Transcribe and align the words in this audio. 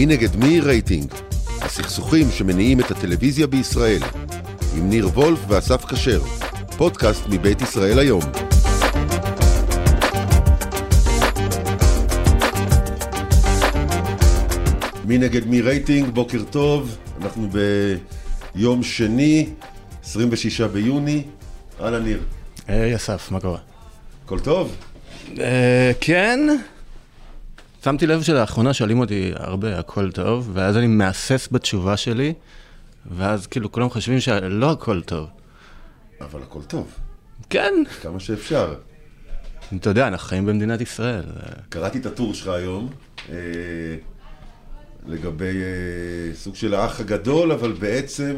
מי 0.00 0.06
נגד 0.06 0.36
מי 0.36 0.60
רייטינג, 0.60 1.12
הסכסוכים 1.60 2.30
שמניעים 2.30 2.80
את 2.80 2.90
הטלוויזיה 2.90 3.46
בישראל, 3.46 4.02
עם 4.76 4.88
ניר 4.88 5.08
וולף 5.08 5.38
ואסף 5.48 5.84
כשר, 5.84 6.20
פודקאסט 6.76 7.22
מבית 7.28 7.62
ישראל 7.62 7.98
היום. 7.98 8.22
מי 15.04 15.18
נגד 15.18 15.46
מי 15.46 15.60
רייטינג, 15.60 16.08
בוקר 16.08 16.42
טוב, 16.50 16.96
אנחנו 17.22 17.48
ביום 18.54 18.82
שני, 18.82 19.48
26 20.04 20.60
ביוני, 20.60 21.22
אהלן 21.80 22.04
ניר. 22.04 22.20
היי 22.68 22.96
אסף, 22.96 23.28
מה 23.30 23.40
קורה? 23.40 23.58
הכל 24.24 24.40
טוב? 24.40 24.76
אה, 25.40 25.92
כן. 26.00 26.40
שמתי 27.84 28.06
לב 28.06 28.22
שלאחרונה 28.22 28.74
שואלים 28.74 29.00
אותי 29.00 29.32
הרבה, 29.34 29.78
הכל 29.78 30.10
טוב, 30.10 30.50
ואז 30.52 30.76
אני 30.76 30.86
מהסס 30.86 31.48
בתשובה 31.52 31.96
שלי, 31.96 32.34
ואז 33.16 33.46
כאילו 33.46 33.72
כולם 33.72 33.90
חושבים 33.90 34.20
שלא 34.20 34.70
הכל 34.70 35.02
טוב. 35.02 35.28
אבל 36.20 36.42
הכל 36.42 36.62
טוב, 36.62 36.94
כן, 37.50 37.74
כמה 38.02 38.20
שאפשר. 38.20 38.74
אתה 39.76 39.90
יודע, 39.90 40.08
אנחנו 40.08 40.28
חיים 40.28 40.46
במדינת 40.46 40.80
ישראל. 40.80 41.24
קראתי 41.68 41.98
את 41.98 42.06
הטור 42.06 42.34
שלך 42.34 42.48
היום, 42.48 42.90
אה, 43.28 43.36
לגבי 45.06 45.62
אה, 45.62 46.34
סוג 46.34 46.54
של 46.54 46.74
האח 46.74 47.00
הגדול, 47.00 47.52
אבל 47.52 47.72
בעצם 47.72 48.36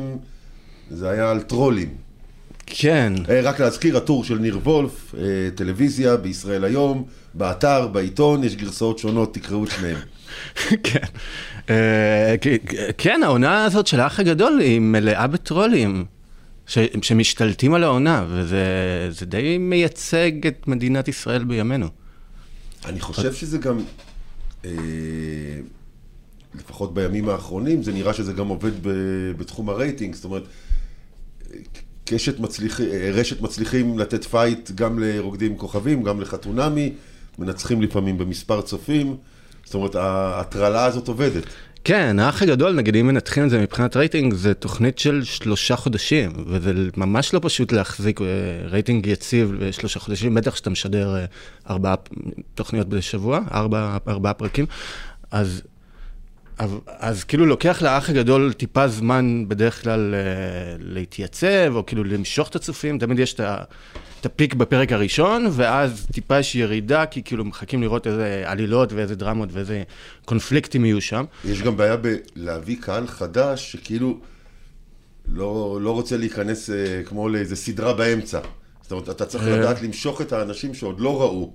זה 0.90 1.10
היה 1.10 1.30
על 1.30 1.42
טרולים. 1.42 1.96
כן, 2.66 3.12
אה, 3.28 3.40
רק 3.40 3.60
להזכיר, 3.60 3.96
הטור 3.96 4.24
של 4.24 4.38
ניר 4.38 4.58
וולף, 4.64 5.14
אה, 5.18 5.22
טלוויזיה 5.54 6.16
בישראל 6.16 6.64
היום, 6.64 7.04
באתר, 7.34 7.86
בעיתון, 7.88 8.44
יש 8.44 8.56
גרסאות 8.56 8.98
שונות, 8.98 9.34
תקראו 9.34 9.64
את 9.64 9.70
שניהם. 9.70 9.96
כן. 10.82 11.06
אה, 11.70 12.34
כן, 12.98 13.20
העונה 13.24 13.64
הזאת 13.64 13.86
של 13.86 14.00
האח 14.00 14.20
הגדול 14.20 14.58
היא 14.60 14.80
מלאה 14.80 15.26
בטרולים. 15.26 16.04
ש- 16.66 16.78
שמשתלטים 17.02 17.74
על 17.74 17.84
העונה, 17.84 18.26
וזה 18.30 18.64
זה 19.10 19.26
די 19.26 19.58
מייצג 19.58 20.46
את 20.46 20.68
מדינת 20.68 21.08
ישראל 21.08 21.44
בימינו. 21.44 21.86
אני 22.86 23.00
חושב 23.00 23.32
שזה 23.34 23.58
גם, 23.58 23.78
אה, 24.64 24.70
לפחות 26.54 26.94
בימים 26.94 27.28
האחרונים, 27.28 27.82
זה 27.82 27.92
נראה 27.92 28.14
שזה 28.14 28.32
גם 28.32 28.48
עובד 28.48 28.72
ב- 28.82 29.32
בתחום 29.36 29.68
הרייטינג, 29.70 30.14
זאת 30.14 30.24
אומרת, 30.24 30.42
קשת 32.04 32.40
מצליחים, 32.40 32.86
רשת 33.12 33.40
מצליחים 33.40 33.98
לתת 33.98 34.24
fight 34.24 34.70
גם 34.70 34.98
לרוקדים 34.98 35.56
כוכבים, 35.56 36.02
גם 36.02 36.20
לחתונמי, 36.20 36.92
מנצחים 37.38 37.82
לפעמים 37.82 38.18
במספר 38.18 38.60
צופים, 38.60 39.16
זאת 39.64 39.74
אומרת, 39.74 39.94
ההטרלה 39.94 40.84
הזאת 40.84 41.08
עובדת. 41.08 41.44
כן, 41.84 42.18
האח 42.18 42.42
הגדול, 42.42 42.72
נגיד, 42.72 42.96
אם 42.96 43.06
מנתחים 43.06 43.44
את 43.44 43.50
זה 43.50 43.58
מבחינת 43.58 43.96
רייטינג, 43.96 44.34
זה 44.34 44.54
תוכנית 44.54 44.98
של 44.98 45.24
שלושה 45.24 45.76
חודשים, 45.76 46.32
וזה 46.46 46.72
ממש 46.96 47.34
לא 47.34 47.40
פשוט 47.42 47.72
להחזיק 47.72 48.20
אה, 48.20 48.26
רייטינג 48.68 49.06
יציב 49.06 49.52
לשלושה 49.52 50.00
חודשים, 50.00 50.34
בטח 50.34 50.56
שאתה 50.56 50.70
משדר 50.70 51.16
אה, 51.16 51.24
ארבעה 51.70 51.94
תוכניות 52.54 52.88
בשבוע, 52.88 53.40
ארבע, 53.52 53.96
ארבעה 54.08 54.34
פרקים, 54.34 54.66
אז, 55.30 55.62
אז, 56.86 57.24
כאילו 57.24 57.46
לוקח 57.46 57.82
לאח 57.82 58.10
הגדול 58.10 58.52
טיפה 58.52 58.88
זמן 58.88 59.44
בדרך 59.48 59.82
כלל 59.82 60.14
אה, 60.14 60.20
להתייצב, 60.80 61.72
או 61.74 61.86
כאילו 61.86 62.04
למשוך 62.04 62.48
את 62.48 62.56
הצופים, 62.56 62.98
תמיד 62.98 63.18
יש. 63.18 63.34
את 64.22 64.26
הפיק 64.26 64.54
בפרק 64.54 64.92
הראשון, 64.92 65.46
ואז 65.52 66.06
טיפה 66.12 66.38
יש 66.38 66.54
ירידה, 66.54 67.06
כי 67.06 67.22
כאילו 67.22 67.44
מחכים 67.44 67.82
לראות 67.82 68.06
איזה 68.06 68.42
עלילות 68.46 68.92
ואיזה 68.92 69.14
דרמות 69.14 69.48
ואיזה 69.52 69.82
קונפליקטים 70.24 70.84
יהיו 70.84 71.00
שם. 71.00 71.24
יש 71.44 71.62
גם 71.62 71.76
בעיה 71.76 71.96
בלהביא 71.96 72.76
קהל 72.80 73.06
חדש, 73.06 73.72
שכאילו 73.72 74.18
לא, 75.28 75.78
לא 75.82 75.90
רוצה 75.90 76.16
להיכנס 76.16 76.70
אה, 76.70 77.02
כמו 77.04 77.28
לאיזה 77.28 77.56
סדרה 77.56 77.94
באמצע. 77.94 78.40
זאת 78.82 78.92
אומרת, 78.92 79.08
אתה 79.08 79.26
צריך 79.26 79.44
אה. 79.44 79.56
לדעת 79.56 79.82
למשוך 79.82 80.20
את 80.20 80.32
האנשים 80.32 80.74
שעוד 80.74 81.00
לא 81.00 81.22
ראו. 81.22 81.52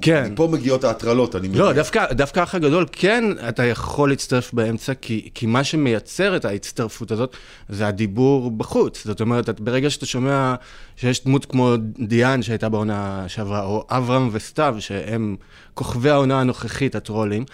כן. 0.00 0.32
מפה 0.32 0.48
מגיעות 0.52 0.84
ההטרלות, 0.84 1.36
אני 1.36 1.48
מבין. 1.48 1.60
לא, 1.60 1.72
דווקא, 1.72 2.12
דווקא 2.12 2.40
האח 2.40 2.54
הגדול, 2.54 2.86
כן, 2.92 3.24
אתה 3.48 3.64
יכול 3.64 4.08
להצטרף 4.08 4.52
באמצע, 4.52 4.94
כי, 4.94 5.30
כי 5.34 5.46
מה 5.46 5.64
שמייצר 5.64 6.36
את 6.36 6.44
ההצטרפות 6.44 7.10
הזאת, 7.10 7.36
זה 7.68 7.86
הדיבור 7.88 8.50
בחוץ. 8.50 9.04
זאת 9.04 9.20
אומרת, 9.20 9.48
את, 9.48 9.60
ברגע 9.60 9.90
שאתה 9.90 10.06
שומע 10.06 10.54
שיש 10.96 11.24
דמות 11.24 11.44
כמו 11.44 11.74
דיאן 11.98 12.42
שהייתה 12.42 12.68
בעונה 12.68 13.24
שעברה, 13.28 13.64
או 13.64 13.86
אברהם 13.90 14.28
וסתיו, 14.32 14.76
שהם 14.78 15.36
כוכבי 15.74 16.10
העונה 16.10 16.40
הנוכחית, 16.40 16.94
הטרולים, 16.94 17.44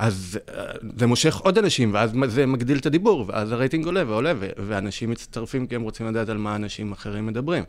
אז 0.00 0.38
אה, 0.48 0.64
זה 0.98 1.06
מושך 1.06 1.36
עוד 1.36 1.58
אנשים, 1.58 1.94
ואז 1.94 2.10
זה 2.26 2.46
מגדיל 2.46 2.78
את 2.78 2.86
הדיבור, 2.86 3.24
ואז 3.28 3.52
הרייטינג 3.52 3.86
עולה 3.86 4.04
ועולה, 4.06 4.32
ואנשים 4.66 5.10
מצטרפים 5.10 5.66
כי 5.66 5.74
הם 5.74 5.82
רוצים 5.82 6.06
לדעת 6.06 6.28
על 6.28 6.38
מה 6.38 6.56
אנשים 6.56 6.92
אחרים 6.92 7.26
מדברים. 7.26 7.64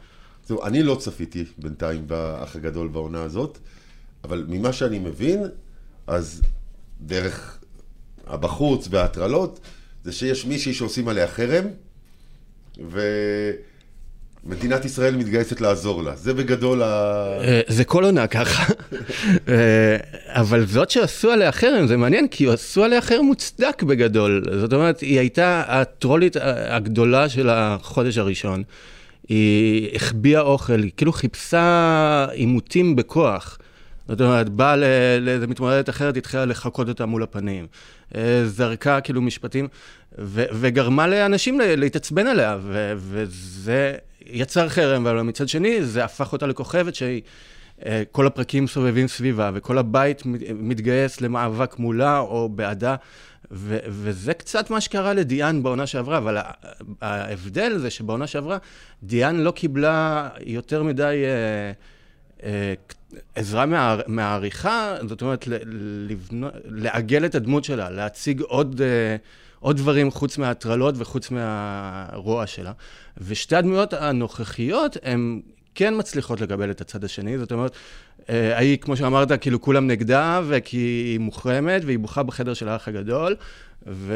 זהו, 0.47 0.63
אני 0.63 0.83
לא 0.83 0.95
צפיתי 0.95 1.45
בינתיים 1.57 2.07
באח 2.07 2.55
הגדול 2.55 2.87
בעונה 2.87 3.21
הזאת, 3.23 3.57
אבל 4.23 4.45
ממה 4.47 4.73
שאני 4.73 4.99
מבין, 4.99 5.43
אז 6.07 6.41
דרך 7.01 7.59
הבחוץ 8.27 8.87
וההטרלות, 8.91 9.59
זה 10.03 10.11
שיש 10.11 10.45
מישהי 10.45 10.73
שעושים 10.73 11.07
עליה 11.07 11.27
חרם, 11.27 11.65
ומדינת 14.45 14.85
ישראל 14.85 15.15
מתגייסת 15.15 15.61
לעזור 15.61 16.03
לה. 16.03 16.15
זה 16.15 16.33
בגדול 16.33 16.81
ה... 16.83 16.87
אה, 17.41 17.61
זה 17.67 17.83
כל 17.83 18.03
עונה 18.03 18.27
ככה, 18.27 18.73
אה, 19.47 19.97
אבל 20.27 20.65
זאת 20.65 20.89
שעשו 20.89 21.31
עליה 21.31 21.51
חרם, 21.51 21.87
זה 21.87 21.97
מעניין, 21.97 22.27
כי 22.27 22.47
עשו 22.47 22.83
עליה 22.83 23.01
חרם 23.01 23.25
מוצדק 23.25 23.83
בגדול. 23.83 24.43
זאת 24.59 24.73
אומרת, 24.73 24.99
היא 24.99 25.19
הייתה 25.19 25.63
הטרולית 25.67 26.35
הגדולה 26.69 27.29
של 27.29 27.49
החודש 27.49 28.17
הראשון. 28.17 28.63
היא 29.29 29.95
החביאה 29.95 30.41
אוכל, 30.41 30.83
היא 30.83 30.91
כאילו 30.97 31.13
חיפשה 31.13 32.25
עימותים 32.31 32.95
בכוח. 32.95 33.57
זאת 34.11 34.22
אומרת, 34.22 34.49
באה 34.49 34.75
לאיזה 35.22 35.47
מתמודדת 35.47 35.89
אחרת, 35.89 36.17
התחילה 36.17 36.45
לחקות 36.45 36.89
אותה 36.89 37.05
מול 37.05 37.23
הפנים. 37.23 37.67
אה, 38.16 38.41
זרקה 38.45 39.01
כאילו 39.01 39.22
משפטים, 39.22 39.67
ו- 40.19 40.45
וגרמה 40.53 41.07
לאנשים 41.07 41.59
להתעצבן 41.59 42.27
עליה, 42.27 42.57
ו- 42.61 42.94
וזה 42.97 43.95
יצר 44.25 44.69
חרם, 44.69 45.07
אבל 45.07 45.22
מצד 45.22 45.47
שני, 45.47 45.83
זה 45.83 46.03
הפך 46.03 46.33
אותה 46.33 46.47
לכוכבת 46.47 46.95
שהיא... 46.95 47.22
אה, 47.85 48.03
כל 48.11 48.27
הפרקים 48.27 48.67
סובבים 48.67 49.07
סביבה, 49.07 49.51
וכל 49.53 49.77
הבית 49.77 50.25
מת- 50.25 50.41
מתגייס 50.55 51.22
למאבק 51.22 51.79
מולה 51.79 52.19
או 52.19 52.49
בעדה, 52.49 52.95
ו- 53.51 53.79
וזה 53.88 54.33
קצת 54.33 54.69
מה 54.69 54.81
שקרה 54.81 55.13
לדיאן 55.13 55.63
בעונה 55.63 55.88
שעברה, 55.88 56.17
אבל 56.17 56.38
ההבדל 57.01 57.78
זה 57.78 57.89
שבעונה 57.89 58.28
שעברה, 58.28 58.57
דיאן 59.03 59.39
לא 59.39 59.51
קיבלה 59.51 60.29
יותר 60.45 60.83
מדי 60.83 61.23
אה, 61.25 61.72
אה, 62.49 62.73
עזרה 63.35 63.66
מה, 63.66 63.97
מהעריכה, 64.07 64.95
זאת 65.07 65.22
אומרת, 65.22 65.47
לעגל 66.66 67.25
את 67.25 67.35
הדמות 67.35 67.63
שלה, 67.63 67.89
להציג 67.89 68.41
עוד... 68.41 68.81
אה, 68.81 69.16
עוד 69.61 69.77
דברים 69.77 70.11
חוץ 70.11 70.38
מההטרלות 70.38 70.95
וחוץ 70.97 71.31
מהרוע 71.31 72.47
שלה. 72.47 72.72
ושתי 73.17 73.55
הדמויות 73.55 73.94
הנוכחיות, 73.94 74.97
הן 75.03 75.41
כן 75.75 75.94
מצליחות 75.97 76.41
לקבל 76.41 76.72
את 76.72 76.81
הצד 76.81 77.03
השני, 77.03 77.38
זאת 77.38 77.51
אומרת, 77.51 77.72
אה, 78.29 78.57
היא, 78.57 78.77
כמו 78.77 78.97
שאמרת, 78.97 79.41
כאילו 79.41 79.61
כולם 79.61 79.88
נגדה, 79.88 80.41
וכי 80.47 80.78
היא 80.78 81.19
מוחרמת, 81.19 81.81
והיא 81.85 81.99
בוכה 81.99 82.23
בחדר 82.23 82.53
של 82.53 82.67
האח 82.67 82.88
הגדול, 82.88 83.35
ו... 83.88 84.13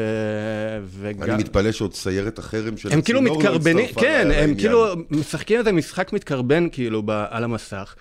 וגם... 1.00 1.22
אני 1.22 1.36
מתפלא 1.42 1.72
שעוד 1.72 1.94
סיירת 1.94 2.38
החרם 2.38 2.76
של 2.76 2.92
הם 2.92 3.02
כאילו 3.02 3.18
הצינור 3.18 3.42
לא 3.42 3.42
מתקרבנים, 3.42 3.84
הצטרפה 3.84 4.00
כן, 4.00 4.20
הם 4.20 4.28
לעניין. 4.28 4.56
כאילו 4.56 4.86
משחקים 5.10 5.58
איזה 5.58 5.72
משחק 5.72 6.12
מתקרבן 6.12 6.68
כאילו 6.72 7.02
ב, 7.02 7.10
על 7.10 7.44
המסך, 7.44 7.94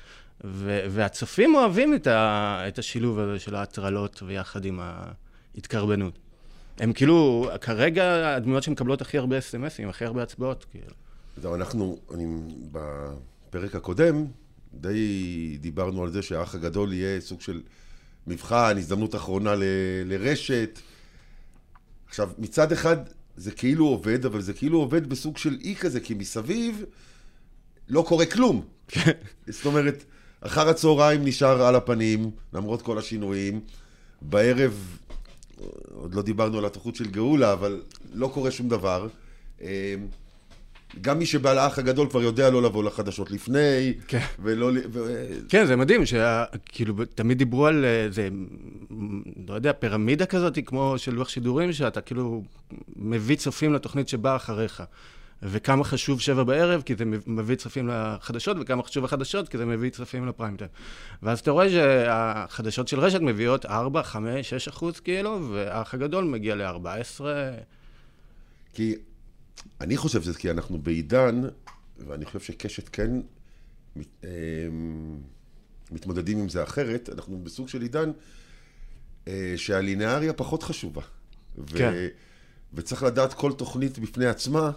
ו, 0.48 0.80
והצופים 0.90 1.56
אוהבים 1.56 1.94
את, 1.94 2.08
ה, 2.08 2.64
את 2.68 2.80
השילוב 2.80 3.20
הזה 3.20 3.40
של 3.40 3.56
ההטרלות 3.56 4.24
ויחד 4.26 4.66
עם 4.66 4.80
ההתקרבנות. 5.56 6.20
הם 6.78 6.94
כאילו, 6.94 7.50
כרגע 7.62 8.36
הדמויות 8.36 8.64
שמקבלות 8.64 9.02
הכי 9.02 9.18
הרבה 9.18 9.38
אס.אם.אסים, 9.38 9.90
הכי 9.90 10.06
הרבה 10.06 10.24
הצבעות, 10.24 10.66
כאילו. 10.72 10.92
זהו, 11.38 11.56
אנחנו, 11.56 11.98
אני, 12.14 12.26
בפרק 12.72 13.76
הקודם, 13.76 14.26
די 14.74 15.58
דיברנו 15.62 16.04
על 16.04 16.12
זה 16.12 16.22
שהאח 16.22 16.56
הגדול 16.56 16.94
יהיה 16.94 17.22
סוג 17.22 17.42
של 17.42 17.62
מבחן, 18.28 18.78
הזדמנות 18.78 19.16
אחרונה 19.16 19.56
ל, 19.56 19.64
לרשת. 20.06 20.80
עכשיו, 22.08 22.30
מצד 22.38 22.72
אחד 22.72 22.98
זה 23.38 23.52
כאילו 23.52 23.88
עובד, 23.88 24.26
אבל 24.26 24.42
זה 24.42 24.54
כאילו 24.54 24.80
עובד 24.80 25.10
בסוג 25.10 25.38
של 25.38 25.58
אי 25.62 25.76
כזה, 25.76 26.00
כי 26.00 26.14
מסביב 26.14 26.84
לא 27.90 28.06
קורה 28.08 28.26
כלום. 28.26 28.66
זאת 29.48 29.66
אומרת, 29.66 30.04
אחר 30.46 30.70
הצהריים 30.70 31.26
נשאר 31.26 31.62
על 31.62 31.76
הפנים, 31.76 32.32
למרות 32.54 32.82
כל 32.82 32.98
השינויים. 32.98 33.60
בערב, 34.22 34.98
עוד 35.94 36.16
לא 36.16 36.22
דיברנו 36.22 36.58
על 36.58 36.66
התוכנית 36.66 36.96
של 36.96 37.06
גאולה, 37.06 37.54
אבל 37.54 37.82
לא 38.14 38.28
קורה 38.28 38.52
שום 38.52 38.70
דבר. 38.70 39.08
אה, 39.62 39.96
גם 41.02 41.20
מי 41.20 41.26
שבא 41.26 41.54
לאח 41.54 41.80
הגדול 41.80 42.10
כבר 42.10 42.22
יודע 42.22 42.50
לא 42.50 42.64
לבוא 42.64 42.84
לחדשות 42.84 43.32
לפני, 43.32 43.94
כן. 44.08 44.26
ולא... 44.40 44.72
ו... 44.92 45.26
כן, 45.50 45.66
זה 45.66 45.76
מדהים, 45.76 46.02
שכאילו, 46.06 46.96
תמיד 47.16 47.38
דיברו 47.38 47.66
על 47.66 47.86
איזה, 47.86 48.30
לא 49.48 49.54
יודע, 49.54 49.74
פירמידה 49.74 50.26
כזאת, 50.26 50.60
כמו 50.66 50.94
של 50.98 51.14
לוח 51.14 51.30
שידורים, 51.30 51.74
שאתה 51.74 52.02
כאילו 52.02 52.44
מביא 52.96 53.36
צופים 53.36 53.74
לתוכנית 53.74 54.10
שבאה 54.10 54.36
אחריך. 54.36 54.84
וכמה 55.42 55.84
חשוב 55.84 56.22
שבע 56.22 56.44
בערב, 56.44 56.82
כי 56.82 56.96
זה 56.96 57.06
מביא 57.28 57.56
צופים 57.56 57.88
לחדשות, 57.88 58.58
וכמה 58.62 58.84
חשוב 58.84 59.06
החדשות, 59.06 59.50
כי 59.50 59.58
זה 59.58 59.66
מביא 59.66 59.90
צופים 59.90 60.28
לפריים 60.28 60.58
טיים. 60.58 60.70
ואז 61.24 61.40
אתה 61.40 61.52
רואה 61.52 61.70
שהחדשות 61.70 62.88
של 62.88 63.00
רשת 63.00 63.22
מביאות 63.22 63.66
4, 63.66 64.04
5, 64.04 64.50
6 64.50 64.68
אחוז 64.68 65.00
כאילו, 65.00 65.50
והאח 65.52 65.94
הגדול 65.94 66.24
מגיע 66.24 66.56
ל-14. 66.56 67.22
כי 68.74 68.96
אני 69.82 69.98
חושב 69.98 70.22
שזה 70.22 70.40
כי 70.40 70.52
אנחנו 70.52 70.78
בעידן, 70.78 71.42
ואני 71.98 72.26
חושב 72.26 72.40
שקשת 72.40 72.90
כן 72.90 73.12
מת, 73.96 74.08
אה, 74.24 74.30
מתמודדים 75.92 76.38
עם 76.40 76.50
זה 76.50 76.64
אחרת, 76.64 77.10
אנחנו 77.14 77.40
בסוג 77.44 77.70
של 77.70 77.82
עידן 77.82 78.12
אה, 79.28 79.54
שהלינאריה 79.56 80.34
פחות 80.34 80.64
חשובה. 80.64 81.02
ו, 81.58 81.78
כן. 81.78 81.94
וצריך 82.74 83.04
לדעת 83.04 83.34
כל 83.34 83.54
תוכנית 83.54 84.00
בפני 84.00 84.26
עצמה. 84.26 84.72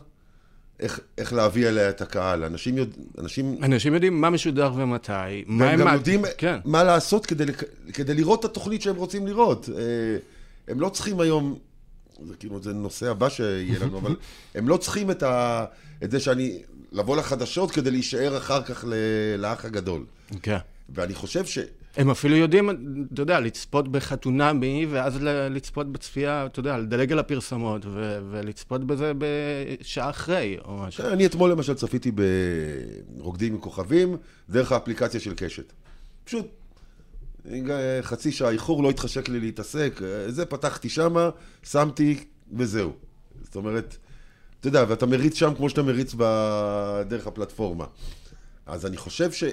איך, 0.81 1.01
איך 1.19 1.33
להביא 1.33 1.69
אליה 1.69 1.91
את 1.91 2.01
הקהל. 2.01 2.45
אנשים, 2.45 2.79
יודע, 2.79 2.97
אנשים... 3.19 3.59
אנשים 3.63 3.95
יודעים 3.95 4.21
מה 4.21 4.31
משודר 4.31 4.73
ומתי. 4.77 5.13
והם 5.59 5.79
גם 5.79 5.85
מה... 5.85 5.95
יודעים 5.95 6.23
כן. 6.39 6.59
מה 6.65 6.85
לעשות 6.85 7.27
כדי, 7.27 7.45
כדי 7.93 8.15
לראות 8.15 8.41
את 8.41 8.45
התוכנית 8.45 8.83
שהם 8.83 8.97
רוצים 8.97 9.27
לראות. 9.27 9.69
אה, 9.79 9.83
הם 10.69 10.81
לא 10.81 10.89
צריכים 10.89 11.21
היום, 11.21 11.59
זה 12.27 12.35
כאילו, 12.35 12.63
זה 12.63 12.73
נושא 12.73 13.11
הבא 13.11 13.29
שיהיה 13.29 13.79
לנו, 13.79 13.99
אבל 13.99 14.17
הם 14.55 14.69
לא 14.69 14.77
צריכים 14.77 15.11
את, 15.11 15.23
ה, 15.23 15.65
את 16.05 16.11
זה 16.11 16.21
שאני, 16.21 16.63
לבוא 16.93 17.17
לחדשות 17.17 17.71
כדי 17.71 17.91
להישאר 17.91 18.37
אחר 18.37 18.63
כך 18.63 18.85
לאח 19.39 19.65
הגדול. 19.65 20.05
כן. 20.43 20.59
ואני 20.89 21.15
חושב 21.15 21.47
ש... 21.47 21.59
הם 21.99 22.11
אפילו 22.11 22.37
יודעים, 22.37 22.71
אתה 23.13 23.23
יודע, 23.23 23.41
לצפות 23.41 23.89
בחתונמי, 23.89 24.87
ואז 24.91 25.19
לצפות 25.23 25.93
בצפייה, 25.93 26.47
אתה 26.47 26.61
יודע, 26.61 26.79
לדלג 26.79 27.13
על 27.13 27.19
הפרסומות, 27.19 27.87
ו- 27.87 28.19
ולצפות 28.31 28.85
בזה 28.85 29.13
בשעה 29.19 30.11
אחרי, 30.11 30.57
או 30.65 30.77
משהו. 30.77 31.05
אני 31.05 31.27
אתמול 31.27 31.51
למשל 31.51 31.75
צפיתי 31.75 32.13
ברוקדים 33.17 33.55
עם 33.55 33.61
כוכבים, 33.61 34.17
דרך 34.51 34.73
האפליקציה 34.73 35.21
של 35.21 35.35
קשת. 35.37 35.73
פשוט, 36.25 36.47
חצי 38.03 38.33
שעה 38.33 38.51
איחור, 38.51 38.83
לא 38.83 38.91
התחשק 38.91 39.29
לי 39.29 39.41
להתעסק, 39.41 40.01
זה, 40.29 40.47
פתחתי 40.47 40.89
שמה, 40.89 41.31
שמתי, 41.63 42.25
וזהו. 42.53 42.93
זאת 43.43 43.57
אומרת, 43.57 43.97
אתה 44.61 44.69
יודע, 44.69 44.85
ואתה 44.89 45.07
מריץ 45.07 45.35
שם 45.35 45.55
כמו 45.55 45.71
שאתה 45.71 45.83
מריץ 45.83 46.15
בדרך 46.19 47.27
הפלטפורמה. 47.27 47.85
אז 48.67 48.87
אני 48.87 48.97
חושב 48.97 49.33
ש... 49.33 49.45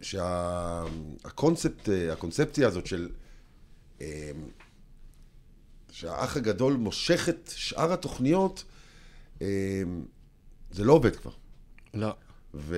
שהקונספט, 0.00 1.88
הקונספציה 2.12 2.68
הזאת 2.68 2.86
של... 2.86 3.08
אמ, 4.00 4.06
שהאח 5.92 6.36
הגדול 6.36 6.72
מושך 6.72 7.28
את 7.28 7.52
שאר 7.56 7.92
התוכניות, 7.92 8.64
אמ, 9.40 9.46
זה 10.70 10.84
לא 10.84 10.92
עובד 10.92 11.16
כבר. 11.16 11.30
לא. 11.94 12.14
ו... 12.54 12.76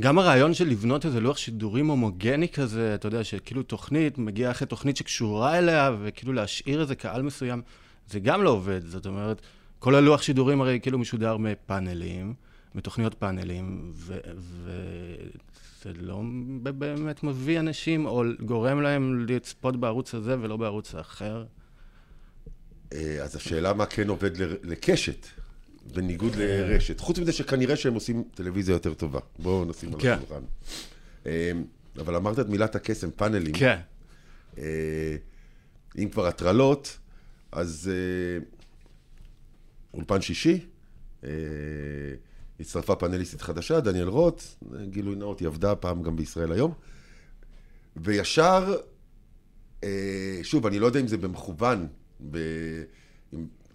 גם 0.00 0.18
הרעיון 0.18 0.54
של 0.54 0.68
לבנות 0.68 1.06
איזה 1.06 1.20
לוח 1.20 1.36
שידורים 1.36 1.86
הומוגני 1.86 2.48
כזה, 2.48 2.94
אתה 2.94 3.08
יודע, 3.08 3.24
שכאילו 3.24 3.62
תוכנית 3.62 4.18
מגיעה 4.18 4.50
אחרי 4.50 4.66
תוכנית 4.66 4.96
שקשורה 4.96 5.58
אליה, 5.58 5.90
וכאילו 6.02 6.32
להשאיר 6.32 6.80
איזה 6.80 6.94
קהל 6.94 7.22
מסוים, 7.22 7.62
זה 8.08 8.20
גם 8.20 8.42
לא 8.42 8.50
עובד. 8.50 8.86
זאת 8.86 9.06
אומרת, 9.06 9.40
כל 9.78 9.94
הלוח 9.94 10.22
שידורים 10.22 10.60
הרי 10.60 10.80
כאילו 10.82 10.98
משודר 10.98 11.36
מפאנלים, 11.36 12.34
מתוכניות 12.74 13.14
פאנלים, 13.14 13.92
ו... 13.94 14.18
ו... 14.36 14.70
זה 15.82 15.90
לא 16.00 16.22
באמת 16.72 17.22
מביא 17.22 17.60
אנשים, 17.60 18.06
או 18.06 18.22
גורם 18.40 18.82
להם 18.82 19.26
לצפות 19.28 19.76
בערוץ 19.76 20.14
הזה 20.14 20.36
ולא 20.40 20.56
בערוץ 20.56 20.94
האחר. 20.94 21.44
אה, 22.92 23.22
אז 23.22 23.36
השאלה 23.36 23.72
מה 23.72 23.86
כן 23.86 24.08
עובד 24.08 24.30
לקשת, 24.62 25.26
בניגוד 25.94 26.36
לרשת. 26.36 27.00
חוץ 27.00 27.18
מזה 27.18 27.32
שכנראה 27.32 27.76
שהם 27.76 27.94
עושים 27.94 28.24
טלוויזיה 28.34 28.72
יותר 28.72 28.94
טובה. 28.94 29.20
בואו 29.38 29.64
נשים 29.64 29.94
על 29.94 30.00
כן. 30.00 30.12
השולחן. 30.12 30.42
אה, 31.26 31.52
אבל 31.98 32.16
אמרת 32.16 32.38
את 32.38 32.48
מילת 32.48 32.74
הקסם, 32.74 33.10
פאנלים. 33.10 33.54
כן. 33.54 33.78
אה, 34.58 35.16
אם 35.98 36.08
כבר 36.08 36.26
הטרלות, 36.26 36.98
אז 37.52 37.90
אולפן 39.94 40.20
שישי, 40.20 40.60
הצטרפה 42.60 42.96
פאנליסטית 42.96 43.42
חדשה, 43.42 43.80
דניאל 43.80 44.08
רוט, 44.08 44.42
גילוי 44.84 45.16
נאות, 45.16 45.40
היא 45.40 45.48
עבדה 45.48 45.74
פעם 45.74 46.02
גם 46.02 46.16
בישראל 46.16 46.52
היום. 46.52 46.72
וישר, 47.96 48.76
אה, 49.84 50.40
שוב, 50.42 50.66
אני 50.66 50.78
לא 50.78 50.86
יודע 50.86 51.00
אם 51.00 51.06
זה 51.06 51.16
במכוון, 51.16 51.86
ב... 52.30 52.38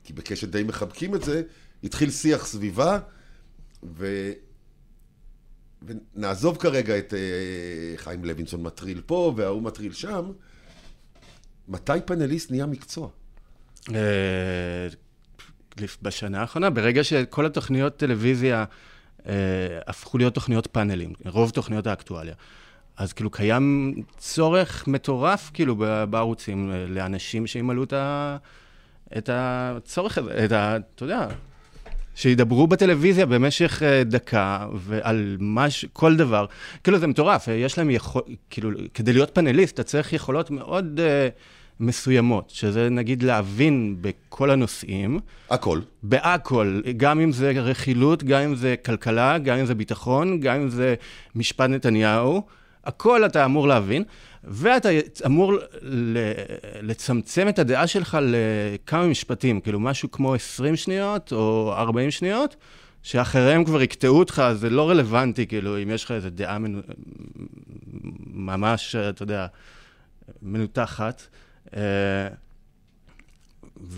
כי 0.03 0.13
בקשת 0.13 0.47
די 0.49 0.63
מחבקים 0.63 1.15
את 1.15 1.23
זה, 1.23 1.41
התחיל 1.83 2.11
שיח 2.11 2.45
סביבה, 2.45 2.99
ו... 3.83 4.31
ונעזוב 5.81 6.57
כרגע 6.57 6.97
את 6.97 7.13
אה, 7.13 7.97
חיים 7.97 8.25
לוינסון 8.25 8.63
מטריל 8.63 9.01
פה 9.05 9.33
וההוא 9.37 9.61
מטריל 9.61 9.93
שם. 9.93 10.31
מתי 11.67 11.93
פאנליסט 12.05 12.51
נהיה 12.51 12.65
מקצוע? 12.65 13.09
אה, 15.81 15.85
בשנה 16.01 16.41
האחרונה, 16.41 16.69
ברגע 16.69 17.03
שכל 17.03 17.45
התוכניות 17.45 17.97
טלוויזיה 17.97 18.65
אה, 19.27 19.33
הפכו 19.87 20.17
להיות 20.17 20.33
תוכניות 20.33 20.67
פאנלים, 20.67 21.13
רוב 21.25 21.49
תוכניות 21.49 21.87
האקטואליה. 21.87 22.33
אז 22.97 23.13
כאילו 23.13 23.29
קיים 23.29 23.95
צורך 24.17 24.87
מטורף 24.87 25.51
כאילו 25.53 25.75
בערוצים 26.09 26.71
אה, 26.71 26.85
לאנשים 26.87 27.47
שימלאו 27.47 27.83
את, 27.83 27.93
ה, 27.93 28.37
את 29.17 29.29
הצורך 29.33 30.17
הזה, 30.17 30.45
את 30.45 30.51
ה... 30.51 30.77
אתה 30.95 31.03
יודע, 31.03 31.27
שידברו 32.15 32.67
בטלוויזיה 32.67 33.25
במשך 33.25 33.83
אה, 33.83 34.03
דקה 34.03 34.67
ועל 34.73 35.37
מש... 35.39 35.85
כל 35.93 36.15
דבר. 36.15 36.45
כאילו 36.83 36.99
זה 36.99 37.07
מטורף, 37.07 37.47
יש 37.47 37.77
להם 37.77 37.89
יכול... 37.89 38.21
כאילו, 38.49 38.69
כדי 38.93 39.13
להיות 39.13 39.29
פאנליסט 39.35 39.73
אתה 39.73 39.83
צריך 39.83 40.13
יכולות 40.13 40.51
מאוד... 40.51 40.99
Uh, 40.99 41.55
מסוימות, 41.79 42.49
שזה 42.49 42.89
נגיד 42.89 43.23
להבין 43.23 43.95
בכל 44.01 44.51
הנושאים. 44.51 45.19
הכל. 45.49 45.79
בהכל, 46.03 46.81
גם 46.97 47.19
אם 47.19 47.31
זה 47.31 47.51
רכילות, 47.55 48.23
גם 48.23 48.41
אם 48.41 48.55
זה 48.55 48.75
כלכלה, 48.85 49.37
גם 49.37 49.57
אם 49.57 49.65
זה 49.65 49.75
ביטחון, 49.75 50.39
גם 50.39 50.55
אם 50.55 50.69
זה 50.69 50.95
משפט 51.35 51.69
נתניהו, 51.69 52.41
הכל 52.85 53.25
אתה 53.25 53.45
אמור 53.45 53.67
להבין, 53.67 54.03
ואתה 54.43 54.89
אמור 55.25 55.53
לצמצם 56.81 57.49
את 57.49 57.59
הדעה 57.59 57.87
שלך 57.87 58.17
לכמה 58.21 59.07
משפטים, 59.07 59.61
כאילו 59.61 59.79
משהו 59.79 60.11
כמו 60.11 60.35
20 60.35 60.75
שניות 60.75 61.33
או 61.33 61.73
40 61.77 62.11
שניות. 62.11 62.55
שאחריהם 63.03 63.63
כבר 63.63 63.81
יקטעו 63.81 64.19
אותך, 64.19 64.43
זה 64.53 64.69
לא 64.69 64.89
רלוונטי, 64.89 65.47
כאילו, 65.47 65.83
אם 65.83 65.89
יש 65.89 66.03
לך 66.03 66.11
איזו 66.11 66.29
דעה 66.29 66.59
מנ... 66.59 66.81
ממש, 68.33 68.95
אתה 68.95 69.23
יודע, 69.23 69.47
מנותחת. 70.41 71.27
אה, 71.73 72.27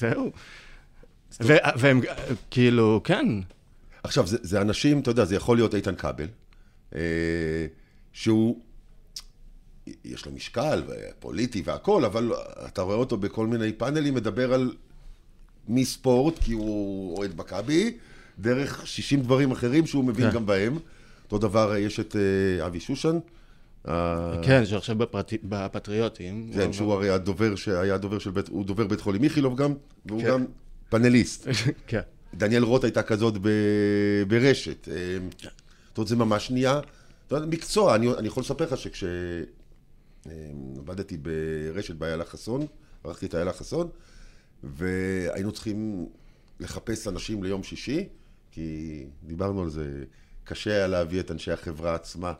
וזהו. 0.00 0.30
והם 1.76 2.00
כאילו, 2.50 3.00
כן. 3.04 3.26
עכשיו, 4.02 4.26
זה, 4.26 4.36
זה 4.42 4.60
אנשים, 4.60 5.00
אתה 5.00 5.10
יודע, 5.10 5.24
זה 5.24 5.36
יכול 5.36 5.56
להיות 5.56 5.74
איתן 5.74 5.94
כבל, 5.94 6.26
אה, 6.94 7.00
שהוא, 8.12 8.60
יש 10.04 10.26
לו 10.26 10.32
משקל 10.32 10.82
פוליטי 11.18 11.62
והכול, 11.64 12.04
אבל 12.04 12.32
אתה 12.66 12.82
רואה 12.82 12.96
אותו 12.96 13.16
בכל 13.16 13.46
מיני 13.46 13.72
פאנלים, 13.72 14.14
מדבר 14.14 14.52
על 14.52 14.74
מספורט, 15.68 16.38
כי 16.38 16.52
הוא 16.52 17.18
אוהד 17.18 17.36
מכבי, 17.36 17.98
דרך 18.38 18.86
60 18.86 19.20
דברים 19.20 19.50
אחרים 19.50 19.86
שהוא 19.86 20.04
מבין 20.04 20.30
כן. 20.30 20.34
גם 20.34 20.46
בהם. 20.46 20.78
אותו 21.24 21.38
דבר, 21.38 21.76
יש 21.76 22.00
את 22.00 22.16
אה, 22.16 22.66
אבי 22.66 22.80
שושן, 22.80 23.18
כן, 24.42 24.66
שעכשיו 24.66 24.96
בפטריוטים. 25.42 26.50
כן, 26.54 26.72
שהוא 26.72 26.92
הרי 26.92 27.10
הדובר 27.10 27.54
שהיה 27.54 27.98
דובר 27.98 28.18
של 28.18 28.30
בית, 28.30 28.48
הוא 28.48 28.64
דובר 28.64 28.86
בית 28.86 29.00
חולים 29.00 29.24
איכילוב 29.24 29.56
גם, 29.56 29.74
והוא 30.06 30.20
כן. 30.22 30.28
גם 30.28 30.44
פאנליסט. 30.88 31.48
כן. 31.86 32.00
דניאל 32.34 32.62
רוט 32.62 32.84
הייתה 32.84 33.02
כזאת 33.02 33.34
ברשת. 34.28 34.88
אה, 34.88 35.18
זאת 35.88 35.98
אומרת, 35.98 36.08
זה 36.08 36.16
ממש 36.16 36.50
נהיה, 36.50 36.80
מקצוע. 37.32 37.94
אני, 37.94 38.10
אני 38.18 38.28
יכול 38.28 38.40
לספר 38.40 38.64
לך 38.64 38.76
שכשעבדתי 38.76 39.14
אה, 41.14 41.20
ברשת 41.74 41.94
באיילה 41.94 42.24
חסון, 42.24 42.66
ערכתי 43.04 43.26
את 43.26 43.34
איילה 43.34 43.52
חסון, 43.52 43.88
והיינו 44.62 45.52
צריכים 45.52 46.06
לחפש 46.60 47.08
אנשים 47.08 47.42
ליום 47.42 47.62
שישי, 47.62 48.08
כי 48.50 49.06
דיברנו 49.22 49.62
על 49.62 49.70
זה, 49.70 50.04
קשה 50.44 50.70
היה 50.70 50.86
להביא 50.86 51.20
את 51.20 51.30
אנשי 51.30 51.52
החברה 51.52 51.94
עצמה. 51.94 52.32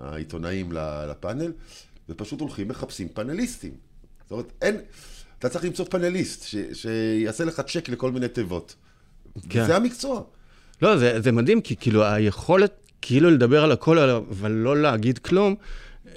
העיתונאים 0.00 0.72
לפאנל, 1.10 1.52
ופשוט 2.08 2.40
הולכים, 2.40 2.68
מחפשים 2.68 3.08
פאנליסטים. 3.08 3.72
זאת 4.22 4.30
אומרת, 4.32 4.52
אין, 4.62 4.76
אתה 5.38 5.48
צריך 5.48 5.64
למצוא 5.64 5.84
פאנליסט 5.84 6.42
ש, 6.44 6.56
שיעשה 6.72 7.44
לך 7.44 7.60
צ'ק 7.60 7.88
לכל 7.88 8.12
מיני 8.12 8.28
תיבות. 8.28 8.74
כן. 9.48 9.66
זה 9.66 9.76
המקצוע. 9.76 10.22
לא, 10.82 10.96
זה, 10.96 11.20
זה 11.20 11.32
מדהים, 11.32 11.60
כי 11.60 11.76
כאילו 11.76 12.04
היכולת 12.04 12.72
כאילו 13.02 13.30
לדבר 13.30 13.64
על 13.64 13.72
הכל, 13.72 13.98
אבל 13.98 14.50
לא 14.50 14.82
להגיד 14.82 15.18
כלום, 15.18 15.54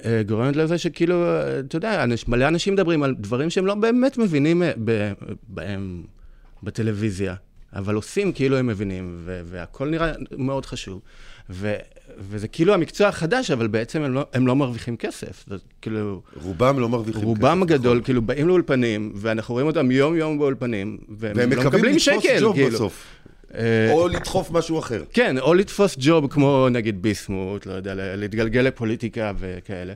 אה, 0.06 0.22
גורמת 0.28 0.56
לזה 0.56 0.78
שכאילו, 0.78 1.24
אה, 1.24 1.60
אתה 1.60 1.78
יודע, 1.78 2.04
אנש, 2.04 2.28
מלא 2.28 2.48
אנשים 2.48 2.74
מדברים 2.74 3.04
על 3.04 3.16
דברים 3.20 3.50
שהם 3.50 3.66
לא 3.66 3.76
באמת 3.76 4.18
מבינים 4.18 4.64
אה, 4.64 4.72
ב- 4.86 5.12
בהם 5.48 6.04
בטלוויזיה, 6.64 7.36
אבל 7.74 7.96
עושים 7.96 8.34
כאילו 8.34 8.58
הם 8.58 8.68
מבינים, 8.68 9.22
ו- 9.26 9.42
והכל 9.46 9.90
נראה 9.90 10.12
מאוד 10.38 10.66
חשוב. 10.66 11.02
ו- 11.50 11.76
וזה 12.20 12.48
כאילו 12.48 12.74
המקצוע 12.74 13.08
החדש, 13.08 13.52
אבל 13.52 13.68
בעצם 13.68 14.02
הם 14.02 14.14
לא, 14.14 14.26
הם 14.34 14.48
לא 14.48 14.56
מרוויחים 14.56 14.98
כסף. 14.98 15.44
זה 15.48 15.56
כאילו... 15.82 16.22
רובם 16.44 16.80
לא 16.80 16.90
מרוויחים 16.90 17.24
רובם 17.24 17.64
כסף, 17.66 17.72
הגדול, 17.72 17.92
נכון. 17.92 18.04
כאילו, 18.04 18.22
באים 18.22 18.48
לאולפנים, 18.48 19.12
ואנחנו 19.16 19.54
רואים 19.54 19.68
אותם 19.68 19.92
יום-יום 19.92 20.40
באולפנים, 20.40 20.98
והם, 21.10 21.32
והם 21.36 21.50
לא 21.50 21.58
מקווים 21.58 21.68
מקבלים 21.68 21.96
לתפוס 21.96 22.24
שקל, 22.24 22.40
ג'וב 22.42 22.56
כאילו. 22.56 22.70
בסוף. 22.70 23.06
אה, 23.56 23.92
או 23.92 24.08
לדחוף 24.08 24.52
משהו 24.52 24.80
אחר. 24.80 25.04
כן, 25.14 25.38
או 25.38 25.54
לתפוס 25.54 25.96
ג'וב 26.00 26.28
כמו 26.28 26.68
נגיד 26.72 27.02
ביסמוט, 27.02 27.66
לא 27.66 27.74
יודע, 27.74 27.94
להתגלגל 27.96 28.62
לפוליטיקה 28.62 29.32
וכאלה. 29.40 29.94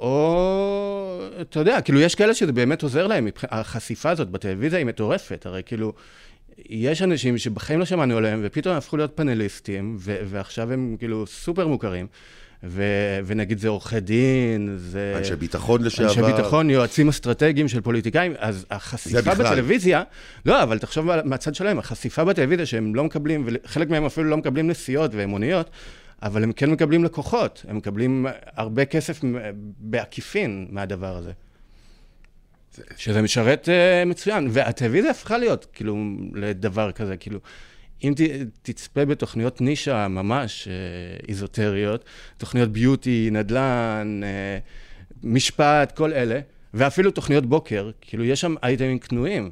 או, 0.00 1.20
אתה 1.40 1.60
יודע, 1.60 1.80
כאילו 1.80 2.00
יש 2.00 2.14
כאלה 2.14 2.34
שזה 2.34 2.52
באמת 2.52 2.82
עוזר 2.82 3.06
להם, 3.06 3.28
החשיפה 3.42 4.10
הזאת 4.10 4.30
בטלוויזיה 4.30 4.78
היא 4.78 4.86
מטורפת, 4.86 5.46
הרי 5.46 5.62
כאילו, 5.66 5.92
יש 6.68 7.02
אנשים 7.02 7.38
שבחיים 7.38 7.78
לא 7.78 7.84
שמענו 7.84 8.16
עליהם, 8.16 8.40
ופתאום 8.42 8.76
הפכו 8.76 8.96
להיות 8.96 9.12
פאנליסטים, 9.16 9.96
ו- 9.98 10.16
ועכשיו 10.24 10.72
הם 10.72 10.96
כאילו 10.98 11.26
סופר 11.26 11.66
מוכרים, 11.66 12.06
ו- 12.64 12.82
ונגיד 13.26 13.58
זה 13.58 13.68
עורכי 13.68 14.00
דין, 14.00 14.74
זה... 14.78 15.14
אנשי 15.18 15.36
ביטחון 15.36 15.82
לשעבר. 15.82 16.08
אנשי 16.08 16.22
ביטחון, 16.22 16.70
יועצים 16.70 17.08
אסטרטגיים 17.08 17.68
של 17.68 17.80
פוליטיקאים, 17.80 18.32
אז 18.38 18.66
החשיפה. 18.70 19.34
בטלוויזיה, 19.34 20.02
לא, 20.46 20.62
אבל 20.62 20.78
תחשוב 20.78 21.06
מה- 21.06 21.22
מהצד 21.24 21.54
שלהם, 21.54 21.78
החשיפה 21.78 22.24
בטלוויזיה 22.24 22.66
שהם 22.66 22.94
לא 22.94 23.04
מקבלים, 23.04 23.46
וחלק 23.46 23.90
מהם 23.90 24.04
אפילו 24.04 24.30
לא 24.30 24.36
מקבלים 24.36 24.66
נסיעות 24.70 25.10
ואמוניות, 25.14 25.70
אבל 26.22 26.42
הם 26.42 26.52
כן 26.52 26.70
מקבלים 26.70 27.04
לקוחות, 27.04 27.64
הם 27.68 27.76
מקבלים 27.76 28.26
הרבה 28.56 28.84
כסף 28.84 29.20
בעקיפין 29.78 30.66
מהדבר 30.70 31.16
הזה. 31.16 31.32
שזה 32.96 33.22
משרת 33.22 33.68
uh, 33.68 34.08
מצוין, 34.08 34.48
והטלוויזיה 34.50 35.10
הפכה 35.10 35.38
להיות 35.38 35.66
כאילו 35.72 35.96
לדבר 36.34 36.92
כזה, 36.92 37.16
כאילו, 37.16 37.38
אם 38.04 38.14
ת, 38.16 38.20
תצפה 38.62 39.04
בתוכניות 39.04 39.60
נישה 39.60 40.08
ממש 40.08 40.68
uh, 40.68 41.26
איזוטריות, 41.28 42.04
תוכניות 42.38 42.72
ביוטי, 42.72 43.28
נדל"ן, 43.32 44.20
uh, 44.22 45.24
משפט, 45.24 45.92
כל 45.96 46.12
אלה, 46.12 46.40
ואפילו 46.74 47.10
תוכניות 47.10 47.46
בוקר, 47.46 47.90
כאילו 48.00 48.24
יש 48.24 48.40
שם 48.40 48.54
אייטמים 48.62 48.98
קנויים. 48.98 49.50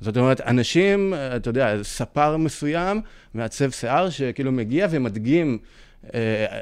זאת 0.00 0.16
אומרת, 0.16 0.40
אנשים, 0.40 1.14
אתה 1.36 1.50
יודע, 1.50 1.82
ספר 1.82 2.36
מסוים, 2.36 3.00
מעצב 3.34 3.70
שיער, 3.70 4.10
שכאילו 4.10 4.52
מגיע 4.52 4.86
ומדגים 4.90 5.58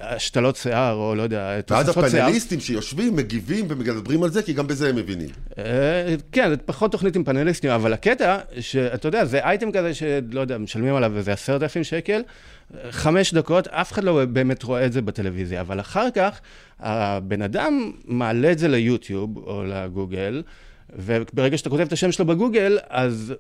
השתלות 0.03 0.57
שיער, 0.57 0.95
או 0.95 1.15
לא 1.15 1.23
יודע, 1.23 1.61
ואז 1.71 1.87
תוספות 1.87 2.11
שיער. 2.11 2.23
הפאנליסטים 2.23 2.61
שיושבים, 2.61 3.17
מגיבים 3.17 3.67
ומדברים 3.69 4.23
על 4.23 4.31
זה, 4.31 4.43
כי 4.43 4.53
גם 4.53 4.67
בזה 4.67 4.89
הם 4.89 4.97
מבינים. 4.97 5.29
אה, 5.59 6.15
כן, 6.33 6.51
זה 6.51 6.57
פחות 6.57 6.93
תוכנית 6.93 7.17
עם 7.17 7.25
פאנליסטים, 7.25 7.71
אבל 7.71 7.93
הקטע, 7.93 8.39
שאתה 8.61 9.09
יודע, 9.09 9.25
זה 9.25 9.39
אייטם 9.45 9.73
כזה 9.73 9.95
שלא 9.95 10.41
יודע, 10.41 10.59
משלמים 10.59 10.95
עליו 10.95 11.17
איזה 11.17 11.33
עשרת 11.33 11.63
אלפים 11.63 11.85
שקל, 11.85 12.23
אה, 12.75 12.93
חמש 12.93 13.35
דקות, 13.35 13.69
אף 13.69 13.93
אחד 13.93 14.05
לא 14.05 14.25
באמת 14.25 14.63
רואה 14.63 14.87
את 14.87 14.93
זה 14.93 15.03
בטלוויזיה, 15.03 15.61
אבל 15.61 15.81
אחר 15.81 16.11
כך, 16.15 16.41
הבן 16.81 17.43
אדם 17.43 17.93
מעלה 18.05 18.53
את 18.53 18.59
זה 18.59 18.69
ליוטיוב 18.69 19.37
או 19.37 19.65
לגוגל, 19.65 20.43
וברגע 20.97 21.59
שאתה 21.59 21.71
כותב 21.71 21.83
את 21.83 21.93
השם 21.93 22.13
שלו 22.13 22.25
בגוגל, 22.25 22.79
אז... 22.89 23.35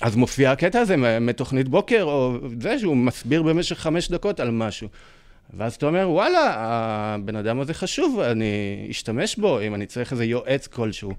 אז 0.00 0.16
מופיע 0.16 0.52
הקטע 0.52 0.80
הזה 0.80 0.96
מתוכנית 1.20 1.68
בוקר, 1.68 2.02
או 2.02 2.38
זה 2.60 2.78
שהוא 2.78 2.96
מסביר 2.96 3.42
במשך 3.42 3.78
חמש 3.78 4.10
דקות 4.10 4.40
על 4.40 4.50
משהו. 4.50 4.88
ואז 5.56 5.74
אתה 5.74 5.86
אומר, 5.86 6.10
וואלה, 6.10 6.54
הבן 6.56 7.36
אדם 7.36 7.60
הזה 7.60 7.74
חשוב, 7.74 8.20
אני 8.20 8.86
אשתמש 8.90 9.36
בו, 9.36 9.60
אם 9.60 9.74
אני 9.74 9.86
צריך 9.86 10.12
איזה 10.12 10.24
יועץ 10.24 10.66
כלשהו. 10.66 11.12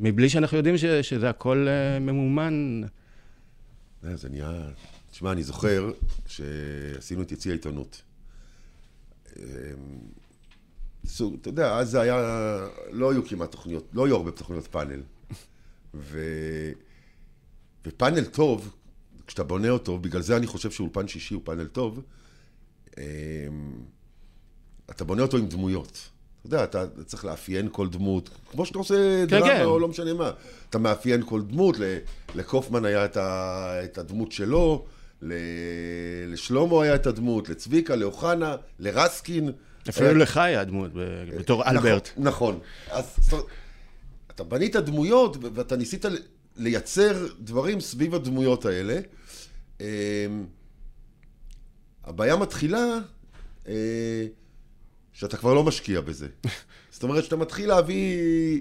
מבלי 0.00 0.28
שאנחנו 0.28 0.56
יודעים 0.56 0.78
ש, 0.78 0.84
שזה 0.84 1.30
הכל 1.30 1.66
uh, 1.68 2.00
ממומן. 2.00 2.82
אה, 4.04 4.16
זה 4.16 4.28
נהיה... 4.28 4.52
תשמע, 5.10 5.32
אני 5.32 5.42
זוכר 5.42 5.90
שעשינו 6.26 7.22
את 7.22 7.32
יציא 7.32 7.50
העיתונות. 7.50 8.02
אמ, 9.36 9.42
סוג, 11.06 11.36
אתה 11.40 11.48
יודע, 11.48 11.76
אז 11.76 11.90
זה 11.90 12.00
היה... 12.00 12.16
לא 12.90 13.12
היו 13.12 13.24
כמעט 13.24 13.50
תוכניות, 13.50 13.88
לא 13.92 14.06
היו 14.06 14.16
הרבה 14.16 14.30
תוכניות 14.30 14.66
פאנל. 14.66 15.02
ו... 15.94 16.18
ופאנל 17.86 18.24
טוב, 18.24 18.74
כשאתה 19.26 19.44
בונה 19.44 19.70
אותו, 19.70 19.98
בגלל 19.98 20.22
זה 20.22 20.36
אני 20.36 20.46
חושב 20.46 20.70
שאולפן 20.70 21.08
שישי 21.08 21.34
הוא 21.34 21.42
פאנל 21.44 21.66
טוב, 21.66 22.00
אמ, 22.98 23.02
אתה 24.90 25.04
בונה 25.04 25.22
אותו 25.22 25.36
עם 25.36 25.46
דמויות. 25.48 26.08
אתה 26.40 26.46
יודע, 26.46 26.64
אתה 26.64 26.84
צריך 27.06 27.24
לאפיין 27.24 27.68
כל 27.72 27.88
דמות, 27.88 28.30
כמו 28.50 28.66
שאתה 28.66 28.78
עושה 28.78 28.94
כן, 28.94 29.26
דרמה 29.38 29.46
כן. 29.46 29.64
או 29.64 29.78
לא 29.78 29.88
משנה 29.88 30.14
מה. 30.14 30.30
אתה 30.70 30.78
מאפיין 30.78 31.22
כל 31.26 31.42
דמות, 31.42 31.76
לקופמן 32.34 32.84
היה 32.84 33.04
את, 33.04 33.98
הדמות 33.98 34.32
שלו, 34.32 34.84
ל- 35.22 35.32
לשלמה 36.32 36.82
היה 36.82 36.94
את 36.94 37.06
הדמות, 37.06 37.48
לצביקה, 37.48 37.96
לאוחנה, 37.96 38.56
לרסקין. 38.78 39.52
אפילו 39.88 40.06
היה- 40.06 40.16
לך 40.18 40.36
היה 40.36 40.64
דמות 40.64 40.90
בתור 41.38 41.64
אלברט. 41.64 42.08
נכון, 42.16 42.54
נכון. 42.54 42.60
אז 42.90 43.04
אתה 44.30 44.44
בנית 44.44 44.76
דמויות 44.76 45.36
ואתה 45.54 45.76
ניסית 45.76 46.04
לייצר 46.58 47.26
דברים 47.40 47.80
סביב 47.80 48.14
הדמויות 48.14 48.64
האלה. 48.64 49.00
אמ, 49.80 49.86
הבעיה 52.04 52.36
מתחילה 52.36 52.98
אה, 53.68 54.26
שאתה 55.12 55.36
כבר 55.36 55.54
לא 55.54 55.64
משקיע 55.64 56.00
בזה. 56.00 56.28
זאת 56.90 57.02
אומרת 57.02 57.24
שאתה 57.24 57.36
מתחיל 57.36 57.68
להביא, 57.68 58.60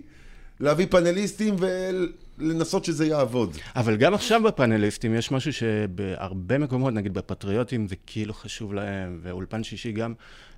להביא 0.60 0.86
פאנליסטים 0.90 1.56
ולנסות 1.60 2.86
שזה 2.86 3.06
יעבוד. 3.06 3.58
אבל 3.76 3.98
גם 3.98 4.14
עכשיו 4.14 4.44
בפאנליסטים 4.44 5.16
יש 5.16 5.32
משהו 5.32 5.54
שבהרבה 5.54 6.58
מקומות, 6.58 6.94
נגיד 6.94 7.14
בפטריוטים, 7.14 7.88
זה 7.88 7.96
כאילו 8.06 8.34
חשוב 8.34 8.74
להם, 8.74 9.20
ואולפן 9.24 9.64
שישי 9.64 9.92
גם, 9.92 10.14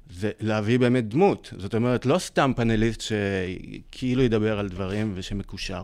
זה 0.10 0.31
להביא 0.39 0.79
באמת 0.79 1.08
דמות. 1.08 1.53
זאת 1.58 1.75
אומרת, 1.75 2.05
לא 2.05 2.19
סתם 2.19 2.51
פאנליסט 2.55 3.01
שכאילו 3.01 4.24
ידבר 4.24 4.60
על 4.60 4.69
דברים 4.69 5.12
ושמקושר, 5.15 5.84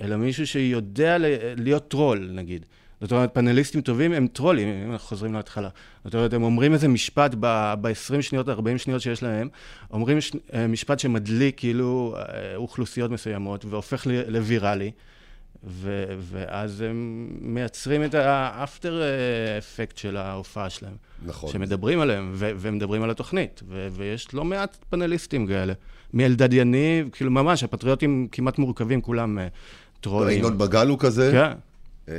אלא 0.00 0.16
מישהו 0.16 0.46
שיודע 0.46 1.16
להיות 1.56 1.88
טרול, 1.88 2.30
נגיד. 2.32 2.66
זאת 3.00 3.12
אומרת, 3.12 3.34
פאנליסטים 3.34 3.80
טובים 3.80 4.12
הם 4.12 4.26
טרולים, 4.26 4.68
אם 4.68 4.92
אנחנו 4.92 5.08
חוזרים 5.08 5.34
להתחלה. 5.34 5.68
זאת 6.04 6.14
אומרת, 6.14 6.32
הם 6.32 6.42
אומרים 6.42 6.72
איזה 6.72 6.88
משפט 6.88 7.34
ב-20 7.40 7.92
שניות, 8.22 8.48
40 8.48 8.78
שניות 8.78 9.00
שיש 9.02 9.22
להם, 9.22 9.48
אומרים 9.90 10.20
ש- 10.20 10.32
אה, 10.54 10.66
משפט 10.66 10.98
שמדליק 10.98 11.58
כאילו 11.58 12.16
אה, 12.16 12.22
אוכלוסיות 12.56 13.10
מסוימות 13.10 13.64
והופך 13.64 14.06
ל- 14.06 14.30
לוויראלי. 14.30 14.90
ו- 15.68 16.04
ואז 16.20 16.80
הם 16.80 17.28
מייצרים 17.40 18.04
את 18.04 18.14
האפטר 18.14 19.02
אפקט 19.58 19.96
של 19.96 20.16
ההופעה 20.16 20.70
שלהם. 20.70 20.96
נכון. 21.26 21.50
שמדברים 21.52 22.00
עליהם, 22.00 22.30
ו- 22.34 22.50
ומדברים 22.58 23.02
על 23.02 23.10
התוכנית. 23.10 23.62
ו- 23.68 23.88
ויש 23.92 24.34
לא 24.34 24.44
מעט 24.44 24.76
פאנליסטים 24.90 25.46
כאלה. 25.46 25.72
מאלדד 26.14 26.52
יניב, 26.52 27.08
כאילו 27.12 27.30
ממש, 27.30 27.64
הפטריוטים 27.64 28.28
כמעט 28.32 28.58
מורכבים, 28.58 29.00
כולם 29.00 29.38
אה, 29.38 29.46
טרולים. 30.00 30.38
ינון 30.38 30.58
בגל 30.58 30.88
הוא 30.88 30.98
כזה. 30.98 31.30
כן. 31.32 31.52
אה, 32.08 32.14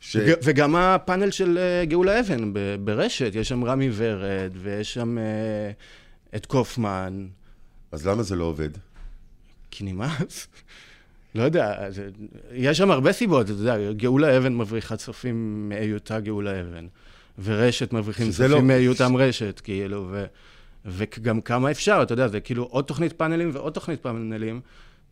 ש... 0.00 0.16
ו- 0.16 0.32
וגם 0.44 0.76
הפאנל 0.76 1.30
של 1.30 1.58
אה, 1.58 1.84
גאולה 1.84 2.20
אבן 2.20 2.52
ב- 2.52 2.76
ברשת, 2.84 3.30
יש 3.34 3.48
שם 3.48 3.64
רמי 3.64 3.88
ורד, 3.92 4.50
ויש 4.62 4.94
שם 4.94 5.18
אה, 5.18 5.24
את 6.36 6.46
קופמן, 6.46 7.26
אז 7.92 8.06
למה 8.06 8.22
זה 8.22 8.36
לא 8.36 8.44
עובד? 8.44 8.70
כי 9.70 9.84
נמאס. 9.84 10.48
לא 11.34 11.42
יודע, 11.42 11.90
זה, 11.90 12.08
יש 12.52 12.78
שם 12.78 12.90
הרבה 12.90 13.12
סיבות, 13.12 13.46
אתה 13.46 13.52
יודע, 13.52 13.92
גאולה 13.92 14.36
אבן 14.38 14.54
מבריחה 14.56 14.96
צופים 14.96 15.68
מהיותה 15.68 16.20
גאולה 16.20 16.60
אבן, 16.60 16.86
ורשת 17.44 17.92
מבריחים 17.92 18.26
שזה 18.26 18.44
צופים 18.44 18.56
לא- 18.56 18.62
מהיותם 18.62 19.16
רשת, 19.16 19.60
כאילו, 19.64 20.08
ו, 20.10 20.24
וגם 20.84 21.40
כמה 21.40 21.70
אפשר, 21.70 22.00
אתה 22.02 22.12
יודע, 22.12 22.28
זה 22.28 22.40
כאילו 22.40 22.62
עוד 22.64 22.84
תוכנית 22.84 23.12
פאנלים 23.12 23.50
ועוד 23.52 23.72
תוכנית 23.72 24.00
פאנלים, 24.02 24.60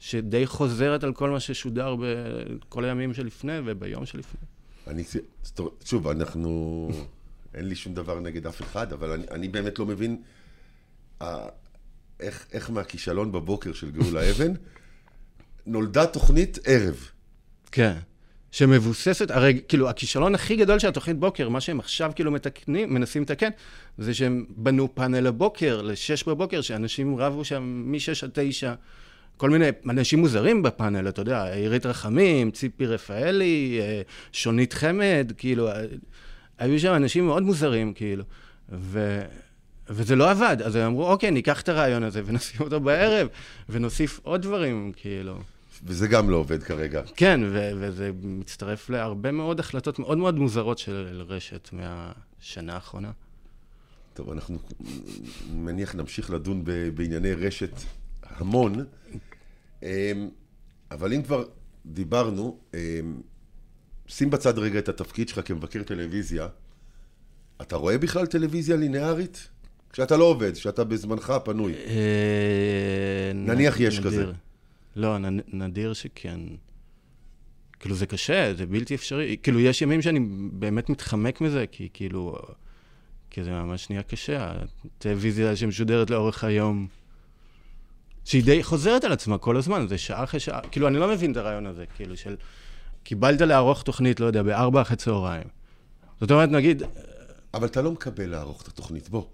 שדי 0.05 0.47
חוזרת 0.47 1.05
על 1.05 1.13
כל 1.13 1.31
מה 1.31 1.41
ששודר 1.41 1.97
בכל 2.01 2.85
הימים 2.85 3.15
שלפני 3.15 3.53
וביום 3.65 4.07
שלפני. 4.07 4.41
אני, 4.87 5.05
שוב, 5.85 6.09
אנחנו, 6.09 6.91
אין 7.55 7.69
לי 7.69 7.75
שום 7.75 7.95
דבר 7.95 8.21
נגד 8.21 8.47
אף 8.47 8.63
אחד, 8.63 8.93
אבל 8.93 9.11
אני, 9.11 9.25
אני 9.31 9.49
באמת 9.49 9.79
לא 9.79 9.87
מבין 9.87 10.23
אה, 11.23 11.49
איך, 12.21 12.47
איך 12.53 12.71
מהכישלון 12.71 13.33
בבוקר 13.33 13.73
של 13.73 13.91
גאולה 13.91 14.31
אבן 14.31 14.53
נולדה 15.67 16.07
תוכנית 16.07 16.59
ערב. 16.65 17.11
כן. 17.73 17.97
שמבוססת, 18.53 19.31
הרי 19.31 19.61
כאילו 19.69 19.89
הכישלון 19.89 20.35
הכי 20.35 20.57
גדול 20.57 20.79
של 20.79 20.89
התוכנית 20.89 21.19
בוקר, 21.19 21.49
מה 21.49 21.61
שהם 21.61 21.81
עכשיו 21.81 22.13
כאילו 22.15 22.31
מתקנים, 22.31 22.95
מנסים 22.95 23.23
לתקן, 23.23 23.51
זה 23.99 24.15
שהם 24.15 24.45
בנו 24.49 24.95
פאנל 24.95 25.27
הבוקר, 25.27 25.83
לשש 25.83 26.25
בבוקר, 26.25 26.61
שאנשים 26.61 27.17
רבו 27.17 27.45
שם 27.45 27.63
מ-6 27.87 28.25
עד 28.25 28.31
9, 28.35 28.75
כל 29.37 29.51
מיני 29.51 29.69
אנשים 29.89 30.19
מוזרים 30.19 30.63
בפאנל, 30.63 31.09
אתה 31.09 31.21
יודע, 31.21 31.45
עירית 31.45 31.87
רחמים, 31.87 32.51
ציפי 32.51 32.87
רפאלי, 32.87 33.79
אה, 33.81 34.03
שונית 34.33 34.73
חמד, 34.73 35.33
כאילו, 35.37 35.69
אה, 35.69 35.85
היו 36.59 36.81
שם 36.81 36.95
אנשים 36.95 37.27
מאוד 37.27 37.43
מוזרים, 37.43 37.93
כאילו. 37.93 38.25
ו... 38.73 39.23
וזה 39.91 40.17
לא 40.17 40.31
עבד, 40.31 40.57
אז 40.65 40.77
הם 40.77 40.87
אמרו, 40.87 41.11
אוקיי, 41.11 41.31
ניקח 41.31 41.61
את 41.61 41.69
הרעיון 41.69 42.03
הזה 42.03 42.23
ונשים 42.25 42.61
אותו 42.61 42.81
בערב, 42.81 43.29
ונוסיף 43.69 44.21
עוד 44.23 44.43
דברים, 44.43 44.93
כאילו. 44.97 45.39
וזה 45.85 46.09
גם 46.09 46.31
לא 46.31 46.37
עובד 46.37 46.63
כרגע. 46.63 47.03
כן, 47.17 47.41
ו- 47.45 47.71
וזה 47.79 48.11
מצטרף 48.23 48.91
להרבה 48.91 49.33
מאוד 49.33 49.61
החלטות 49.61 49.99
מאוד 49.99 50.19
מאוד 50.19 50.39
מוזרות 50.39 50.79
של 50.79 51.23
רשת 51.29 51.71
מהשנה 51.73 52.75
האחרונה. 52.75 53.11
טוב, 54.15 54.31
אנחנו 54.31 54.59
מניח 55.55 55.95
נמשיך 55.95 56.31
לדון 56.31 56.65
בענייני 56.95 57.33
רשת 57.33 57.81
המון, 58.23 58.85
אבל 60.91 61.13
אם 61.13 61.23
כבר 61.23 61.45
דיברנו, 61.87 62.59
אמ, 62.75 62.79
שים 64.07 64.31
בצד 64.31 64.59
רגע 64.59 64.79
את 64.79 64.89
התפקיד 64.89 65.29
שלך 65.29 65.41
כמבקר 65.45 65.83
טלוויזיה. 65.83 66.49
אתה 67.63 67.77
רואה 67.77 67.99
בכלל 67.99 68.27
טלוויזיה 68.27 68.77
לינארית? 68.77 69.49
כשאתה 69.93 70.17
לא 70.17 70.25
עובד, 70.25 70.55
כשאתה 70.55 70.85
בזמנך 70.85 71.31
הפנוי. 71.31 71.75
אה, 71.75 73.33
נניח 73.35 73.81
יש. 73.81 74.01
כזה. 74.01 74.33
לא, 74.97 75.17
נדיר 75.53 75.93
שכן. 75.93 76.41
כאילו, 77.81 77.95
זה 77.95 78.07
קשה, 78.07 78.55
זה 78.55 78.67
בלתי 78.67 78.95
אפשרי. 78.95 79.37
כאילו, 79.43 79.61
יש 79.61 79.83
ימים 79.83 80.03
שאני 80.03 80.21
באמת 80.53 80.89
מתחמק 80.89 81.41
מזה, 81.41 81.65
כי 81.71 81.89
כאילו... 81.93 82.39
כי 83.31 83.45
זה 83.45 83.51
ממש 83.51 83.91
נהיה 83.91 84.03
קשה. 84.03 84.53
הטלוויזיה 84.99 85.57
שמשודרת 85.57 86.11
לאורך 86.11 86.45
היום, 86.45 86.87
שהיא 88.25 88.45
די 88.45 88.63
חוזרת 88.63 89.05
על 89.05 89.13
עצמה 89.13 89.39
כל 89.39 89.57
הזמן, 89.57 89.87
זה 89.89 89.99
שעה 89.99 90.25
אחרי 90.25 90.41
שעה. 90.41 90.61
כאילו, 90.71 90.89
אני 90.89 90.99
לא 90.99 91.09
מבין 91.09 91.33
את 91.33 91.37
הרעיון 91.37 91.67
הזה, 91.67 91.85
כאילו, 91.97 92.17
של... 92.17 92.37
קיבלת 93.05 93.41
לערוך 93.41 93.83
תוכנית, 93.83 94.21
לא 94.21 94.27
יודע, 94.27 94.43
בארבע 94.43 94.83
אחרי 94.83 94.97
צהריים. 94.97 95.49
זאת 96.21 96.31
אומרת, 96.31 96.49
נגיד, 96.49 96.83
אבל 97.55 97.67
אתה 97.67 97.83
לא 97.83 97.93
מקבל 97.93 98.31
לערוך 98.31 98.63
את 98.63 98.69
התוכנית, 98.69 99.09
בוא. 99.09 99.25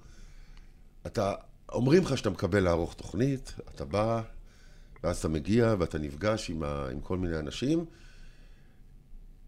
אתה, 1.07 1.35
אומרים 1.73 2.03
לך 2.03 2.19
שאתה 2.19 2.31
מקבל 2.31 2.61
לערוך 2.61 2.95
תוכנית, 2.95 3.55
אתה 3.75 3.85
בא, 3.85 4.23
ואז 5.05 5.19
אתה 5.19 5.29
מגיע 5.29 5.75
ואתה 5.79 5.99
נפגש 5.99 6.51
עם, 6.51 6.63
ה, 6.63 6.89
עם 6.93 7.01
כל 7.01 7.19
מיני 7.19 7.39
אנשים, 7.39 7.85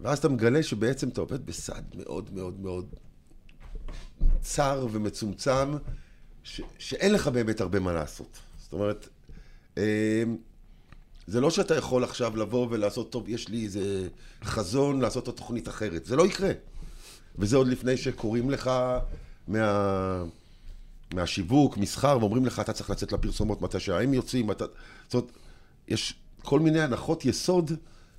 ואז 0.00 0.18
אתה 0.18 0.28
מגלה 0.28 0.62
שבעצם 0.62 1.08
אתה 1.08 1.20
עובד 1.20 1.46
בסד 1.46 1.82
מאוד 1.94 2.34
מאוד 2.34 2.60
מאוד 2.60 2.94
צר 4.40 4.86
ומצומצם, 4.92 5.72
ש, 6.42 6.60
שאין 6.78 7.12
לך 7.12 7.28
באמת 7.28 7.60
הרבה 7.60 7.80
מה 7.80 7.92
לעשות. 7.92 8.38
זאת 8.58 8.72
אומרת, 8.72 9.08
זה 11.26 11.40
לא 11.40 11.50
שאתה 11.50 11.76
יכול 11.76 12.04
עכשיו 12.04 12.36
לבוא 12.36 12.66
ולעשות, 12.70 13.12
טוב, 13.12 13.28
יש 13.28 13.48
לי 13.48 13.64
איזה 13.64 14.08
חזון 14.44 15.00
לעשות 15.00 15.22
את 15.22 15.28
התוכנית 15.28 15.68
אחרת. 15.68 16.04
זה 16.04 16.16
לא 16.16 16.26
יקרה. 16.26 16.50
וזה 17.38 17.56
עוד 17.56 17.66
לפני 17.66 17.96
שקוראים 17.96 18.50
לך 18.50 18.70
מה... 19.48 20.24
מהשיווק, 21.14 21.76
מסחר, 21.76 22.18
ואומרים 22.20 22.46
לך, 22.46 22.60
אתה 22.60 22.72
צריך 22.72 22.90
לצאת 22.90 23.12
לפרסומות 23.12 23.62
מתי 23.62 23.80
שהם 23.80 24.14
יוצאים, 24.14 24.50
אתה... 24.50 24.64
זאת 25.04 25.14
אומרת, 25.14 25.32
יש 25.88 26.14
כל 26.42 26.60
מיני 26.60 26.80
הנחות 26.80 27.24
יסוד 27.24 27.72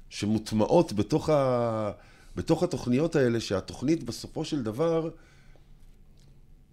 שמוטמעות 0.09 0.93
בתוך, 0.93 1.29
ה... 1.29 1.91
בתוך 2.35 2.63
התוכניות 2.63 3.15
האלה, 3.15 3.39
שהתוכנית 3.39 4.03
בסופו 4.03 4.45
של 4.45 4.63
דבר 4.63 5.09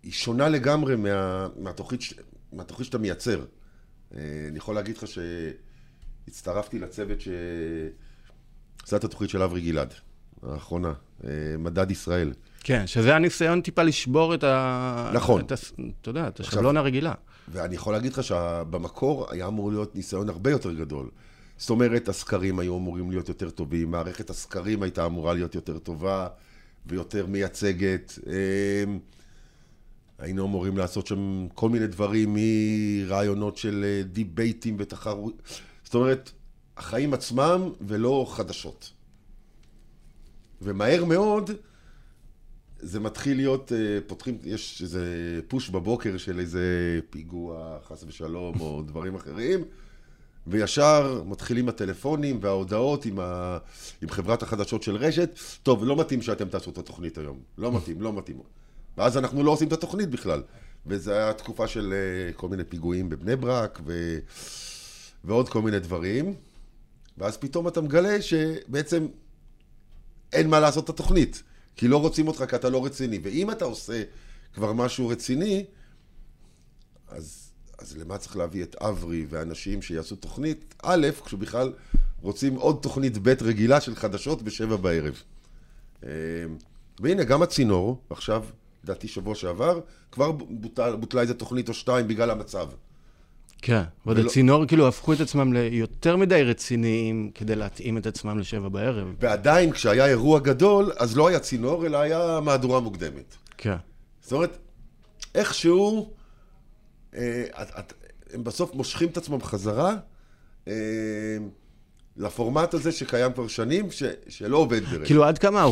היא 0.02 0.12
שונה 0.12 0.48
לגמרי 0.48 0.96
מה... 0.96 1.48
מהתוכנית, 1.58 2.02
ש... 2.02 2.14
מהתוכנית 2.52 2.86
שאתה 2.86 2.98
מייצר. 2.98 3.44
אה, 4.16 4.20
אני 4.48 4.58
יכול 4.58 4.74
להגיד 4.74 4.96
לך 4.96 5.04
שהצטרפתי 6.26 6.78
לצוות 6.78 7.18
שעשה 7.20 8.96
את 8.96 9.04
התוכנית 9.04 9.30
של 9.30 9.42
אברי 9.42 9.60
גלעד, 9.60 9.94
האחרונה, 10.42 10.92
אה, 11.24 11.30
מדד 11.58 11.90
ישראל. 11.90 12.32
כן, 12.60 12.86
שזה 12.86 13.16
הניסיון 13.16 13.60
טיפה 13.60 13.82
לשבור 13.82 14.34
את 14.34 14.44
ה... 14.44 15.10
נכון. 15.14 15.40
את 15.40 15.52
ה... 15.52 15.54
אתה 16.00 16.10
יודע, 16.10 16.28
את 16.28 16.40
השבלון 16.40 16.76
הרגילה. 16.76 17.14
ואני 17.48 17.74
יכול 17.74 17.92
להגיד 17.92 18.12
לך 18.12 18.24
שבמקור 18.24 19.26
היה 19.30 19.46
אמור 19.46 19.70
להיות 19.70 19.96
ניסיון 19.96 20.28
הרבה 20.28 20.50
יותר 20.50 20.72
גדול. 20.72 21.08
זאת 21.58 21.70
אומרת, 21.70 22.08
הסקרים 22.08 22.58
היו 22.58 22.76
אמורים 22.76 23.10
להיות 23.10 23.28
יותר 23.28 23.50
טובים, 23.50 23.90
מערכת 23.90 24.30
הסקרים 24.30 24.82
הייתה 24.82 25.06
אמורה 25.06 25.34
להיות 25.34 25.54
יותר 25.54 25.78
טובה 25.78 26.28
ויותר 26.86 27.26
מייצגת. 27.26 28.18
היינו 30.20 30.46
אמורים 30.46 30.76
לעשות 30.76 31.06
שם 31.06 31.46
כל 31.54 31.68
מיני 31.68 31.86
דברים 31.86 32.36
מרעיונות 32.38 33.56
של 33.56 33.84
אה, 33.84 34.02
דיבייטים 34.02 34.76
ותחרות. 34.78 35.42
זאת 35.84 35.94
אומרת, 35.94 36.30
החיים 36.76 37.14
עצמם 37.14 37.72
ולא 37.80 38.26
חדשות. 38.28 38.92
ומהר 40.62 41.04
מאוד 41.04 41.50
זה 42.78 43.00
מתחיל 43.00 43.36
להיות, 43.36 43.72
אה, 43.72 43.98
פותחים, 44.06 44.38
יש 44.44 44.82
איזה 44.82 45.04
פוש 45.48 45.70
בבוקר 45.70 46.16
של 46.16 46.40
איזה 46.40 47.00
פיגוע, 47.10 47.78
חס 47.84 48.04
ושלום, 48.08 48.60
או 48.60 48.82
דברים 48.88 49.14
אחרים, 49.14 49.64
וישר 50.46 51.22
מתחילים 51.26 51.68
הטלפונים 51.68 52.38
וההודעות 52.42 53.04
עם, 53.04 53.20
ה... 53.20 53.58
עם 54.02 54.08
חברת 54.08 54.42
החדשות 54.42 54.82
של 54.82 54.96
רשת. 54.96 55.38
טוב, 55.62 55.84
לא 55.84 55.96
מתאים 55.96 56.22
שאתם 56.22 56.48
תעשו 56.48 56.70
את 56.70 56.78
התוכנית 56.78 57.18
היום. 57.18 57.38
לא 57.58 57.72
מתאים, 57.72 58.02
לא 58.02 58.12
מתאים. 58.12 58.40
ואז 58.98 59.16
אנחנו 59.16 59.42
לא 59.42 59.50
עושים 59.50 59.68
את 59.68 59.72
התוכנית 59.72 60.10
בכלל. 60.10 60.42
וזו 60.86 61.12
הייתה 61.12 61.38
תקופה 61.38 61.68
של 61.68 61.92
אה, 61.92 62.32
כל 62.32 62.48
מיני 62.48 62.64
פיגועים 62.64 63.08
בבני 63.08 63.36
ברק, 63.36 63.80
ו... 63.86 64.18
ועוד 65.24 65.48
כל 65.48 65.62
מיני 65.62 65.78
דברים. 65.78 66.34
ואז 67.18 67.36
פתאום 67.36 67.68
אתה 67.68 67.80
מגלה 67.80 68.22
שבעצם 68.22 69.06
אין 70.32 70.48
מה 70.48 70.60
לעשות 70.60 70.84
את 70.84 70.88
התוכנית. 70.88 71.42
כי 71.76 71.88
לא 71.88 71.96
רוצים 71.96 72.28
אותך 72.28 72.44
כי 72.48 72.56
אתה 72.56 72.68
לא 72.68 72.84
רציני. 72.84 73.18
ואם 73.22 73.50
אתה 73.50 73.64
עושה 73.64 74.02
כבר 74.54 74.72
משהו 74.72 75.08
רציני, 75.08 75.64
אז, 77.08 77.52
אז 77.78 77.96
למה 77.96 78.18
צריך 78.18 78.36
להביא 78.36 78.62
את 78.62 78.76
אברי 78.76 79.26
ואנשים 79.28 79.82
שיעשו 79.82 80.16
תוכנית 80.16 80.74
א', 80.82 81.08
כשבכלל 81.24 81.72
רוצים 82.20 82.54
עוד 82.54 82.78
תוכנית 82.82 83.18
ב' 83.18 83.28
רגילה 83.28 83.80
של 83.80 83.94
חדשות 83.94 84.42
בשבע 84.42 84.76
בערב. 84.76 85.22
אה, 86.04 86.10
והנה, 87.00 87.24
גם 87.24 87.42
הצינור, 87.42 88.02
עכשיו, 88.10 88.44
לדעתי 88.84 89.08
שבוע 89.08 89.34
שעבר, 89.34 89.80
כבר 90.12 90.32
בוטל, 90.32 90.96
בוטלה 90.96 91.20
איזה 91.20 91.34
תוכנית 91.34 91.68
או 91.68 91.74
שתיים 91.74 92.08
בגלל 92.08 92.30
המצב. 92.30 92.66
כן, 93.62 93.82
ועוד 94.06 94.18
ולא- 94.18 94.26
הצינור, 94.28 94.66
כאילו, 94.66 94.88
הפכו 94.88 95.12
את 95.12 95.20
עצמם 95.20 95.52
ליותר 95.52 96.16
מדי 96.16 96.42
רציניים 96.42 97.30
כדי 97.34 97.56
להתאים 97.56 97.98
את 97.98 98.06
עצמם 98.06 98.38
לשבע 98.38 98.68
בערב. 98.68 99.08
ועדיין, 99.20 99.72
כשהיה 99.72 100.06
אירוע 100.06 100.38
גדול, 100.40 100.92
אז 100.98 101.16
לא 101.16 101.28
היה 101.28 101.40
צינור, 101.40 101.86
אלא 101.86 101.96
היה 101.98 102.40
מהדורה 102.42 102.80
מוקדמת. 102.80 103.36
כן. 103.58 103.76
זאת 104.22 104.32
אומרת, 104.32 104.58
איכשהו, 105.34 106.10
אה, 107.14 107.44
את, 107.62 107.68
את, 107.78 107.92
הם 108.32 108.44
בסוף 108.44 108.74
מושכים 108.74 109.08
את 109.08 109.16
עצמם 109.16 109.42
חזרה 109.42 109.96
אה, 110.68 110.72
לפורמט 112.16 112.74
הזה 112.74 112.92
שקיים 112.92 113.32
כבר 113.32 113.48
שנים, 113.48 113.90
ש, 113.90 114.02
שלא 114.28 114.56
עובד 114.56 114.84
ברשת. 114.84 115.04
כאילו, 115.06 115.24
עד 115.24 115.38
כמה 115.38 115.66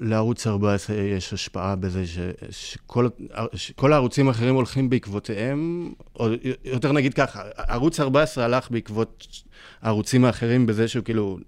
לערוץ 0.00 0.46
14 0.46 0.96
יש 0.96 1.32
השפעה 1.32 1.76
בזה 1.76 2.06
ש, 2.06 2.18
שכל, 2.50 3.08
שכל 3.54 3.92
הערוצים 3.92 4.28
האחרים 4.28 4.54
הולכים 4.54 4.90
בעקבותיהם, 4.90 5.92
או 6.20 6.28
יותר 6.64 6.92
נגיד 6.92 7.14
ככה, 7.14 7.42
ערוץ 7.56 8.00
14 8.00 8.44
הלך 8.44 8.70
בעקבות 8.70 9.42
הערוצים 9.82 10.24
האחרים 10.24 10.66
בזה 10.66 10.88
שהוא 10.88 11.04
כאילו 11.04 11.38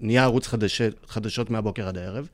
נהיה 0.00 0.24
ערוץ 0.24 0.46
חדש, 0.46 0.80
חדשות 1.06 1.50
מהבוקר 1.50 1.88
עד 1.88 1.98
הערב, 1.98 2.28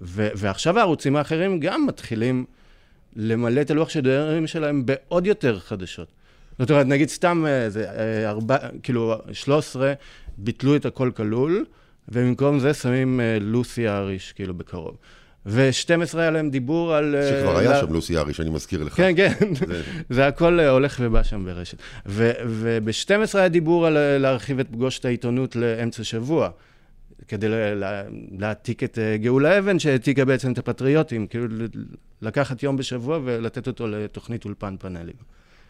ו, 0.00 0.28
ועכשיו 0.34 0.78
הערוצים 0.78 1.16
האחרים 1.16 1.60
גם 1.60 1.86
מתחילים 1.86 2.44
למלא 3.16 3.60
את 3.60 3.70
הלוח 3.70 3.88
שידורים 3.88 4.46
שלהם 4.46 4.86
בעוד 4.86 5.26
יותר 5.26 5.58
חדשות. 5.58 6.08
זאת 6.58 6.70
אומרת, 6.70 6.86
נגיד 6.86 7.08
סתם, 7.08 7.44
אה, 7.46 7.70
זה, 7.70 7.90
אה, 7.90 8.30
ארבע, 8.30 8.56
כאילו, 8.82 9.14
13 9.32 9.92
ביטלו 10.38 10.76
את 10.76 10.86
הכל 10.86 11.10
כלול, 11.16 11.64
ובמקום 12.08 12.58
זה 12.58 12.74
שמים 12.74 13.20
אה, 13.20 13.38
לוסי 13.40 13.88
האריש, 13.88 14.32
כאילו, 14.32 14.54
בקרוב. 14.54 14.96
ו-12 15.46 16.18
היה 16.18 16.30
להם 16.30 16.50
דיבור 16.50 16.94
על... 16.94 17.14
אה, 17.16 17.28
שכבר 17.28 17.58
היה 17.58 17.70
לה- 17.70 17.80
שם 17.80 17.92
לוסי 17.92 18.16
אריש, 18.16 18.40
אני 18.40 18.50
מזכיר 18.50 18.82
לך. 18.84 18.92
כן, 18.96 19.12
כן, 19.16 19.32
זה- 19.68 19.82
זה 20.16 20.26
הכל 20.26 20.60
אה, 20.60 20.68
הולך 20.70 20.96
ובא 21.00 21.22
שם 21.22 21.44
ברשת. 21.44 21.78
וב-12 22.06 23.10
היה 23.38 23.48
דיבור 23.48 23.86
על 23.86 24.18
להרחיב 24.18 24.58
את 24.58 24.68
פגוש 24.72 24.98
את 24.98 25.04
העיתונות 25.04 25.56
לאמצע 25.56 26.04
שבוע, 26.04 26.50
כדי 27.28 27.48
ל- 27.48 27.54
ל- 27.84 28.02
להעתיק 28.38 28.82
את 28.84 28.98
גאולה 29.22 29.58
אבן, 29.58 29.78
שהעתיקה 29.78 30.24
בעצם 30.24 30.52
את 30.52 30.58
הפטריוטים, 30.58 31.26
כאילו 31.26 31.46
לקחת 32.22 32.62
יום 32.62 32.76
בשבוע 32.76 33.18
ולתת 33.24 33.66
אותו 33.66 33.86
לתוכנית 33.86 34.44
אולפן 34.44 34.74
פאנלים. 34.80 35.14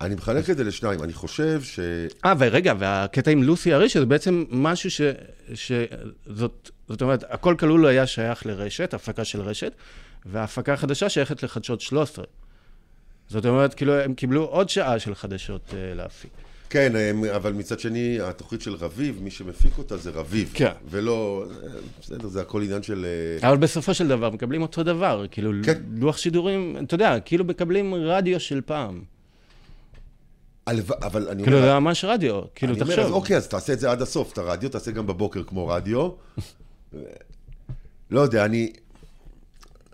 אני 0.00 0.14
מחלק 0.14 0.50
את 0.50 0.56
זה 0.56 0.64
לשניים. 0.64 1.02
אני 1.02 1.12
חושב 1.12 1.62
ש... 1.62 1.80
אה, 2.24 2.34
ורגע, 2.38 2.74
והקטע 2.78 3.30
עם 3.30 3.42
לוסי 3.42 3.74
אריש, 3.74 3.96
זה 3.96 4.06
בעצם 4.06 4.44
משהו 4.50 4.90
ש... 4.90 5.00
ש... 5.54 5.72
זאת, 6.26 6.70
זאת 6.88 7.02
אומרת, 7.02 7.24
הכל 7.28 7.54
כלול 7.58 7.86
היה 7.86 8.06
שייך 8.06 8.46
לרשת, 8.46 8.94
הפקה 8.94 9.24
של 9.24 9.40
רשת, 9.40 9.72
וההפקה 10.26 10.72
החדשה 10.72 11.08
שייכת 11.08 11.42
לחדשות 11.42 11.80
13. 11.80 12.24
זאת 13.28 13.46
אומרת, 13.46 13.74
כאילו, 13.74 13.94
הם 13.94 14.14
קיבלו 14.14 14.44
עוד 14.44 14.68
שעה 14.68 14.98
של 14.98 15.14
חדשות 15.14 15.70
uh, 15.70 15.74
להפיק. 15.96 16.30
כן, 16.70 16.92
הם- 16.96 17.24
אבל 17.24 17.52
מצד 17.52 17.80
שני, 17.80 18.20
התוכנית 18.20 18.62
של 18.62 18.74
רביב, 18.74 19.18
מי 19.22 19.30
שמפיק 19.30 19.78
אותה 19.78 19.96
זה 19.96 20.10
רביב. 20.10 20.50
כן. 20.54 20.72
ולא, 20.90 21.44
בסדר, 22.00 22.28
זה 22.28 22.40
הכל 22.40 22.62
עניין 22.62 22.82
של... 22.82 23.06
אה, 23.42 23.48
אבל 23.48 23.56
בסופו 23.56 23.94
של 23.94 24.08
דבר 24.08 24.30
מקבלים 24.30 24.62
אותו 24.62 24.82
דבר, 24.82 25.26
כאילו 25.30 25.52
כן. 25.64 25.82
לוח 25.96 26.16
שידורים, 26.16 26.76
אתה 26.84 26.94
יודע, 26.94 27.20
כאילו 27.20 27.44
מקבלים 27.44 27.94
רדיו 27.94 28.40
של 28.40 28.60
פעם. 28.60 29.02
אבל 31.02 31.28
אני 31.28 31.42
כאילו 31.42 31.56
אומר, 31.56 31.68
זה 31.68 31.80
ממש 31.80 32.04
רדיו, 32.04 32.42
כאילו 32.54 32.72
אני 32.74 32.82
אומר, 32.82 32.96
תחשוב. 32.96 33.12
אוקיי, 33.12 33.36
אז 33.36 33.48
תעשה 33.48 33.72
את 33.72 33.80
זה 33.80 33.90
עד 33.90 34.02
הסוף, 34.02 34.32
את 34.32 34.38
הרדיו, 34.38 34.70
תעשה 34.70 34.90
גם 34.90 35.06
בבוקר 35.06 35.42
כמו 35.44 35.68
רדיו. 35.68 36.10
לא 38.10 38.20
יודע, 38.20 38.44
אני, 38.44 38.72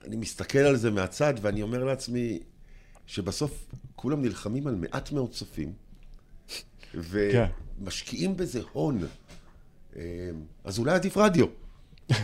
אני 0.04 0.16
מסתכל 0.16 0.58
על 0.58 0.76
זה 0.76 0.90
מהצד, 0.90 1.34
ואני 1.42 1.62
אומר 1.62 1.84
לעצמי, 1.84 2.40
שבסוף 3.06 3.64
כולם 3.96 4.22
נלחמים 4.22 4.66
על 4.66 4.74
מעט 4.74 5.12
מאוד 5.12 5.30
צופים, 5.30 5.72
ומשקיעים 6.94 8.37
בזה 8.37 8.60
הון. 8.72 9.06
אה, 9.96 10.02
אז 10.64 10.78
אולי 10.78 10.92
עדיף 10.92 11.16
רדיו. 11.16 11.46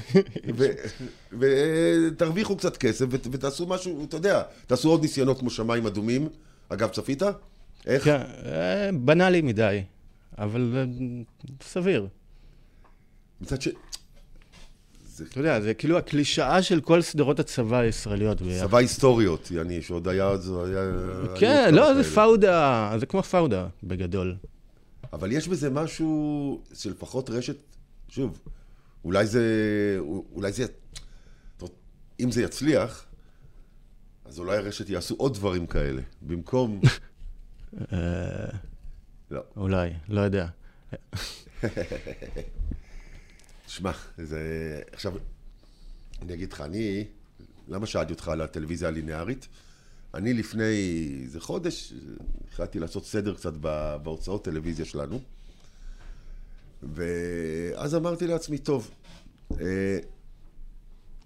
ותרוויחו 1.38 2.56
קצת 2.56 2.76
כסף 2.76 3.06
ות- 3.10 3.26
ותעשו 3.32 3.66
משהו, 3.66 4.04
אתה 4.04 4.16
יודע, 4.16 4.42
תעשו 4.66 4.88
עוד 4.90 5.02
ניסיונות 5.02 5.38
כמו 5.38 5.50
שמיים 5.50 5.86
אדומים. 5.86 6.28
אגב, 6.68 6.88
צפית? 6.88 7.22
איך? 7.90 8.05
כן, 8.05 8.20
אה, 8.44 8.90
בנאלי 8.92 9.42
מדי, 9.42 9.83
אבל 10.38 10.74
אה, 10.76 10.85
סביר. 11.62 12.07
מצד 13.40 13.62
ש... 13.62 13.68
אתה 15.22 15.40
יודע, 15.40 15.61
זה 15.61 15.74
כאילו 15.74 15.98
הקלישאה 15.98 16.62
של 16.62 16.81
כל 16.81 17.03
סדרות 17.03 17.40
הצבא 17.40 17.76
הישראליות. 17.76 18.42
צבא 18.61 18.79
היסטוריות, 18.79 19.50
יעני, 19.50 19.83
שעוד 19.83 20.09
היה... 20.09 20.37
זה 20.37 20.53
היה 20.64 20.81
כן, 21.38 21.74
לא, 21.74 21.94
זה. 21.94 22.14
פאודה, 22.14 22.92
זה 22.98 23.07
כמו 23.07 23.22
פאודה, 23.22 23.66
בגדול. 23.83 24.37
אבל 25.12 25.33
יש 25.33 25.48
בזה 25.48 25.70
משהו 25.70 26.62
שלפחות 26.74 27.31
רשת, 27.31 27.57
שוב, 28.09 28.40
אולי 29.05 29.26
זה... 29.26 29.44
אולי 30.33 30.53
זה... 30.53 30.66
אם 32.20 32.31
זה 32.31 32.42
יצליח, 32.42 33.05
אז 34.24 34.38
אולי 34.38 34.57
הרשת 34.57 34.90
יעשו 34.90 35.14
עוד 35.14 35.35
דברים 35.35 35.66
כאלה, 35.66 36.03
במקום... 36.22 36.81
אה, 37.92 38.59
לא. 39.30 39.40
אולי, 39.56 39.90
לא 40.09 40.20
יודע. 40.20 40.46
שמע, 43.66 43.92
זה... 44.18 44.40
עכשיו, 44.92 45.12
אני 46.22 46.35
אגיד 46.35 46.52
לך, 46.52 46.61
אני... 46.61 47.04
למה 47.68 47.87
שאלתי 47.87 48.12
אותך 48.12 48.28
על 48.28 48.40
הטלוויזיה 48.40 48.88
הלינארית? 48.88 49.48
אני 50.14 50.35
לפני 50.35 50.64
איזה 51.22 51.40
חודש 51.40 51.92
החלטתי 52.52 52.78
לעשות 52.78 53.06
סדר 53.06 53.35
קצת 53.35 53.52
בהוצאות 54.02 54.44
טלוויזיה 54.44 54.85
שלנו. 54.85 55.20
ואז 56.83 57.94
אמרתי 57.94 58.26
לעצמי, 58.26 58.59
טוב, 58.59 58.90
אה, 59.61 59.98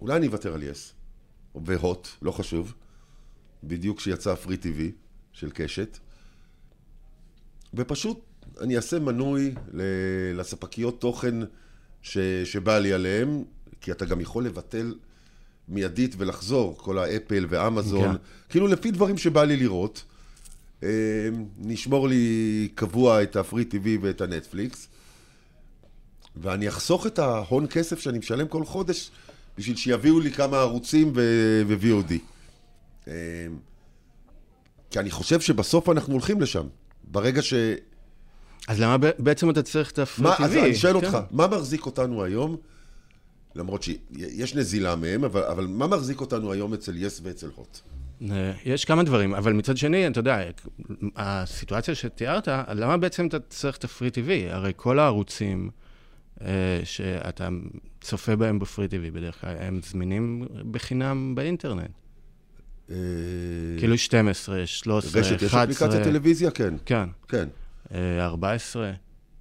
אולי 0.00 0.16
אני 0.16 0.26
אוותר 0.26 0.54
על 0.54 0.62
יס, 0.62 0.92
או 1.54 1.60
בהוט, 1.60 2.08
לא 2.22 2.32
חשוב, 2.32 2.74
בדיוק 3.64 3.98
כשיצא 3.98 4.34
פרי 4.34 4.56
טיווי 4.56 4.92
של 5.32 5.50
קשת, 5.50 5.98
ופשוט 7.76 8.20
אני 8.60 8.76
אעשה 8.76 8.98
מנוי 8.98 9.54
לספקיות 10.34 11.00
תוכן 11.00 11.34
ש, 12.02 12.18
שבא 12.44 12.78
לי 12.78 12.92
עליהם, 12.92 13.44
כי 13.80 13.92
אתה 13.92 14.04
גם 14.04 14.20
יכול 14.20 14.44
לבטל 14.46 14.94
מיידית 15.68 16.14
ולחזור, 16.18 16.78
כל 16.78 16.98
האפל 16.98 17.46
ואמזון, 17.48 18.12
כן. 18.12 18.18
כאילו 18.48 18.66
לפי 18.66 18.90
דברים 18.90 19.18
שבא 19.18 19.44
לי 19.44 19.56
לראות. 19.56 20.04
אה, 20.82 20.88
נשמור 21.58 22.08
לי 22.08 22.68
קבוע 22.74 23.22
את 23.22 23.36
הפרי 23.36 23.64
טיווי 23.64 23.98
ואת 24.02 24.20
הנטפליקס, 24.20 24.88
ואני 26.36 26.68
אחסוך 26.68 27.06
את 27.06 27.18
ההון 27.18 27.66
כסף 27.70 27.98
שאני 27.98 28.18
משלם 28.18 28.48
כל 28.48 28.64
חודש 28.64 29.10
בשביל 29.58 29.76
שיביאו 29.76 30.20
לי 30.20 30.32
כמה 30.32 30.56
ערוצים 30.56 31.12
ו-VOD. 31.14 32.12
אה, 33.08 33.12
כי 34.90 34.98
אני 34.98 35.10
חושב 35.10 35.40
שבסוף 35.40 35.88
אנחנו 35.88 36.12
הולכים 36.12 36.40
לשם. 36.40 36.66
ברגע 37.08 37.42
ש... 37.42 37.54
אז 38.68 38.80
למה 38.80 38.96
בעצם 39.18 39.50
אתה 39.50 39.62
צריך 39.62 39.90
את 39.90 39.98
הפרי 39.98 40.24
מה, 40.24 40.34
אז 40.38 40.50
טבעי? 40.50 40.62
אני 40.62 40.74
שואל 40.74 41.00
כן. 41.00 41.06
אותך, 41.06 41.18
מה 41.30 41.46
מחזיק 41.46 41.86
אותנו 41.86 42.24
היום, 42.24 42.56
למרות 43.54 43.82
שיש 43.82 44.54
נזילה 44.54 44.96
מהם, 44.96 45.24
אבל, 45.24 45.42
אבל 45.42 45.66
מה 45.66 45.86
מחזיק 45.86 46.20
אותנו 46.20 46.52
היום 46.52 46.74
אצל 46.74 46.96
יס 46.96 47.20
ואצל 47.24 47.50
הוט? 47.54 47.78
אה, 48.30 48.52
יש 48.64 48.84
כמה 48.84 49.02
דברים, 49.02 49.34
אבל 49.34 49.52
מצד 49.52 49.76
שני, 49.76 50.06
אתה 50.06 50.20
יודע, 50.20 50.40
הסיטואציה 51.16 51.94
שתיארת, 51.94 52.48
למה 52.68 52.96
בעצם 52.96 53.26
אתה 53.26 53.38
צריך 53.40 53.76
את 53.76 53.84
הפרי 53.84 54.10
טיווי? 54.10 54.50
הרי 54.50 54.72
כל 54.76 54.98
הערוצים 54.98 55.70
אה, 56.40 56.80
שאתה 56.84 57.48
צופה 58.00 58.36
בהם 58.36 58.58
בפרי 58.58 58.88
טיווי 58.88 59.10
בדרך 59.10 59.40
כלל, 59.40 59.56
הם 59.58 59.80
זמינים 59.90 60.46
בחינם 60.70 61.34
באינטרנט. 61.34 61.90
אה, 62.90 62.96
כאילו 63.78 63.98
12, 63.98 64.66
13, 64.66 65.20
רשת, 65.20 65.42
יש 65.42 65.54
11, 65.54 65.62
אפליקציית 65.62 66.04
טלוויזיה? 66.04 66.50
כן, 66.50 66.74
כן, 66.86 67.08
כן. 67.28 67.48
אה, 67.94 68.24
14. 68.24 68.92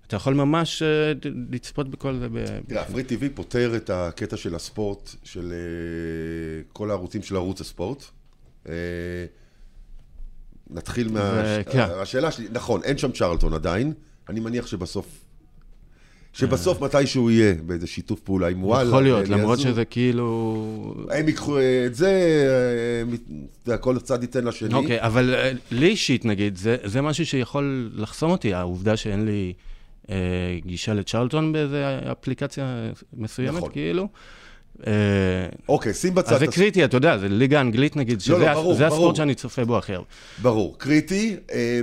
אתה 0.08 0.16
יכול 0.16 0.34
ממש 0.34 0.82
אה, 0.82 1.14
לצפות 1.52 1.90
בכל 1.90 2.16
זה. 2.16 2.28
תראה, 2.68 2.82
הפרי 2.82 3.04
טיווי 3.04 3.30
פותר 3.30 3.76
את 3.76 3.90
הקטע 3.90 4.38
של 4.38 4.56
הספורט, 4.56 5.10
של 5.24 5.54
אה, 5.54 6.64
כל 6.74 6.90
הערוצים 6.90 7.24
של 7.24 7.36
ערוץ 7.36 7.62
הספורט. 7.62 8.04
אה, 8.70 8.74
נתחיל 10.70 11.12
מה... 11.12 11.44
ו- 11.46 11.72
כן. 11.72 11.86
השאלה 12.02 12.32
שלי, 12.32 12.48
נכון, 12.52 12.84
אין 12.84 12.98
שם 12.98 13.12
צ'רלטון 13.12 13.54
עדיין, 13.54 13.94
אני 14.30 14.40
מניח 14.40 14.68
שבסוף... 14.68 15.26
שבסוף 16.34 16.82
מתישהו 16.82 17.30
יהיה 17.32 17.54
באיזה 17.66 17.88
שיתוף 17.88 18.20
פעולה 18.20 18.48
עם 18.48 18.64
וואלה. 18.64 18.90
יכול 18.90 19.04
להיות. 19.04 19.30
למרות 19.30 19.60
שזה 19.60 19.86
כאילו... 19.86 20.96
הם 21.10 21.28
ייקחו 21.28 21.58
את 21.86 21.96
זה, 21.96 22.12
אה, 23.70 23.78
כל 23.78 24.00
צד 24.00 24.22
ייתן 24.22 24.44
לשני. 24.46 24.74
אוקיי, 24.74 25.02
אבל 25.02 25.36
אה, 25.36 25.52
לי 25.72 25.88
אישית, 25.88 26.26
נגיד, 26.26 26.58
זה, 26.58 26.78
זה 26.84 27.02
משהו 27.02 27.26
שיכול 27.26 27.92
לחסום 27.96 28.32
אותי, 28.32 28.54
העובדה 28.54 28.98
שאין 28.98 29.26
לי 29.26 29.54
אה, 30.10 30.16
גישה 30.66 30.94
לצ'רלטון 30.94 31.54
באיזה 31.54 32.00
אפליקציה 32.12 32.90
מסוימת, 33.14 33.58
נכון. 33.58 33.70
כאילו. 33.72 34.08
אה, 34.88 34.94
אוקיי, 35.70 35.94
שים 35.94 36.16
בצד 36.16 36.34
אז 36.34 36.40
זה 36.40 36.48
קריטי, 36.48 36.86
אתה 36.86 36.98
יודע, 36.98 37.18
זה 37.18 37.30
ליגה 37.30 37.62
אנגלית, 37.62 37.96
נגיד, 37.96 38.22
שזה 38.22 38.38
לא, 38.38 38.48
ה- 38.48 38.54
ברור, 38.54 38.74
זה 38.74 38.84
ברור. 38.88 38.98
הספורט 38.98 39.16
שאני 39.16 39.36
צופה 39.36 39.66
בו 39.66 39.78
הכי 39.78 39.94
הרבה. 39.94 40.08
ברור, 40.42 40.76
קריטי. 40.78 41.36
אה, 41.52 41.80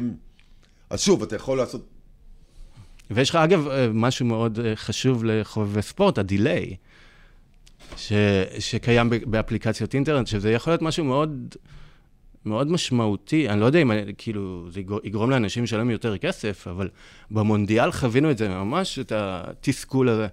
אז 0.90 1.00
שוב, 1.00 1.22
אתה 1.22 1.36
יכול 1.36 1.58
לעשות... 1.58 1.86
ויש 3.10 3.30
לך, 3.30 3.36
אגב, 3.36 3.68
אה, 3.68 3.88
משהו 3.92 4.26
מאוד 4.26 4.58
אה, 4.58 4.76
חשוב 4.76 5.24
לחובבי 5.24 5.82
ספורט, 5.82 6.18
הדיליי, 6.18 6.76
ש, 7.96 8.12
שקיים 8.58 9.10
באפליקציות 9.26 9.94
אינטרנט, 9.94 10.26
שזה 10.26 10.52
יכול 10.52 10.70
להיות 10.72 10.82
משהו 10.82 11.04
מאוד, 11.04 11.54
מאוד 12.44 12.70
משמעותי. 12.72 13.48
אני 13.48 13.60
לא 13.60 13.66
יודע 13.66 13.78
אם, 13.78 13.90
אני- 13.92 14.12
כאילו, 14.18 14.66
זה 14.70 14.80
יגר- 14.80 14.98
יגרום 15.04 15.30
לאנשים 15.30 15.64
לשלם 15.64 15.90
יותר 15.90 16.18
כסף, 16.18 16.66
אבל 16.68 16.88
במונדיאל 17.30 17.92
חווינו 17.92 18.30
את 18.30 18.38
זה 18.38 18.48
ממש, 18.48 18.98
את 18.98 19.12
התסכול 19.12 20.08
הזה, 20.08 20.26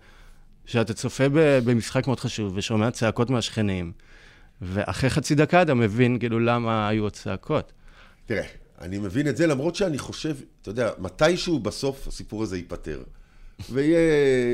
שאתה 0.65 0.93
צופה 0.93 1.23
במשחק 1.65 2.07
מאוד 2.07 2.19
חשוב 2.19 2.51
ושומע 2.55 2.91
צעקות 2.91 3.29
מהשכנים, 3.29 3.91
ואחרי 4.61 5.09
חצי 5.09 5.35
דקה 5.35 5.61
אתה 5.61 5.73
מבין, 5.73 6.19
כאילו, 6.19 6.39
למה 6.39 6.87
היו 6.87 7.07
הצעקות. 7.07 7.71
תראה, 8.25 8.43
אני 8.81 8.97
מבין 8.97 9.27
את 9.27 9.37
זה, 9.37 9.47
למרות 9.47 9.75
שאני 9.75 9.97
חושב, 9.97 10.35
אתה 10.61 10.69
יודע, 10.69 10.91
מתישהו 10.99 11.59
בסוף 11.59 12.07
הסיפור 12.07 12.43
הזה 12.43 12.57
ייפתר. 12.57 13.03
ויהיה 13.71 13.99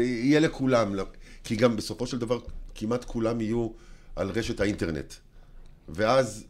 יהיה 0.04 0.40
לכולם, 0.40 0.96
כי 1.44 1.56
גם 1.56 1.76
בסופו 1.76 2.08
של 2.08 2.20
דבר 2.20 2.40
כמעט 2.76 3.06
כולם 3.06 3.42
יהיו 3.42 3.70
על 4.16 4.30
רשת 4.30 4.60
האינטרנט. 4.60 5.14
ואז, 5.90 6.46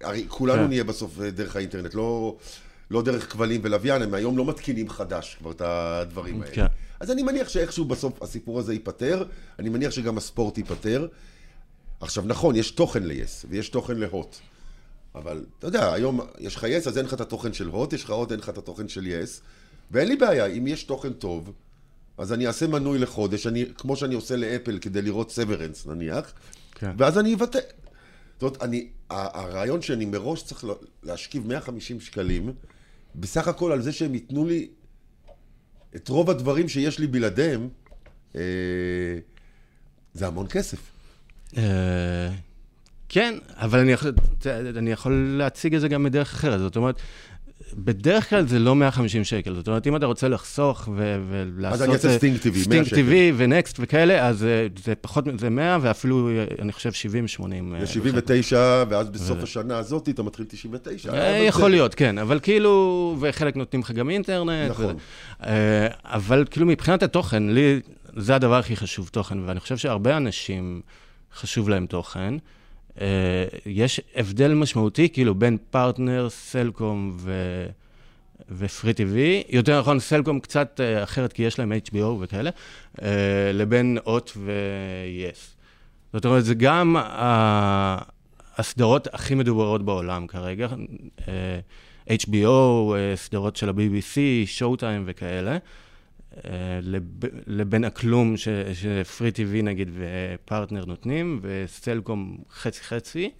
הרי 0.00 0.24
כולנו 0.28 0.62
כן. 0.62 0.68
נהיה 0.68 0.84
בסוף 0.84 1.18
דרך 1.18 1.56
האינטרנט, 1.56 1.94
לא, 1.94 2.36
לא 2.90 3.02
דרך 3.02 3.32
כבלים 3.32 3.60
ולוויין, 3.64 4.02
הם 4.02 4.14
היום 4.14 4.38
לא 4.38 4.44
מתקינים 4.44 4.88
חדש 4.88 5.36
כבר 5.38 5.50
את 5.50 5.60
הדברים 5.60 6.42
האלה. 6.42 6.54
כן. 6.54 6.66
אז 7.00 7.10
אני 7.10 7.22
מניח 7.22 7.48
שאיכשהו 7.48 7.84
בסוף 7.84 8.22
הסיפור 8.22 8.58
הזה 8.58 8.72
ייפתר, 8.72 9.24
אני 9.58 9.68
מניח 9.68 9.90
שגם 9.90 10.18
הספורט 10.18 10.58
ייפתר. 10.58 11.08
עכשיו, 12.00 12.24
נכון, 12.26 12.56
יש 12.56 12.70
תוכן 12.70 13.02
ל-yes 13.02 13.46
ויש 13.48 13.68
תוכן 13.68 13.96
להוט. 13.96 14.36
אבל 15.14 15.44
אתה 15.58 15.66
יודע, 15.66 15.92
היום 15.92 16.20
יש 16.38 16.56
לך 16.56 16.66
יס, 16.68 16.86
אז 16.86 16.98
אין 16.98 17.06
לך 17.06 17.14
את 17.14 17.20
התוכן 17.20 17.52
של 17.52 17.66
הוט, 17.68 17.92
יש 17.92 18.04
לך 18.04 18.10
הוט, 18.10 18.32
אין 18.32 18.40
לך 18.40 18.48
את 18.48 18.58
התוכן 18.58 18.88
של 18.88 19.06
יס, 19.06 19.40
ואין 19.90 20.08
לי 20.08 20.16
בעיה, 20.16 20.46
אם 20.46 20.66
יש 20.66 20.84
תוכן 20.84 21.12
טוב, 21.12 21.52
אז 22.18 22.32
אני 22.32 22.46
אעשה 22.46 22.66
מנוי 22.66 22.98
לחודש, 22.98 23.46
אני, 23.46 23.64
כמו 23.78 23.96
שאני 23.96 24.14
עושה 24.14 24.36
לאפל 24.36 24.78
כדי 24.78 25.02
לראות 25.02 25.30
סוורנס 25.30 25.86
נניח, 25.86 26.32
כן. 26.74 26.90
ואז 26.98 27.18
אני 27.18 27.34
אבטא. 27.34 27.58
זאת 28.34 28.42
אומרת, 28.42 28.62
אני, 28.62 28.88
ה- 29.10 29.40
הרעיון 29.40 29.82
שאני 29.82 30.04
מראש 30.04 30.42
צריך 30.42 30.64
לה- 30.64 30.74
להשכיב 31.02 31.46
150 31.46 32.00
שקלים, 32.00 32.52
בסך 33.14 33.48
הכל 33.48 33.72
על 33.72 33.82
זה 33.82 33.92
שהם 33.92 34.14
ייתנו 34.14 34.46
לי 34.46 34.68
את 35.96 36.08
רוב 36.08 36.30
הדברים 36.30 36.68
שיש 36.68 36.98
לי 36.98 37.06
בלעדיהם, 37.06 37.68
אה, 38.36 38.40
זה 40.14 40.26
המון 40.26 40.46
כסף. 40.50 40.78
אה, 41.56 42.30
כן, 43.12 43.34
אבל 43.56 43.78
אני 43.78 43.92
יכול, 43.92 44.12
אני 44.76 44.92
יכול 44.92 45.34
להציג 45.38 45.74
את 45.74 45.80
זה 45.80 45.88
גם 45.88 46.04
בדרך 46.04 46.32
אחרת. 46.34 46.60
זאת 46.60 46.76
אומרת, 46.76 47.00
בדרך 47.74 48.30
כלל 48.30 48.46
זה 48.46 48.58
לא 48.58 48.74
150 48.76 49.24
שקל. 49.24 49.54
זאת 49.54 49.68
אומרת, 49.68 49.86
אם 49.86 49.96
אתה 49.96 50.06
רוצה 50.06 50.28
לחסוך 50.28 50.88
ו- 50.96 51.20
ולעשות... 51.30 51.74
אז 51.80 51.82
אני 51.82 51.92
אעשה 51.92 52.16
Sting 52.18 52.36
TV, 52.36 52.48
100 52.54 52.62
Sting 52.64 52.84
שקל. 52.84 52.96
TV 52.96 53.12
ו 53.36 53.44
Next 53.44 53.76
וכאלה, 53.80 54.28
אז 54.28 54.44
אה, 54.44 54.66
זה 54.84 54.94
פחות, 54.94 55.24
זה 55.38 55.50
100 55.50 55.78
ואפילו, 55.82 56.28
אה, 56.28 56.44
אני 56.58 56.72
חושב, 56.72 56.92
70, 56.92 57.28
80. 57.28 57.74
אה, 57.74 57.86
79, 57.86 58.84
ואז 58.88 59.10
בסוף 59.10 59.42
השנה 59.42 59.78
הזאת 59.78 60.08
אתה 60.08 60.22
מתחיל 60.22 60.44
99. 60.48 61.12
אה, 61.12 61.36
אבל 61.38 61.46
יכול 61.46 61.62
זה- 61.62 61.68
להיות, 61.68 61.94
כן, 61.94 62.18
אבל 62.18 62.38
כאילו, 62.42 63.16
וחלק 63.20 63.56
נותנים 63.56 63.82
לך 63.82 63.90
גם 63.90 64.10
אינטרנט. 64.10 64.70
נכון. 64.70 64.84
וזה. 64.84 64.94
אה, 65.46 65.86
אבל 66.04 66.44
כאילו 66.50 66.66
מבחינת 66.66 67.02
התוכן, 67.02 67.42
לי 67.42 67.80
זה 68.16 68.34
הדבר 68.34 68.58
הכי 68.58 68.76
חשוב, 68.76 69.08
תוכן, 69.12 69.38
ואני 69.46 69.60
חושב 69.60 69.76
שהרבה 69.76 70.16
אנשים 70.16 70.80
חשוב 71.34 71.68
להם 71.68 71.86
תוכן. 71.86 72.34
אה, 73.00 73.44
יש 73.66 74.00
הבדל 74.16 74.54
משמעותי, 74.54 75.08
כאילו, 75.08 75.34
בין 75.34 75.58
פרטנר, 75.70 76.28
סלקום 76.30 77.16
ו... 77.16 77.32
ופרי 78.58 78.94
טיווי, 78.94 79.42
יותר 79.48 79.80
נכון, 79.80 79.98
סלקום 80.00 80.40
קצת 80.40 80.80
אה, 80.82 81.02
אחרת, 81.02 81.32
כי 81.32 81.42
יש 81.42 81.58
להם 81.58 81.72
HBO 81.72 82.04
וכאלה, 82.20 82.50
אה, 83.02 83.50
לבין 83.52 83.98
הוט 84.04 84.32
ו-yes. 84.36 85.38
זאת 86.12 86.24
אומרת, 86.24 86.44
זה 86.44 86.54
גם 86.54 86.96
הסדרות 88.56 89.08
הכי 89.12 89.34
מדוברות 89.34 89.84
בעולם 89.84 90.26
כרגע, 90.26 90.68
HBO, 92.08 92.94
סדרות 93.14 93.56
של 93.56 93.68
ה-BBC, 93.68 94.16
שואו 94.46 94.76
טיים 94.76 95.02
וכאלה, 95.06 95.58
לב- 96.82 97.24
לבין 97.46 97.84
הכלום 97.84 98.36
ש- 98.36 98.48
שפרי 98.74 99.30
טיווי 99.32 99.62
נגיד 99.62 99.90
ופרטנר 99.94 100.84
נותנים, 100.84 101.40
וסלקום 101.42 102.38
חצי-חצי. 102.50 103.30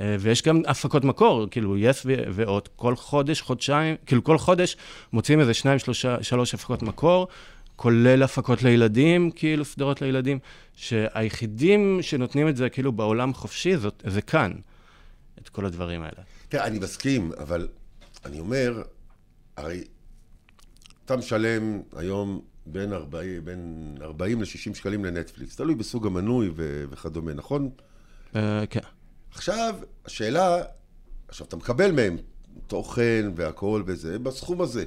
אה, 0.00 0.16
ויש 0.20 0.42
גם 0.42 0.62
הפקות 0.66 1.04
מקור, 1.04 1.46
כאילו, 1.50 1.78
יס 1.78 2.02
ו- 2.06 2.22
ועוד, 2.30 2.68
כל 2.76 2.96
חודש, 2.96 3.40
חודשיים, 3.40 3.96
כאילו, 4.06 4.24
כל 4.24 4.38
חודש 4.38 4.76
מוצאים 5.12 5.40
איזה 5.40 5.54
שניים, 5.54 5.78
שלושה, 5.78 6.22
שלוש 6.22 6.54
הפקות 6.54 6.82
מקור, 6.82 7.28
כולל 7.76 8.22
הפקות 8.22 8.62
לילדים, 8.62 9.30
כאילו, 9.30 9.64
סדרות 9.64 10.02
לילדים, 10.02 10.38
שהיחידים 10.76 11.98
שנותנים 12.02 12.48
את 12.48 12.56
זה, 12.56 12.68
כאילו, 12.68 12.92
בעולם 12.92 13.34
חופשי, 13.34 13.76
זאת, 13.76 14.02
זה 14.06 14.22
כאן, 14.22 14.52
את 15.42 15.48
כל 15.48 15.66
הדברים 15.66 16.02
האלה. 16.02 16.22
תראה, 16.48 16.66
אני 16.66 16.78
מסכים, 16.78 17.30
אבל 17.38 17.68
אני 18.24 18.40
אומר, 18.40 18.82
הרי 19.56 19.84
אתה 21.04 21.16
משלם 21.16 21.82
היום 21.96 22.40
בין 22.66 22.92
40, 22.92 23.44
בין 23.44 23.94
40 24.00 24.40
ל-60 24.40 24.74
שקלים 24.74 25.04
לנטפליקס, 25.04 25.56
תלוי 25.56 25.74
בסוג 25.74 26.06
המנוי 26.06 26.50
ו- 26.56 26.84
וכדומה, 26.90 27.32
נכון? 27.34 27.70
אה, 28.36 28.64
כן. 28.70 28.80
עכשיו, 29.34 29.74
השאלה, 30.06 30.62
עכשיו, 31.28 31.46
אתה 31.46 31.56
מקבל 31.56 31.92
מהם 31.92 32.16
תוכן 32.66 33.30
והכול 33.36 33.82
וזה, 33.86 34.18
בסכום 34.18 34.60
הזה. 34.60 34.84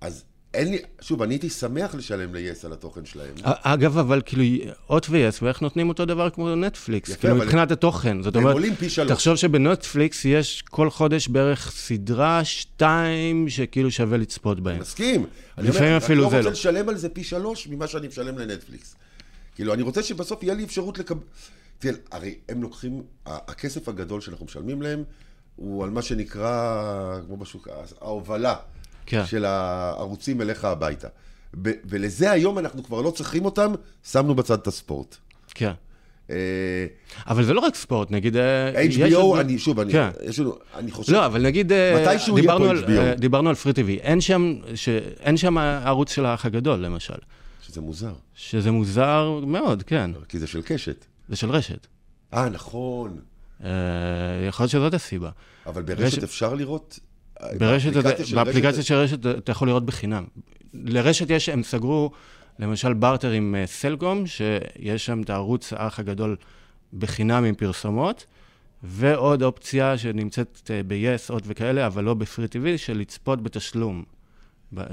אז 0.00 0.24
אין 0.56 0.70
לי, 0.70 0.78
שוב, 1.00 1.22
אני 1.22 1.34
הייתי 1.34 1.50
שמח 1.50 1.94
לשלם 1.94 2.34
ל-yes 2.34 2.66
על 2.66 2.72
התוכן 2.72 3.04
שלהם. 3.04 3.34
אגב, 3.42 3.98
אבל 3.98 4.22
כאילו, 4.26 4.42
הוט 4.86 5.06
ויס, 5.10 5.42
ואיך 5.42 5.62
נותנים 5.62 5.88
אותו 5.88 6.04
דבר 6.04 6.30
כמו 6.30 6.54
נטפליקס, 6.54 7.08
יפה, 7.08 7.20
כאילו 7.20 7.34
אבל- 7.36 7.44
מבחינת 7.44 7.70
התוכן. 7.70 8.22
זאת 8.22 8.36
אומרת. 8.36 8.56
תחשוב 9.08 9.36
שבנטפליקס 9.36 10.24
יש 10.24 10.62
כל 10.62 10.90
חודש 10.90 11.28
בערך 11.28 11.70
סדרה, 11.70 12.44
שתיים, 12.44 13.48
שכאילו 13.48 13.90
שווה 13.90 14.18
לצפות 14.18 14.60
בהן. 14.60 14.80
מסכים. 14.80 15.26
אני 15.58 15.68
אומר, 15.68 15.96
אפילו 15.96 16.22
אני 16.22 16.30
זה 16.30 16.36
לא 16.36 16.42
לא. 16.42 16.48
רוצה 16.48 16.50
לשלם 16.50 16.88
על 16.88 16.96
זה 16.96 17.08
פי 17.08 17.24
שלוש 17.24 17.68
ממה 17.68 17.86
שאני 17.86 18.08
משלם 18.08 18.38
לנטפליקס. 18.38 18.96
כאילו, 19.54 19.74
אני 19.74 19.82
רוצה 19.82 20.02
שבסוף 20.02 20.42
יהיה 20.42 20.54
לי 20.54 20.64
אפשרות 20.64 20.98
לקבל... 20.98 21.20
תראה, 21.78 21.94
הרי 22.12 22.34
הם 22.48 22.62
לוקחים, 22.62 23.02
הכסף 23.26 23.88
הגדול 23.88 24.20
שאנחנו 24.20 24.44
משלמים 24.44 24.82
להם, 24.82 25.02
הוא 25.56 25.84
על 25.84 25.90
מה 25.90 26.02
שנקרא, 26.02 27.18
כמו 27.26 27.36
בשוק, 27.36 27.68
ההובלה 28.00 28.54
כן. 29.06 29.26
של 29.26 29.44
הערוצים 29.44 30.40
אליך 30.40 30.64
הביתה. 30.64 31.08
ב- 31.62 31.70
ולזה 31.84 32.30
היום 32.30 32.58
אנחנו 32.58 32.84
כבר 32.84 33.00
לא 33.00 33.10
צריכים 33.10 33.44
אותם, 33.44 33.72
שמנו 34.10 34.34
בצד 34.34 34.58
את 34.58 34.66
הספורט. 34.66 35.16
כן. 35.54 35.72
אה, 36.30 36.36
אבל 37.26 37.44
זה 37.44 37.54
לא 37.54 37.60
רק 37.60 37.74
ספורט, 37.74 38.10
נגיד... 38.10 38.36
אה, 38.36 38.82
יש 38.82 38.96
HBO, 38.98 39.14
עוד- 39.16 39.38
אני, 39.40 39.58
שוב, 39.58 39.80
אני, 39.80 39.92
כן. 39.92 40.08
יש 40.24 40.40
לנו, 40.40 40.54
אני 40.74 40.90
חושב... 40.90 41.12
לא, 41.12 41.26
אבל 41.26 41.42
נגיד, 41.42 41.72
אה, 41.72 42.04
מתישהו 42.08 42.38
יהיה 42.38 42.58
פה 42.58 42.70
על- 42.70 42.84
HBO. 42.84 42.90
אה, 42.90 43.14
דיברנו 43.14 43.48
על 43.48 43.54
פרי 43.54 43.72
טיווי, 43.72 43.96
אין 43.96 44.20
שם, 44.20 44.54
ש- 44.74 44.88
אין 45.20 45.36
שם 45.36 45.58
ערוץ 45.58 46.10
של 46.12 46.26
האח 46.26 46.46
הגדול, 46.46 46.78
למשל. 46.78 47.14
שזה 47.62 47.80
מוזר, 47.80 48.12
שזה 48.34 48.70
מוזר 48.70 49.40
מאוד, 49.46 49.82
כן. 49.82 50.10
כי 50.28 50.38
זה 50.38 50.46
של 50.46 50.62
קשת. 50.62 51.04
זה 51.28 51.36
של 51.36 51.50
רשת. 51.50 51.86
אה, 52.34 52.48
נכון. 52.48 53.18
יכול 53.60 53.68
להיות 54.62 54.70
שזאת 54.70 54.94
הסיבה. 54.94 55.30
אבל 55.66 55.82
ברשת 55.82 56.00
רשת- 56.02 56.22
אפשר 56.22 56.54
לראות? 56.54 56.98
ברשת, 57.58 57.92
באפליקציה 58.34 58.82
של 58.82 58.94
רשת- 58.94 59.26
אתה 59.26 59.52
יכול 59.52 59.68
לראות 59.68 59.86
בחינם. 59.86 60.24
לרשת 60.74 61.30
יש, 61.30 61.48
הם 61.48 61.62
סגרו, 61.62 62.10
למשל 62.58 62.92
בארטר 62.94 63.30
עם 63.30 63.54
אה, 63.58 63.66
סלקום, 63.66 64.26
שיש 64.26 65.06
שם 65.06 65.22
את 65.22 65.30
הערוץ 65.30 65.72
האח 65.72 65.98
הגדול 65.98 66.36
בחינם 66.98 67.44
עם 67.44 67.54
פרסומות, 67.54 68.26
ועוד 68.82 69.42
אופציה 69.42 69.98
שנמצאת 69.98 70.70
אה, 70.70 70.80
ב-yes, 70.86 71.32
עוד 71.32 71.42
וכאלה, 71.46 71.86
אבל 71.86 72.04
לא 72.04 72.14
בפרי 72.14 72.48
טיווי, 72.48 72.78
של 72.78 72.98
לצפות 72.98 73.42
בתשלום. 73.42 74.04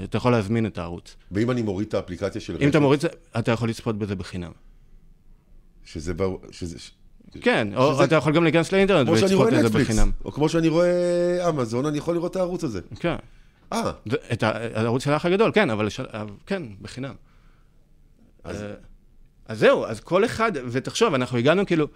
אתה 0.04 0.16
יכול 0.16 0.32
להזמין 0.32 0.66
את 0.66 0.78
הערוץ. 0.78 1.16
ואם 1.32 1.50
אני 1.50 1.62
מוריד 1.62 1.88
את 1.88 1.94
האפליקציה 1.94 2.40
של 2.40 2.52
רשת, 2.52 2.62
אם 2.62 2.68
אתה 2.68 2.80
מוריד, 2.80 3.00
אתה 3.38 3.52
יכול 3.52 3.68
לצפות 3.68 3.98
בזה 3.98 4.16
בחינם. 4.16 4.52
שזה... 5.84 6.14
בר- 6.14 6.36
שזה 6.50 6.78
ש- 7.34 7.38
כן, 7.42 7.68
או 7.76 7.94
שזה- 7.94 8.04
אתה 8.04 8.14
יכול 8.14 8.32
גם 8.32 8.42
להיכנס 8.44 8.72
לאינטרנט 8.72 9.08
ולצפות 9.08 9.52
נטפליקס, 9.52 9.90
בחינם. 9.90 10.10
או 10.24 10.32
כמו 10.32 10.48
שאני 10.48 10.68
רואה 10.68 11.48
אמזון, 11.48 11.86
אני 11.86 11.98
יכול 11.98 12.14
לראות 12.14 12.30
את 12.30 12.36
הערוץ 12.36 12.64
הזה. 12.64 12.80
כן. 13.00 13.16
אה, 13.72 13.90
את 14.32 14.42
הערוץ 14.42 15.04
של 15.04 15.12
האח 15.12 15.26
הגדול, 15.26 15.50
כן, 15.54 15.70
אבל 15.70 15.88
של- 15.88 16.06
אבל 16.12 16.30
כן, 16.46 16.62
בחינם. 16.82 17.14
אז- 18.44 18.56
אז... 18.56 18.62
אז 19.48 19.58
זהו, 19.58 19.84
אז 19.86 20.00
כל 20.00 20.24
אחד, 20.24 20.52
ותחשוב, 20.70 21.14
אנחנו 21.14 21.38
הגענו 21.38 21.66
כאילו, 21.66 21.86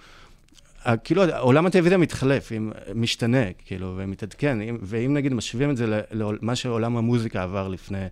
ה- 0.85 0.97
כאילו 0.97 1.25
עולם 1.39 1.67
הטלוויזיה 1.67 1.99
מתחלף, 1.99 2.53
עם- 2.53 2.73
משתנה, 2.95 3.53
כאילו, 3.65 3.95
ומתעדכן, 3.97 4.61
אם- 4.61 4.79
ואם 4.83 5.15
נגיד 5.15 5.35
משווים 5.35 5.71
את 5.71 5.77
זה 5.77 6.01
למה 6.13 6.57
שעולם 6.57 6.97
המוזיקה 6.97 7.43
עבר 7.43 7.69
לפני 7.69 8.07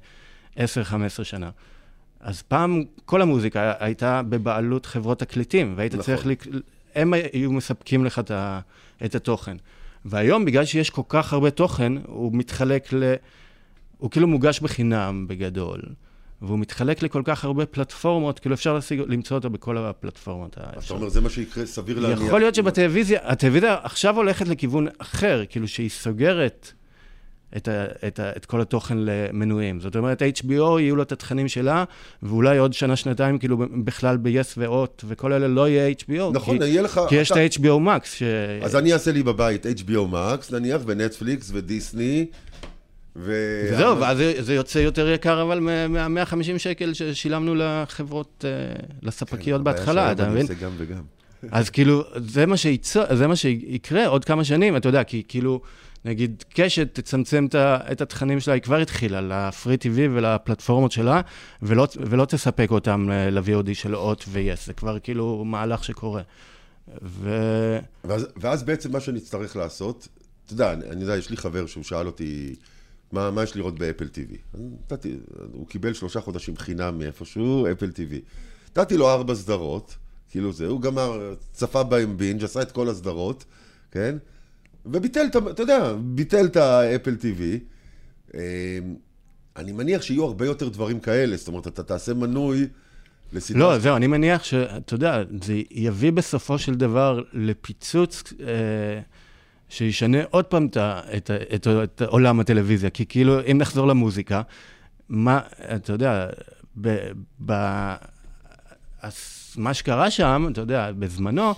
10-15 0.57 0.61
שנה, 1.23 1.51
אז 2.21 2.43
פעם 2.43 2.83
כל 3.05 3.23
המוזיקה 3.23 3.73
הייתה 3.79 4.23
בבעלות 4.29 4.87
חברות 4.87 5.19
תקליטים, 5.19 5.75
והיית 5.77 5.95
נכון. 5.95 6.05
צריך, 6.05 6.27
הם 6.97 7.13
היו 7.33 7.53
מספקים 7.53 8.05
לך 8.05 8.19
את 8.19 8.31
ה- 8.31 8.61
את 9.05 9.15
התוכן. 9.15 9.57
והיום, 10.05 10.45
בגלל 10.45 10.65
שיש 10.65 10.91
כל 10.91 11.03
כך 11.09 11.33
הרבה 11.33 11.51
תוכן, 11.51 11.93
הוא 12.07 12.31
מתחלק 12.35 12.93
ל... 12.93 13.15
הוא 13.99 14.11
כאילו 14.11 14.29
מוגש 14.29 14.61
בחינם 14.61 15.25
בגדול, 15.29 15.83
והוא 16.43 16.59
מתחלק 16.59 17.03
לכל 17.03 17.23
כך 17.25 17.45
הרבה 17.45 17.67
פלטפורמות, 17.67 18.39
כאילו 18.39 18.55
אפשר 18.55 18.75
להשיג, 18.75 19.01
למצוא 19.07 19.37
אותו 19.37 19.51
בכל 19.51 19.79
הפלטפורמות. 19.79 20.51
אתה 20.53 20.61
האפשריות. 20.67 21.01
אומר, 21.01 21.09
זה 21.09 21.21
מה 21.21 21.31
שיקרה, 21.31 21.67
סביר 21.67 22.01
להניח. 22.01 22.21
יכול 22.27 22.41
להיות 22.41 22.55
שבטלוויזיה, 22.55 23.21
הטלוויזיה 23.23 23.77
עכשיו 23.83 24.17
הולכת 24.17 24.49
לכיוון 24.49 24.87
אחר, 24.99 25.43
כאילו 25.49 25.69
שהיא 25.69 25.91
סוגרת 25.91 26.73
את, 27.57 27.69
ה, 27.69 27.85
את, 28.07 28.21
ה, 28.21 28.31
את 28.37 28.47
כל 28.47 28.61
התוכן 28.61 28.99
למנויים. 28.99 29.81
זאת 29.81 29.97
אומרת, 29.97 30.23
HBO 30.23 30.53
יהיו 30.81 30.97
לו 30.97 31.03
את 31.03 31.13
התכנים 31.13 31.49
שלה, 31.49 31.85
ואולי 32.23 32.59
עוד 32.59 32.73
שנה, 32.73 32.97
שנתיים, 32.97 33.39
כאילו 33.39 33.57
בכלל 33.85 34.17
ב-yes 34.17 34.55
ו-hot 34.59 35.03
וכל 35.05 35.33
אלה 35.33 35.49
לא 35.49 35.69
יהיה 35.69 35.95
HBO. 36.01 36.33
נכון, 36.33 36.59
כי, 36.59 36.65
יהיה 36.65 36.83
לך... 36.83 37.01
כי 37.09 37.15
יש 37.17 37.31
את 37.31 37.37
אתה- 37.37 37.41
ה-HBO 37.41 37.81
Max, 37.87 38.07
ש... 38.07 38.23
אז 38.63 38.77
אני 38.77 38.93
אעשה 38.93 39.13
לי 39.13 39.23
בבית 39.23 39.67
HBO 39.67 40.13
Max, 40.15 40.53
נניח, 40.53 40.83
ונטפליקס 40.87 41.51
ודיסני, 41.55 42.27
ו... 43.17 43.33
וזהו, 43.73 44.01
ואז 44.01 44.17
זה, 44.19 44.35
זה 44.39 44.55
יוצא 44.55 44.79
יותר 44.79 45.09
יקר, 45.09 45.43
אבל 45.43 45.61
מה-150 45.61 46.59
שקל 46.59 46.95
ששילמנו 46.95 47.55
לחברות, 47.55 48.45
אה, 48.49 48.51
לספקיות 49.03 49.61
הבעיה 49.61 49.77
בהתחלה, 49.77 50.13
אתה 50.13 50.29
מבין? 50.29 50.43
עושה 50.43 50.55
גם 50.55 50.71
וגם. 50.79 51.03
אז 51.51 51.71
כאילו, 51.71 52.05
זה 52.17 52.47
מה, 52.47 52.57
שייצא, 52.57 53.15
זה 53.15 53.27
מה 53.27 53.37
שיקרה 53.37 54.07
עוד 54.07 54.25
כמה 54.25 54.45
שנים, 54.45 54.77
אתה 54.77 54.89
יודע, 54.89 55.05
כי 55.05 55.23
כאילו, 55.29 55.61
נגיד, 56.07 56.45
קשת 56.55 57.01
תצמצם 57.01 57.47
את 57.93 58.01
התכנים 58.01 58.41
שלה, 58.41 58.55
היא 58.55 58.63
כבר 58.63 58.77
התחילה 58.77 59.21
לפרי 59.21 59.75
TV 59.75 59.97
ולפלטפורמות 59.97 60.93
שלה, 60.93 61.21
ולא, 61.63 61.87
ולא 61.97 62.25
תספק 62.25 62.71
אותם 62.71 63.09
אה, 63.11 63.31
ל-VOD 63.31 63.75
של 63.75 63.95
הוט 63.95 64.25
ו-yes, 64.29 64.67
זה 64.67 64.73
כבר 64.73 64.99
כאילו 64.99 65.45
מהלך 65.45 65.85
שקורה. 65.85 66.23
ו... 67.03 67.31
ואז, 68.05 68.27
ואז 68.37 68.63
בעצם 68.63 68.93
מה 68.93 69.01
שנצטרך 69.01 69.57
לעשות, 69.57 70.09
אתה 70.45 70.53
יודע, 70.53 70.73
אני, 70.73 70.91
אני 70.91 71.01
יודע, 71.01 71.17
יש 71.17 71.31
לי 71.31 71.37
חבר 71.37 71.67
שהוא 71.67 71.85
שאל 71.85 72.07
אותי, 72.07 72.55
מה, 73.13 73.31
מה 73.31 73.43
יש 73.43 73.57
לראות 73.57 73.79
באפל 73.79 74.09
נתתי, 74.55 75.17
הוא 75.53 75.67
קיבל 75.67 75.93
שלושה 75.93 76.21
חודשים 76.21 76.57
חינם 76.57 76.99
מאיפשהו, 76.99 77.67
אפל 77.73 77.91
TV. 77.91 78.15
נתתי 78.71 78.97
לו 78.97 79.11
ארבע 79.11 79.35
סדרות, 79.35 79.97
כאילו 80.31 80.53
זה, 80.53 80.67
הוא 80.67 80.81
גמר, 80.81 81.35
צפה 81.53 81.83
בהם 81.83 82.17
בינג', 82.17 82.45
עשה 82.45 82.63
את 82.63 82.73
כל 82.73 82.89
הסדרות, 82.89 83.45
כן? 83.91 84.17
וביטל, 84.93 85.27
את 85.27 85.37
אתה 85.51 85.63
יודע, 85.63 85.93
ביטל 86.01 86.47
את 86.47 86.57
האפל 86.57 87.17
TV. 87.21 87.41
אה, 88.35 88.79
אני 89.57 89.73
מניח 89.73 90.03
שיהיו 90.03 90.25
הרבה 90.25 90.47
יותר 90.47 90.69
דברים 90.69 91.01
כאלה, 91.01 91.37
זאת 91.37 91.49
אומרת, 91.49 91.67
אתה 91.67 91.83
תעשה 91.83 92.15
מנוי 92.15 92.67
לסדרה... 93.33 93.61
לא, 93.61 93.79
זהו, 93.79 93.97
אני 93.97 94.07
מניח 94.07 94.45
שאתה 94.45 94.95
יודע, 94.95 95.23
זה 95.43 95.63
יביא 95.71 96.13
בסופו 96.13 96.59
של 96.59 96.75
דבר 96.75 97.23
לפיצוץ 97.33 98.33
אה, 98.41 99.01
שישנה 99.69 100.19
עוד 100.31 100.45
פעם 100.45 100.67
את, 100.67 100.77
את, 101.17 101.31
את, 101.55 101.67
את 101.85 102.03
עולם 102.03 102.41
הטלוויזיה. 102.41 102.91
כי 102.91 103.07
כאילו, 103.07 103.41
אם 103.51 103.59
נחזור 103.59 103.87
למוזיקה, 103.87 104.43
מה, 105.09 105.41
אתה 105.77 105.93
יודע, 105.93 106.27
ב, 106.81 106.97
ב, 107.47 107.53
מה 109.57 109.75
שקרה 109.75 110.11
שם, 110.11 110.49
אתה 110.53 110.61
יודע, 110.61 110.93
בזמנו, 110.99 111.55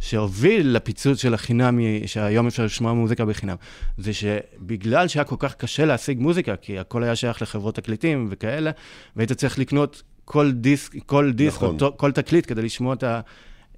שהוביל 0.00 0.76
לפיצוץ 0.76 1.18
של 1.22 1.34
החינם, 1.34 1.78
שהיום 2.06 2.46
אפשר 2.46 2.64
לשמוע 2.64 2.92
מוזיקה 2.92 3.24
בחינם, 3.24 3.56
זה 3.98 4.12
שבגלל 4.12 5.08
שהיה 5.08 5.24
כל 5.24 5.36
כך 5.38 5.54
קשה 5.54 5.84
להשיג 5.84 6.20
מוזיקה, 6.20 6.56
כי 6.56 6.78
הכל 6.78 7.02
היה 7.02 7.16
שייך 7.16 7.42
לחברות 7.42 7.74
תקליטים 7.74 8.28
וכאלה, 8.30 8.70
והיית 9.16 9.32
צריך 9.32 9.58
לקנות 9.58 10.02
כל 10.24 10.52
דיסק, 10.52 10.94
כל 11.06 11.32
דיסק, 11.32 11.56
נכון. 11.56 11.78
כל, 11.78 11.90
כל 11.96 12.12
תקליט 12.12 12.48
כדי 12.48 12.62
לשמוע 12.62 12.94
את, 12.94 13.02
ה, 13.02 13.20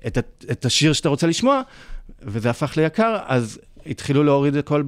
את, 0.06 0.18
את, 0.18 0.44
את 0.50 0.64
השיר 0.64 0.92
שאתה 0.92 1.08
רוצה 1.08 1.26
לשמוע, 1.26 1.62
וזה 2.22 2.50
הפך 2.50 2.76
ליקר, 2.76 3.16
אז 3.26 3.58
התחילו 3.86 4.22
להוריד 4.22 4.56
הכל 4.56 4.82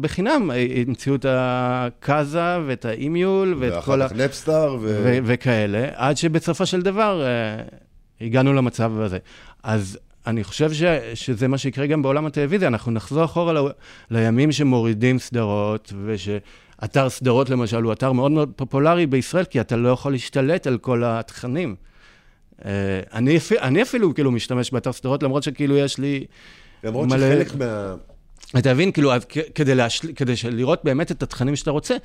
בחינם, 0.00 0.50
המציאו 0.86 1.14
את 1.14 1.26
הקאזה 1.28 2.58
ואת 2.66 2.84
האימיול 2.84 3.56
ואת 3.58 3.84
כל 3.84 4.02
ה... 4.02 4.04
ואחר 4.04 4.14
כך 4.14 4.20
נפסטאר 4.20 4.74
ו... 4.74 5.00
ו... 5.04 5.18
וכאלה, 5.24 5.88
עד 5.94 6.16
שבסופו 6.16 6.66
של 6.66 6.82
דבר 6.82 7.22
אה, 7.26 7.62
הגענו 8.20 8.52
למצב 8.52 9.00
הזה. 9.00 9.18
אז 9.62 9.98
אני 10.26 10.44
חושב 10.44 10.72
ש, 10.72 10.82
שזה 11.14 11.48
מה 11.48 11.58
שיקרה 11.58 11.86
גם 11.86 12.02
בעולם 12.02 12.26
הטלוויזיה, 12.26 12.68
אנחנו 12.68 12.92
נחזור 12.92 13.24
אחורה 13.24 13.52
ל, 13.52 13.58
לימים 14.10 14.52
שמורידים 14.52 15.18
סדרות, 15.18 15.92
ושאתר 16.06 17.08
סדרות 17.08 17.50
למשל 17.50 17.82
הוא 17.82 17.92
אתר 17.92 18.12
מאוד 18.12 18.32
מאוד 18.32 18.52
פופולרי 18.56 19.06
בישראל, 19.06 19.44
כי 19.44 19.60
אתה 19.60 19.76
לא 19.76 19.88
יכול 19.88 20.12
להשתלט 20.12 20.66
על 20.66 20.78
כל 20.78 21.02
התכנים. 21.04 21.76
אה, 22.64 22.70
אני, 23.12 23.38
אני 23.60 23.82
אפילו 23.82 24.14
כאילו 24.14 24.30
משתמש 24.30 24.70
באתר 24.70 24.92
סדרות, 24.92 25.22
למרות 25.22 25.42
שכאילו 25.42 25.76
יש 25.76 25.98
לי... 25.98 26.24
למרות 26.84 27.08
מלא... 27.08 27.18
שחלק 27.18 27.54
מה... 27.54 27.94
אתה 28.58 28.74
מבין, 28.74 28.92
כאילו, 28.92 29.12
כדי, 29.54 29.74
להשל... 29.74 30.12
כדי 30.12 30.34
לראות 30.50 30.80
באמת 30.84 31.12
את 31.12 31.22
התכנים 31.22 31.56
שאתה 31.56 31.70
רוצה, 31.70 31.96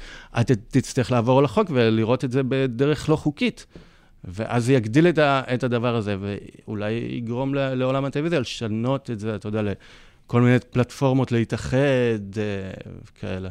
אתה 0.42 0.54
תצטרך 0.56 1.12
לעבור 1.12 1.40
על 1.40 1.46
החוק 1.46 1.68
ולראות 1.74 2.26
את 2.26 2.32
זה 2.32 2.42
בדרך 2.44 3.10
לא 3.10 3.16
חוקית. 3.16 3.66
ואז 4.24 4.66
זה 4.66 4.74
יגדיל 4.74 5.08
את, 5.08 5.18
ה, 5.18 5.42
את 5.54 5.64
הדבר 5.64 5.96
הזה, 5.96 6.16
ואולי 6.20 6.92
יגרום 6.92 7.54
לעולם 7.54 8.06
הטלוויזיה 8.06 8.40
לשנות 8.40 9.10
את 9.10 9.20
זה, 9.20 9.36
אתה 9.36 9.48
יודע, 9.48 9.62
לכל 9.62 10.42
מיני 10.42 10.60
פלטפורמות 10.60 11.32
להתאחד, 11.32 11.78
אה, 12.38 12.72
כאלה. 13.20 13.50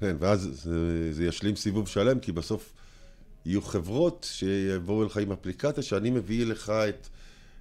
כן, 0.00 0.16
ואז 0.20 0.48
זה, 0.52 1.12
זה 1.12 1.24
ישלים 1.24 1.56
סיבוב 1.56 1.88
שלם, 1.88 2.18
כי 2.18 2.32
בסוף 2.32 2.72
יהיו 3.46 3.62
חברות 3.62 4.26
שיבואו 4.30 5.02
אליך 5.02 5.16
עם 5.16 5.32
אפליקציה, 5.32 5.82
שאני 5.82 6.10
מביא 6.10 6.46
לך 6.46 6.72
את... 6.88 7.08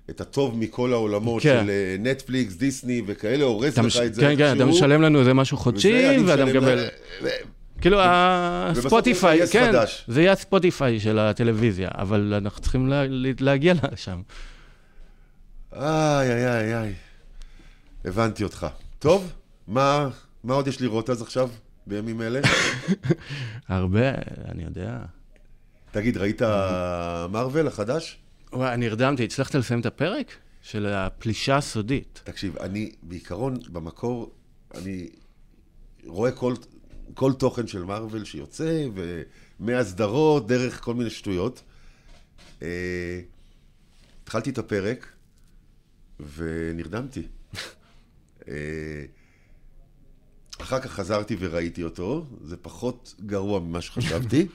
את 0.10 0.22
הטוב 0.22 0.58
מכל 0.58 0.94
העולמות 0.94 1.44
כן. 1.44 1.66
של 1.66 1.72
נטפליקס, 2.00 2.54
אה, 2.54 2.60
דיסני 2.60 3.02
וכאלה, 3.06 3.44
הורס 3.44 3.78
לך 3.78 3.98
את 4.06 4.14
זה 4.14 4.22
כן, 4.22 4.38
כן, 4.38 4.56
אתה 4.56 4.66
משלם 4.66 5.02
לנו 5.02 5.20
איזה 5.20 5.34
משהו 5.34 5.58
חודשי, 5.58 6.18
ואתה 6.28 6.46
מקבל... 6.46 6.88
כאילו, 7.86 8.02
הספוטיפיי, 8.02 9.48
כן, 9.48 9.72
חדש. 9.72 10.06
זה 10.08 10.22
יהיה 10.22 10.32
הספוטיפיי 10.32 11.00
של 11.00 11.20
הטלוויזיה, 11.20 11.90
אבל 11.94 12.34
אנחנו 12.34 12.62
צריכים 12.62 12.88
לה, 12.88 13.04
להגיע 13.40 13.74
לשם. 13.92 14.22
איי, 15.74 16.32
איי, 16.32 16.48
איי, 16.48 16.78
איי. 16.78 16.94
הבנתי 18.06 18.44
אותך. 18.44 18.68
טוב, 19.00 19.34
מה, 19.68 20.10
מה 20.44 20.54
עוד 20.54 20.68
יש 20.68 20.82
לראות 20.82 21.10
אז 21.10 21.22
עכשיו, 21.22 21.50
בימים 21.88 22.22
אלה? 22.22 22.40
הרבה, 23.68 24.10
אני 24.52 24.64
יודע. 24.64 24.98
תגיד, 25.92 26.18
ראית 26.18 26.42
מרוויל 27.30 27.68
החדש? 27.68 28.18
וואי, 28.54 28.78
נרדמתי. 28.78 29.24
הצלחת 29.24 29.56
לסיים 29.56 29.80
את 29.80 29.86
הפרק? 29.86 30.32
של 30.62 30.86
הפלישה 30.86 31.58
הסודית. 31.58 32.22
תקשיב, 32.24 32.58
אני 32.58 32.92
בעיקרון, 33.04 33.58
במקור, 33.72 34.32
אני 34.76 35.10
רואה 36.06 36.32
כל 36.32 36.54
כל 37.14 37.34
תוכן 37.34 37.68
של 37.68 37.84
מארוול 37.84 38.26
שיוצא, 38.26 38.88
ומהסדרות, 39.60 40.48
דרך 40.48 40.82
כל 40.84 40.94
מיני 40.94 41.10
שטויות. 41.10 41.62
אה, 42.62 43.22
התחלתי 44.24 44.50
את 44.50 44.58
הפרק, 44.58 45.08
ונרדמתי. 46.36 47.24
אה, 48.48 48.54
אחר 50.62 50.80
כך 50.80 50.92
חזרתי 50.92 51.36
וראיתי 51.40 51.84
אותו, 51.84 52.26
זה 52.44 52.58
פחות 52.58 53.16
גרוע 53.26 53.60
ממה 53.60 53.82
שחשבתי. 53.82 54.48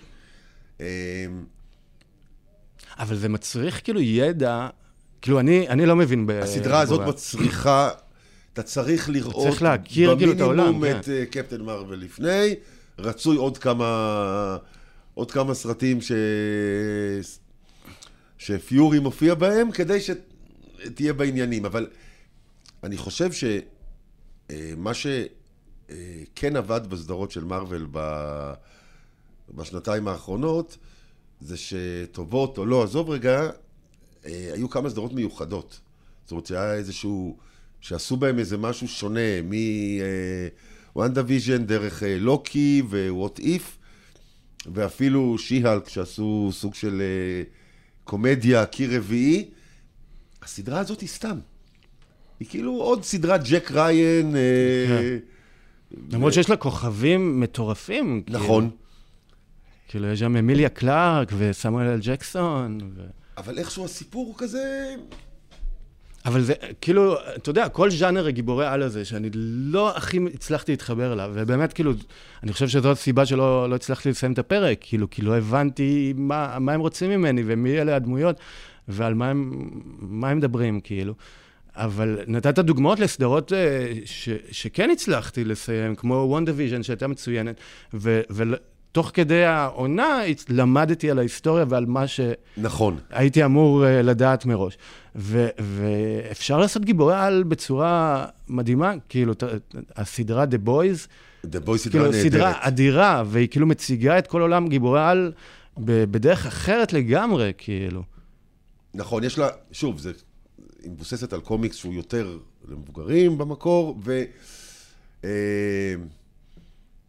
אה, 0.80 1.26
אבל 2.98 3.16
זה 3.16 3.28
מצריך 3.28 3.80
כאילו 3.84 4.00
ידע, 4.00 4.68
כאילו 5.22 5.40
אני, 5.40 5.68
אני 5.68 5.86
לא 5.86 5.96
מבין 5.96 6.26
ב... 6.26 6.30
הסדרה 6.30 6.80
הזאת 6.80 7.08
מצריכה 7.08 7.90
אתה 8.60 8.68
צריך 8.68 9.10
לראות 9.10 9.48
צריך 9.48 9.62
להכיר 9.62 10.16
כאילו 10.16 10.32
את 10.32 10.40
העולם, 10.40 10.66
במינימום 10.66 11.00
את 11.00 11.04
כן. 11.04 11.24
קפטן 11.24 11.60
מרוויל 11.60 12.00
לפני, 12.00 12.54
רצוי 12.98 13.36
עוד 13.36 13.58
כמה, 13.58 14.56
עוד 15.14 15.30
כמה 15.30 15.54
סרטים 15.54 16.00
ש... 16.00 16.12
שפיורי 18.38 18.98
מופיע 18.98 19.34
בהם, 19.34 19.70
כדי 19.70 19.98
שתהיה 20.00 21.12
בעניינים. 21.12 21.64
אבל 21.64 21.86
אני 22.84 22.96
חושב 22.96 23.30
שמה 23.32 24.92
שכן 24.94 26.56
עבד 26.56 26.80
בסדרות 26.88 27.30
של 27.30 27.44
מארוול 27.44 27.88
בשנתיים 29.54 30.08
האחרונות, 30.08 30.76
זה 31.40 31.56
שטובות 31.56 32.58
או 32.58 32.66
לא, 32.66 32.82
עזוב 32.82 33.10
רגע, 33.10 33.50
היו 34.24 34.70
כמה 34.70 34.90
סדרות 34.90 35.12
מיוחדות. 35.12 35.80
זאת 36.24 36.30
אומרת, 36.32 36.46
שהיה 36.46 36.74
איזשהו... 36.74 37.49
שעשו 37.80 38.16
בהם 38.16 38.38
איזה 38.38 38.58
משהו 38.58 38.88
שונה, 38.88 39.20
מ 40.94 41.22
WandaVision 41.26 41.66
דרך 41.66 42.02
אה, 42.02 42.18
Loki 42.18 42.82
ו 42.90 43.00
What 43.00 43.38
If, 43.38 43.78
ואפילו 44.74 45.38
She-Hulk 45.38 45.88
שעשו 45.88 46.50
סוג 46.52 46.74
של 46.74 47.00
אה, 47.00 47.42
קומדיה, 48.04 48.66
קיר 48.66 48.96
רביעי. 48.96 49.48
הסדרה 50.42 50.80
הזאת 50.80 51.00
היא 51.00 51.08
סתם. 51.08 51.38
היא 52.40 52.48
כאילו 52.48 52.72
עוד 52.72 53.04
סדרת 53.04 53.40
Jack 53.44 53.70
Ryan. 53.70 54.36
אה, 54.36 54.86
כן. 54.88 55.18
למרות 56.12 56.32
שיש 56.32 56.50
לה 56.50 56.56
כוכבים 56.56 57.40
מטורפים. 57.40 58.22
כאילו. 58.26 58.38
נכון. 58.38 58.70
כאילו, 59.88 60.06
יש 60.06 60.18
שם 60.18 60.36
אמיליה 60.36 60.68
קלארק 60.68 61.32
וסמואל 61.38 61.86
אל 61.86 61.98
ג'קסון. 62.02 62.78
אבל 63.36 63.58
איכשהו 63.58 63.84
הסיפור 63.84 64.26
הוא 64.26 64.34
כזה... 64.38 64.94
אבל 66.26 66.40
זה, 66.40 66.54
כאילו, 66.80 67.16
אתה 67.36 67.50
יודע, 67.50 67.68
כל 67.68 67.90
ז'אנר 67.90 68.26
הגיבורי 68.26 68.66
על 68.66 68.82
הזה, 68.82 69.04
שאני 69.04 69.30
לא 69.34 69.96
הכי 69.96 70.18
הצלחתי 70.34 70.72
להתחבר 70.72 71.12
אליו, 71.12 71.30
ובאמת, 71.34 71.72
כאילו, 71.72 71.92
אני 72.42 72.52
חושב 72.52 72.68
שזו 72.68 72.90
הסיבה 72.90 73.26
שלא 73.26 73.70
לא 73.70 73.74
הצלחתי 73.74 74.10
לסיים 74.10 74.32
את 74.32 74.38
הפרק, 74.38 74.78
כאילו, 74.80 75.10
כי 75.10 75.22
לא 75.22 75.36
הבנתי 75.36 76.12
מה, 76.16 76.58
מה 76.58 76.72
הם 76.72 76.80
רוצים 76.80 77.10
ממני, 77.10 77.42
ומי 77.46 77.80
אלה 77.80 77.96
הדמויות, 77.96 78.40
ועל 78.88 79.14
מה 79.14 79.30
הם, 79.30 79.70
מה 79.98 80.30
הם 80.30 80.38
מדברים, 80.38 80.80
כאילו. 80.80 81.14
אבל 81.74 82.18
נתת 82.26 82.58
דוגמאות 82.58 83.00
לסדרות 83.00 83.52
אה, 83.52 83.92
ש, 84.04 84.28
שכן 84.50 84.90
הצלחתי 84.90 85.44
לסיים, 85.44 85.94
כמו 85.94 86.14
WandaVision, 86.14 86.82
שהייתה 86.82 87.06
מצוינת, 87.06 87.56
ו, 87.94 88.20
תוך 88.92 89.10
כדי 89.14 89.44
העונה 89.44 90.20
למדתי 90.48 91.10
על 91.10 91.18
ההיסטוריה 91.18 91.64
ועל 91.68 91.86
מה 91.86 92.06
שהייתי 92.06 92.40
נכון. 92.56 92.98
אמור 93.44 93.86
אה, 93.86 94.02
לדעת 94.02 94.46
מראש. 94.46 94.78
ו- 95.16 95.48
ואפשר 95.58 96.58
לעשות 96.58 96.84
גיבורי 96.84 97.16
על 97.16 97.42
בצורה 97.42 98.26
מדהימה, 98.48 98.92
כאילו, 99.08 99.32
הסדרה 99.96 100.44
The 100.44 100.68
Boys, 100.68 101.08
The 101.46 101.66
Boys 101.66 101.76
סדרה 101.76 101.90
כאילו, 101.90 102.04
נהדרת. 102.04 102.22
סדרה 102.22 102.52
אדירה, 102.60 103.22
והיא 103.26 103.48
כאילו 103.48 103.66
מציגה 103.66 104.18
את 104.18 104.26
כל 104.26 104.40
עולם 104.42 104.68
גיבורי 104.68 105.02
על 105.02 105.32
בדרך 105.78 106.46
אחרת 106.46 106.92
לגמרי, 106.92 107.52
כאילו. 107.58 108.02
נכון, 108.94 109.24
יש 109.24 109.38
לה, 109.38 109.48
שוב, 109.72 109.98
זה, 109.98 110.12
היא 110.82 110.90
מבוססת 110.90 111.32
על 111.32 111.40
קומיקס 111.40 111.76
שהוא 111.76 111.94
יותר 111.94 112.38
למבוגרים 112.68 113.38
במקור, 113.38 113.98
ו... 114.04 114.22
אה, 115.24 115.30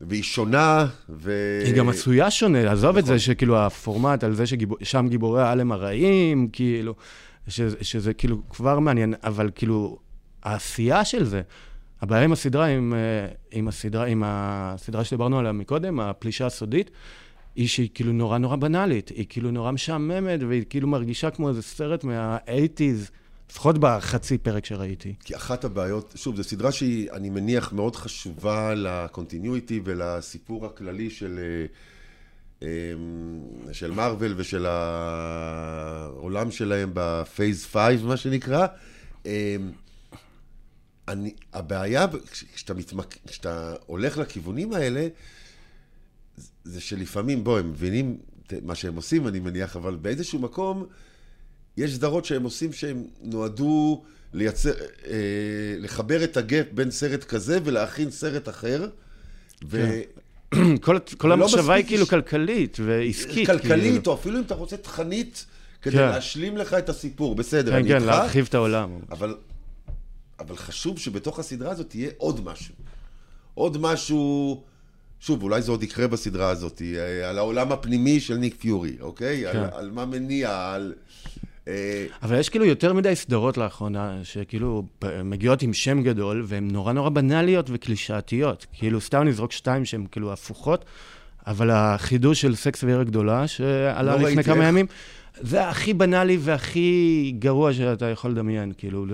והיא 0.08 0.24
שונה, 0.24 0.88
ו... 1.10 1.32
היא 1.66 1.76
גם 1.76 1.90
עשויה 1.90 2.32
שונה, 2.32 2.72
עזוב 2.72 2.90
נכון. 2.90 3.00
את 3.00 3.06
זה 3.06 3.20
שכאילו 3.20 3.58
הפורמט 3.58 4.24
על 4.24 4.34
זה 4.34 4.44
ששם 4.46 5.06
גיבורי 5.10 5.42
העל 5.42 5.60
הם 5.60 5.72
הרעים, 5.72 6.48
כאילו, 6.54 6.96
שזה, 7.48 7.78
שזה 7.82 8.14
כאילו 8.14 8.42
כבר 8.50 8.80
מעניין, 8.80 9.14
אבל 9.24 9.50
כאילו, 9.56 10.00
העשייה 10.44 11.06
של 11.06 11.24
זה, 11.26 11.42
הבעיה 12.02 12.24
עם 12.24 12.32
הסדרה, 12.32 12.66
עם, 12.66 12.94
אה, 12.94 13.34
עם 13.52 13.68
הסדרה, 13.68 14.06
עם 14.06 14.24
הסדרה 14.26 15.04
שדיברנו 15.04 15.40
עליה 15.40 15.52
מקודם, 15.52 16.00
הפלישה 16.00 16.46
הסודית, 16.46 16.92
היא 17.56 17.68
שהיא 17.68 17.90
כאילו 17.94 18.14
נורא 18.14 18.38
נורא 18.38 18.56
בנאלית, 18.56 19.10
היא 19.10 19.26
כאילו 19.30 19.52
נורא 19.52 19.72
משעממת, 19.72 20.40
והיא 20.48 20.64
כאילו 20.70 20.88
מרגישה 20.88 21.30
כמו 21.30 21.50
איזה 21.50 21.62
סרט 21.62 22.04
מה-80's. 22.04 23.12
לפחות 23.52 23.78
בחצי 23.78 24.38
פרק 24.38 24.66
שראיתי. 24.66 25.14
כי 25.24 25.36
אחת 25.36 25.64
הבעיות, 25.64 26.14
שוב, 26.16 26.36
זו 26.36 26.44
סדרה 26.44 26.72
שהיא, 26.72 27.12
אני 27.12 27.30
מניח, 27.30 27.74
מאוד 27.74 27.96
חשובה 27.96 28.74
לקונטיניויטי 28.74 29.82
ולסיפור 29.84 30.66
הכללי 30.66 31.10
של, 31.10 31.40
אה, 31.40 31.66
אמ, 32.62 32.68
של 33.72 33.92
מארוול 33.92 34.34
ושל 34.38 34.66
העולם 34.66 36.52
שלהם 36.52 36.92
בפייס 36.94 37.66
5, 37.66 38.02
מה 38.02 38.18
שנקרא. 38.18 38.68
אמ, 39.26 39.32
אני, 41.08 41.34
הבעיה, 41.54 42.06
כשאתה, 42.32 42.74
מתמק, 42.74 43.18
כשאתה 43.28 43.74
הולך 43.86 44.18
לכיוונים 44.18 44.74
האלה, 44.74 45.08
זה 46.64 46.82
שלפעמים, 46.82 47.44
בוא, 47.44 47.60
הם 47.60 47.70
מבינים 47.70 48.18
מה 48.64 48.76
שהם 48.76 48.96
עושים, 48.96 49.28
אני 49.28 49.40
מניח, 49.40 49.76
אבל 49.76 49.96
באיזשהו 49.96 50.40
מקום, 50.40 50.86
יש 51.78 51.96
סדרות 51.96 52.26
שהם 52.26 52.44
עושים 52.44 52.74
שהם 52.74 53.04
נועדו 53.22 54.04
לייצר, 54.34 54.72
אה, 55.08 55.14
לחבר 55.80 56.24
את 56.24 56.38
הגט 56.38 56.68
בין 56.72 56.92
סרט 56.92 57.24
כזה 57.24 57.60
ולהכין 57.64 58.12
סרט 58.12 58.50
אחר. 58.50 58.88
ו... 59.70 60.02
כן. 60.52 60.76
כל, 60.82 60.98
כל 61.18 61.32
המחשבה 61.32 61.74
היא 61.74 61.86
כאילו. 61.86 62.08
כלכלית 62.08 62.78
ועסקית. 62.86 63.48
כלכלית, 63.48 63.84
כאילו. 63.84 64.02
או 64.08 64.14
אפילו 64.14 64.38
אם 64.38 64.44
אתה 64.44 64.56
רוצה 64.56 64.78
תכנית, 64.78 65.46
כדי 65.82 65.94
כן. 65.94 66.02
להשלים 66.02 66.58
לך 66.58 66.74
את 66.74 66.90
הסיפור. 66.90 67.36
בסדר, 67.36 67.72
כן, 67.72 67.78
אני 67.78 67.88
כן, 67.88 67.96
איתך. 67.96 68.06
כן, 68.06 68.12
כן, 68.12 68.18
להרחיב 68.18 68.46
את 68.50 68.54
העולם. 68.54 68.90
אבל, 69.12 69.36
אבל 70.40 70.56
חשוב 70.56 71.00
שבתוך 71.00 71.40
הסדרה 71.40 71.72
הזאת 71.72 71.90
תהיה 71.90 72.10
עוד 72.18 72.46
משהו. 72.46 72.76
עוד 73.54 73.78
משהו... 73.78 74.64
שוב, 75.20 75.44
אולי 75.44 75.62
זה 75.62 75.72
עוד 75.72 75.84
יקרה 75.84 76.08
בסדרה 76.08 76.50
הזאת, 76.50 76.82
אה, 76.82 77.30
על 77.30 77.38
העולם 77.38 77.72
הפנימי 77.72 78.20
של 78.20 78.36
ניק 78.38 78.56
פיורי, 78.60 78.98
אוקיי? 79.02 79.44
כן. 79.52 79.60
על, 79.60 79.70
על 79.74 79.92
מה 79.92 80.06
מניע, 80.06 80.72
על... 80.74 80.94
אה, 81.68 82.06
אבל 82.24 82.40
יש 82.40 82.50
כאילו 82.50 82.66
יותר 82.66 82.94
מדי 82.94 83.16
סדרות 83.16 83.58
לאחרונה, 83.58 84.20
שכאילו 84.24 84.84
מגיעות 85.24 85.62
עם 85.62 85.74
שם 85.74 86.04
גדול, 86.04 86.44
והן 86.46 86.68
נורא 86.72 86.94
נורא 86.94 87.10
בנאליות 87.10 87.70
וקלישאתיות. 87.70 88.66
כאילו, 88.74 89.02
סתם 89.02 89.24
נזרוק 89.24 89.52
שתיים 89.52 89.86
שהן 89.86 90.06
כאילו 90.12 90.34
הפוכות, 90.34 90.86
אבל 91.48 91.70
החידוש 91.72 92.42
של 92.42 92.56
סקס 92.56 92.84
ועיר 92.84 93.00
הגדולה, 93.00 93.48
שעלה 93.48 94.18
לא 94.18 94.30
לפני 94.30 94.44
כמה 94.44 94.66
ימים, 94.66 94.86
זה 95.42 95.70
הכי 95.70 95.94
בנאלי 95.94 96.38
והכי 96.42 97.34
גרוע 97.40 97.74
שאתה 97.74 98.06
יכול 98.06 98.32
לדמיין, 98.32 98.74
כאילו. 98.78 99.06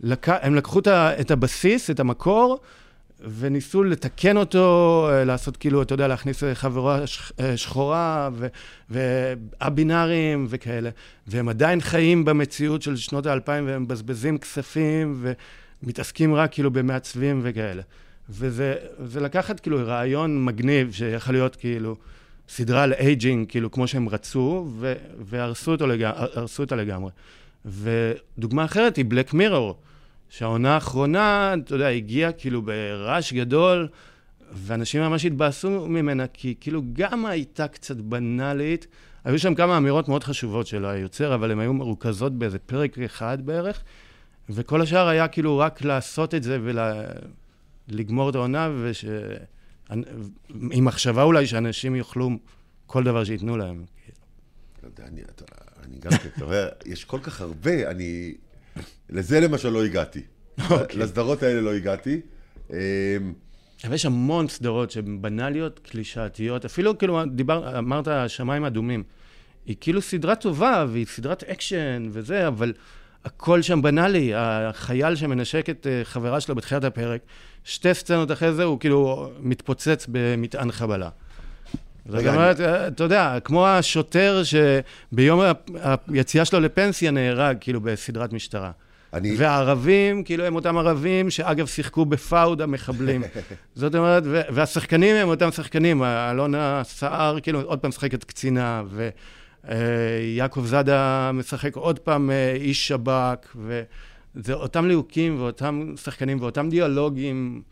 לק... 0.00 0.28
הם 0.28 0.54
לקחו 0.54 0.78
את 1.20 1.30
הבסיס, 1.30 1.90
את 1.90 2.00
המקור, 2.00 2.60
וניסו 3.20 3.84
לתקן 3.84 4.36
אותו, 4.36 5.08
אה, 5.10 5.24
לעשות 5.24 5.56
כאילו, 5.56 5.82
אתה 5.82 5.94
יודע, 5.94 6.08
להכניס 6.08 6.42
חברה 6.54 7.00
אה, 7.40 7.56
שחורה 7.56 8.30
וא-בינארים 8.90 10.46
וכאלה. 10.48 10.90
והם 11.26 11.48
עדיין 11.48 11.80
חיים 11.80 12.24
במציאות 12.24 12.82
של 12.82 12.96
שנות 12.96 13.26
האלפיים 13.26 13.66
והם 13.66 13.82
מבזבזים 13.82 14.38
כספים 14.38 15.24
ומתעסקים 15.82 16.34
רק 16.34 16.52
כאילו 16.52 16.70
במעצבים 16.70 17.40
וכאלה. 17.42 17.82
וזה 18.28 19.20
לקחת 19.20 19.60
כאילו 19.60 19.78
רעיון 19.86 20.44
מגניב 20.44 20.92
שיכול 20.92 21.34
להיות 21.34 21.56
כאילו 21.56 21.96
סדרה 22.48 22.82
על 22.82 22.92
aging, 22.92 23.48
כאילו 23.48 23.70
כמו 23.70 23.86
שהם 23.86 24.08
רצו, 24.08 24.68
והרסו 25.18 25.70
אותה 26.60 26.76
לגמרי. 26.76 27.10
ודוגמה 27.64 28.64
אחרת 28.64 28.96
היא 28.96 29.04
בלק 29.08 29.34
מירור. 29.34 29.76
שהעונה 30.28 30.74
האחרונה, 30.74 31.54
אתה 31.64 31.74
יודע, 31.74 31.88
הגיעה 31.88 32.32
כאילו 32.32 32.62
ברעש 32.62 33.32
גדול, 33.32 33.88
ואנשים 34.52 35.02
ממש 35.02 35.24
התבאסו 35.24 35.86
ממנה, 35.88 36.26
כי 36.26 36.54
כאילו 36.60 36.82
גם 36.92 37.26
הייתה 37.26 37.68
קצת 37.68 37.96
בנאלית. 37.96 38.86
היו 39.24 39.38
שם 39.38 39.54
כמה 39.54 39.76
אמירות 39.76 40.08
מאוד 40.08 40.24
חשובות 40.24 40.66
של 40.66 40.86
היוצר, 40.86 41.34
אבל 41.34 41.50
הן 41.50 41.58
היו 41.58 41.74
מרוכזות 41.74 42.38
באיזה 42.38 42.58
פרק 42.58 42.98
אחד 42.98 43.46
בערך, 43.46 43.82
וכל 44.50 44.82
השאר 44.82 45.08
היה 45.08 45.28
כאילו 45.28 45.58
רק 45.58 45.82
לעשות 45.82 46.34
את 46.34 46.42
זה 46.42 46.58
ולגמור 47.88 48.30
את 48.30 48.34
העונה, 48.34 48.70
וש... 48.82 49.04
עם 50.70 50.84
מחשבה 50.84 51.22
אולי 51.22 51.46
שאנשים 51.46 51.96
יאכלו 51.96 52.30
כל 52.86 53.04
דבר 53.04 53.24
שייתנו 53.24 53.56
להם. 53.56 53.84
לא 54.82 54.88
אני, 55.04 55.98
גם, 56.00 56.10
אתה 56.36 56.44
רואה, 56.44 56.68
יש 56.86 57.04
כל 57.04 57.18
כך 57.22 57.40
הרבה, 57.40 57.90
אני... 57.90 58.34
לזה 59.10 59.40
למשל 59.40 59.68
לא 59.68 59.84
הגעתי. 59.84 60.20
Okay. 60.60 60.72
אוקיי. 60.72 61.00
לסדרות 61.00 61.42
האלה 61.42 61.60
לא 61.60 61.74
הגעתי. 61.74 62.20
אמ, 62.70 62.76
אבל 63.84 63.94
יש 63.94 64.06
המון 64.06 64.48
סדרות 64.48 64.90
שהן 64.90 65.22
בנאליות, 65.22 65.80
קלישאתיות, 65.90 66.64
אפילו 66.64 66.98
כאילו, 66.98 67.24
דיבר, 67.24 67.78
אמרת 67.78 68.08
שמיים 68.28 68.64
אדומים. 68.64 69.02
היא 69.66 69.76
כאילו 69.80 70.02
סדרה 70.02 70.34
טובה, 70.34 70.86
והיא 70.88 71.06
סדרת 71.06 71.44
אקשן 71.44 72.08
וזה, 72.10 72.48
אבל 72.48 72.72
הכל 73.24 73.62
שם 73.62 73.82
בנאלי. 73.82 74.32
החייל 74.34 75.16
שמנשק 75.16 75.70
את 75.70 75.86
אה, 75.86 76.04
חברה 76.04 76.40
שלו 76.40 76.54
בתחילת 76.54 76.84
הפרק, 76.84 77.20
שתי 77.64 77.94
סצנות 77.94 78.32
אחרי 78.32 78.52
זה 78.52 78.64
הוא 78.64 78.80
כאילו 78.80 79.30
מתפוצץ 79.40 80.06
במטען 80.08 80.72
חבלה. 80.72 81.08
זאת 82.08 82.26
אומרת, 82.26 82.60
אתה 82.60 83.04
יודע, 83.04 83.38
כמו 83.44 83.66
השוטר 83.66 84.42
שביום 84.44 85.40
היציאה 86.08 86.44
שלו 86.44 86.60
לפנסיה 86.60 87.10
נהרג, 87.10 87.56
כאילו, 87.60 87.80
בסדרת 87.80 88.32
משטרה. 88.32 88.70
אני... 89.12 89.34
והערבים, 89.36 90.24
כאילו, 90.24 90.44
הם 90.44 90.54
אותם 90.54 90.78
ערבים 90.78 91.30
שאגב 91.30 91.66
שיחקו 91.66 92.04
בפאוד 92.04 92.62
המחבלים. 92.62 93.22
זאת 93.74 93.94
אומרת, 93.94 94.22
והשחקנים 94.26 95.16
הם 95.16 95.28
אותם 95.28 95.50
שחקנים. 95.50 96.02
אלונה 96.02 96.82
סער, 96.84 97.40
כאילו, 97.40 97.62
עוד 97.62 97.78
פעם 97.78 97.88
משחקת 97.88 98.24
קצינה, 98.24 98.82
ויעקב 99.64 100.66
זאדה 100.66 101.30
משחק 101.34 101.76
עוד 101.76 101.98
פעם 101.98 102.30
אה, 102.30 102.52
איש 102.52 102.88
שב"כ, 102.88 103.56
וזה 103.56 104.52
אותם 104.52 104.86
ליהוקים 104.86 105.40
ואותם 105.40 105.94
שחקנים 106.02 106.40
ואותם 106.40 106.68
דיאלוגים. 106.68 107.62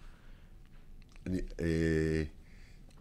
אני... 1.26 1.38
אה... 1.60 1.66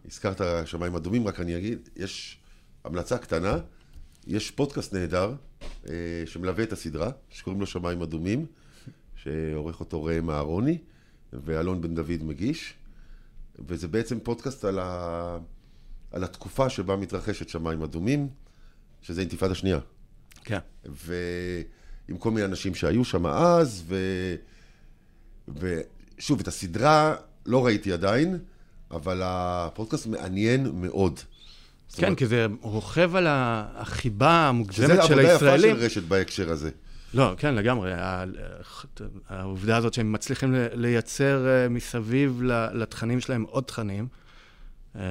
הזכרת 0.08 0.66
שמיים 0.66 0.94
אדומים, 0.94 1.26
רק 1.26 1.40
אני 1.40 1.56
אגיד, 1.56 1.88
יש 1.96 2.38
המלצה 2.84 3.18
קטנה, 3.18 3.58
יש 4.26 4.50
פודקאסט 4.50 4.94
נהדר 4.94 5.34
אה, 5.88 5.94
שמלווה 6.26 6.64
את 6.64 6.72
הסדרה, 6.72 7.10
שקוראים 7.30 7.60
לו 7.60 7.66
שמיים 7.66 8.02
אדומים, 8.02 8.46
שעורך 9.16 9.80
אותו 9.80 10.04
ראם 10.04 10.30
אהרוני, 10.30 10.78
ואלון 11.32 11.80
בן 11.80 11.94
דוד 11.94 12.22
מגיש, 12.22 12.74
וזה 13.58 13.88
בעצם 13.88 14.20
פודקאסט 14.20 14.64
על, 14.64 14.78
ה... 14.78 15.38
על 16.10 16.24
התקופה 16.24 16.70
שבה 16.70 16.96
מתרחשת 16.96 17.48
שמיים 17.48 17.82
אדומים, 17.82 18.28
שזה 19.02 19.20
אינתיפאדה 19.20 19.54
שנייה. 19.54 19.78
כן. 20.44 20.58
ועם 20.84 22.18
כל 22.18 22.30
מיני 22.30 22.46
אנשים 22.46 22.74
שהיו 22.74 23.04
שם 23.04 23.26
אז, 23.26 23.84
ו... 23.86 23.96
ושוב, 25.48 26.40
את 26.40 26.48
הסדרה 26.48 27.16
לא 27.46 27.66
ראיתי 27.66 27.92
עדיין, 27.92 28.38
אבל 28.94 29.20
הפודקאסט 29.24 30.06
מעניין 30.06 30.70
מאוד. 30.74 31.20
כן, 31.96 32.04
אומרת, 32.04 32.18
כי 32.18 32.26
זה 32.26 32.46
רוכב 32.60 33.16
על 33.16 33.26
החיבה 33.28 34.48
המוגזמת 34.48 35.04
של 35.06 35.18
הישראלים. 35.18 35.20
שזה 35.20 35.30
עבודה 35.34 35.54
יפה 35.54 35.58
של 35.58 35.84
רשת 35.84 36.02
בהקשר 36.02 36.50
הזה. 36.50 36.70
לא, 37.14 37.34
כן, 37.38 37.54
לגמרי. 37.54 37.92
העובדה 39.28 39.76
הזאת 39.76 39.94
שהם 39.94 40.12
מצליחים 40.12 40.54
לייצר 40.72 41.46
אה, 41.46 41.68
מסביב 41.68 42.42
לתכנים 42.72 43.20
שלהם 43.20 43.44
עוד 43.48 43.64
תכנים. 43.64 44.06
אה, 44.96 45.02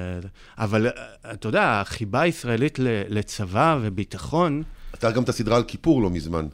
אבל 0.58 0.86
אה, 0.86 0.92
אתה 1.32 1.48
יודע, 1.48 1.80
החיבה 1.80 2.20
הישראלית 2.20 2.78
לצבא 3.08 3.78
וביטחון... 3.82 4.62
אתה 4.94 5.10
גם 5.10 5.22
את 5.22 5.28
הסדרה 5.28 5.56
על 5.56 5.64
כיפור 5.64 6.02
לא 6.02 6.10
מזמן. 6.10 6.46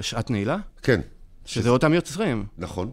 שעת 0.00 0.30
נעילה? 0.30 0.56
כן. 0.82 1.00
שזה 1.44 1.68
אותם 1.68 1.94
יוצרים. 1.94 2.46
נכון. 2.58 2.90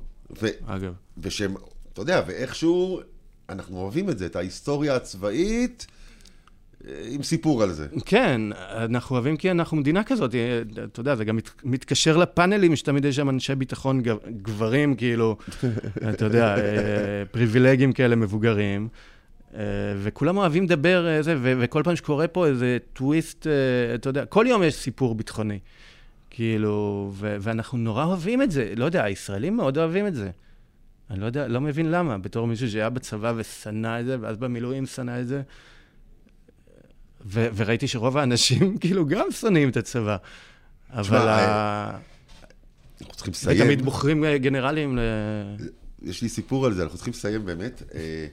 אגב. 0.65 0.93
ושהם, 1.17 1.55
אתה 1.93 2.01
יודע, 2.01 2.21
ואיכשהו 2.27 3.01
אנחנו 3.49 3.77
אוהבים 3.77 4.09
את 4.09 4.17
זה, 4.17 4.25
את 4.25 4.35
ההיסטוריה 4.35 4.95
הצבאית. 4.95 5.87
אה, 6.87 7.07
עם 7.09 7.23
סיפור 7.23 7.63
על 7.63 7.71
זה. 7.71 7.87
כן, 8.05 8.41
אנחנו 8.75 9.15
אוהבים 9.15 9.37
כי 9.37 9.51
אנחנו 9.51 9.77
מדינה 9.77 10.03
כזאת, 10.03 10.35
אה, 10.35 10.61
אתה 10.83 10.99
יודע, 10.99 11.15
זה 11.15 11.25
גם 11.25 11.35
מת, 11.35 11.49
מתקשר 11.63 12.17
לפאנלים 12.17 12.75
שתמיד 12.75 13.05
יש 13.05 13.15
שם 13.15 13.29
אנשי 13.29 13.55
ביטחון 13.55 14.01
גברים, 14.41 14.95
כאילו, 14.95 15.37
אתה 16.09 16.25
יודע, 16.25 16.57
אה, 16.57 17.23
פריבילגים 17.31 17.93
כאלה 17.93 18.15
מבוגרים, 18.15 18.87
וכולם 19.97 20.37
אוהבים 20.37 20.63
לדבר, 20.63 21.21
זה, 21.21 21.35
וכל 21.41 21.81
פעם 21.83 21.95
שקורה 21.95 22.27
פה 22.27 22.47
איזה 22.47 22.77
טוויסט, 22.93 23.47
אתה 23.95 24.09
יודע, 24.09 24.25
כל 24.25 24.45
יום 24.49 24.63
יש 24.63 24.75
סיפור 24.75 25.15
ביטחוני, 25.15 25.59
כאילו, 26.29 27.11
ואנחנו 27.15 27.77
נורא 27.77 28.03
אוהבים 28.03 28.41
את 28.41 28.51
זה, 28.51 28.73
לא 28.75 28.85
יודע, 28.85 29.03
הישראלים 29.03 29.57
מאוד 29.57 29.77
אוהבים 29.77 30.07
את 30.07 30.15
זה. 30.15 30.29
אני 31.09 31.19
לא 31.19 31.25
יודע, 31.25 31.47
לא 31.47 31.61
מבין 31.61 31.91
למה, 31.91 32.17
בתור 32.17 32.47
מישהו 32.47 32.69
שהיה 32.69 32.89
בצבא 32.89 33.33
ושנא 33.35 33.99
את 33.99 34.05
זה, 34.05 34.17
ואז 34.21 34.37
במילואים 34.37 34.85
שנא 34.85 35.21
את 35.21 35.27
זה. 35.27 35.41
ו- 37.25 37.47
וראיתי 37.55 37.87
שרוב 37.87 38.17
האנשים 38.17 38.73
כאילו 38.81 39.05
גם 39.05 39.31
שונאים 39.31 39.69
את 39.69 39.77
הצבא. 39.77 40.17
אבל 40.89 41.27
ה... 41.27 41.97
אנחנו 43.01 43.13
צריכים 43.15 43.31
לסיים. 43.31 43.61
ותמיד 43.61 43.81
בוחרים 43.81 44.23
אה, 44.23 44.37
גנרלים 44.37 44.97
ל... 44.97 44.99
יש 46.01 46.21
לי 46.21 46.29
סיפור 46.29 46.65
על 46.65 46.73
זה, 46.73 46.83
אנחנו 46.83 46.97
צריכים 46.97 47.13
לסיים 47.13 47.45
באמת. 47.45 47.83
אה, 47.93 48.27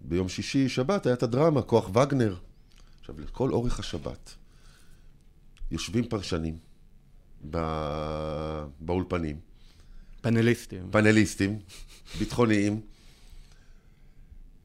ביום 0.00 0.28
שישי, 0.28 0.68
שבת, 0.68 1.06
היה 1.06 1.14
את 1.14 1.22
הדרמה, 1.22 1.62
כוח 1.62 1.96
וגנר. 1.96 2.36
עכשיו, 3.00 3.20
לכל 3.20 3.50
אורך 3.50 3.78
השבת 3.78 4.34
יושבים 5.70 6.04
פרשנים 6.04 6.58
בא... 7.40 8.66
באולפנים. 8.80 9.51
פאנליסטים. 10.22 10.82
פאנליסטים, 10.90 11.58
ביטחוניים. 12.18 12.80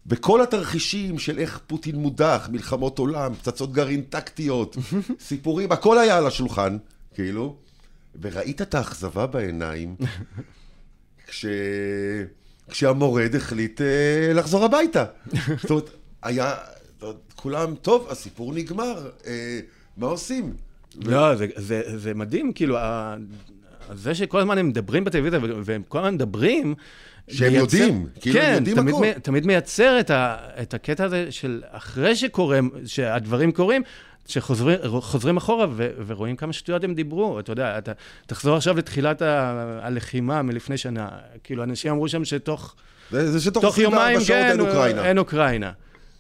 בכל 0.06 0.42
התרחישים 0.42 1.20
של 1.20 1.40
איך 1.40 1.60
פוטין 1.68 1.96
מודח, 1.96 2.50
מלחמות 2.52 3.00
עולם, 3.00 3.34
פצצות 3.34 3.74
גרעין 3.74 4.02
טקטיות, 4.02 4.78
סיפורים, 5.20 5.72
הכל 5.72 5.98
היה 5.98 6.18
על 6.18 6.28
השולחן, 6.28 6.78
כאילו. 7.14 7.56
וראית 8.22 8.62
את 8.62 8.76
האכזבה 8.76 9.28
בעיניים, 9.28 9.96
כש... 11.28 11.46
כשהמורד 12.70 13.36
החליט 13.36 13.82
אה, 13.82 14.34
לחזור 14.34 14.66
הביתה. 14.66 15.06
זאת 15.62 15.70
אומרת, 15.70 15.90
היה, 16.24 16.56
זאת 16.94 17.02
אומרת, 17.02 17.34
כולם, 17.36 17.76
טוב, 17.76 18.08
הסיפור 18.10 18.54
נגמר, 18.54 19.10
אה, 19.26 19.60
מה 19.98 20.08
עושים? 20.08 20.54
לא, 20.96 21.36
זה, 21.36 21.48
זה, 21.56 21.98
זה 21.98 22.14
מדהים, 22.14 22.54
כאילו, 22.54 22.78
זה 23.94 24.16
שכל 24.16 24.40
הזמן 24.40 24.58
הם 24.58 24.68
מדברים 24.68 25.04
בטלוויזיה, 25.04 25.40
והם 25.64 25.82
כל 25.88 25.98
הזמן 25.98 26.14
מדברים... 26.14 26.76
שהם 27.30 27.52
מייצר- 27.54 27.78
יודעים, 27.78 28.08
כאילו 28.22 28.40
הם 28.40 28.46
כן, 28.46 28.54
יודעים 28.56 28.76
תמיד, 28.76 28.94
הכל. 28.96 29.06
מ- 29.06 29.20
תמיד 29.20 29.46
מייצר 29.46 30.00
את, 30.00 30.10
ה, 30.10 30.36
את 30.62 30.74
הקטע 30.74 31.04
הזה 31.04 31.28
של 31.30 31.62
אחרי 31.72 32.16
שקורה, 32.16 32.60
שהדברים 32.86 33.52
קורים, 33.52 33.82
שחוזרים 34.28 35.38
אחורה 35.38 35.66
ו, 35.72 35.90
ורואים 36.08 36.36
כמה 36.36 36.54
שטויות 36.54 36.84
הם 36.84 36.94
דיברו. 36.94 37.40
אתה 37.40 37.52
יודע, 37.52 37.78
אתה 37.78 37.92
תחזור 38.26 38.56
עכשיו 38.58 38.78
לתחילת 38.78 39.22
ה, 39.22 39.54
הלחימה 39.82 40.42
מלפני 40.42 40.78
שנה. 40.78 41.08
כאילו, 41.44 41.64
אנשים 41.64 41.92
אמרו 41.92 42.10
שם 42.10 42.26
שתוך 42.26 42.76
זה, 43.12 43.32
זה 43.32 43.42
שתוך 43.42 43.64
תוך 43.64 43.74
24 43.74 44.02
יומיים, 44.02 44.20
שעות 44.20 44.28
כן, 44.40 44.50
אין 44.52 44.60
אוקראינה. 44.60 45.06
אין 45.06 45.18
אוקראינה. 45.18 45.72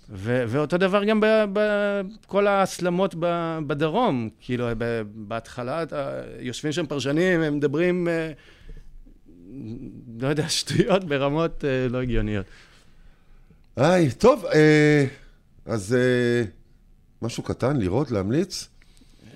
ו- 0.10 0.44
ואותו 0.48 0.78
דבר 0.78 1.04
גם 1.04 1.22
בכל 1.54 2.48
ההסלמות 2.48 3.16
ב- 3.20 3.60
בדרום. 3.68 4.30
כאילו, 4.40 4.68
ב- 4.78 5.02
בהתחלה 5.16 5.84
אתה- 5.84 6.10
יושבים 6.40 6.72
שם 6.72 6.86
פרשנים, 6.86 7.42
הם 7.42 7.58
מדברים, 7.58 8.08
אה, 8.08 8.32
לא 10.20 10.28
יודע, 10.28 10.50
שטויות 10.58 11.04
ברמות 11.04 11.66
אה, 11.66 11.88
לא 11.90 12.02
הגיוניות. 12.02 12.46
היי, 13.76 14.12
טוב, 14.12 14.46
אה, 14.46 15.06
אז 15.66 15.94
אה, 15.96 16.44
משהו 17.22 17.44
קטן, 17.44 17.78
לראות, 17.78 18.12
להמליץ? 18.12 18.68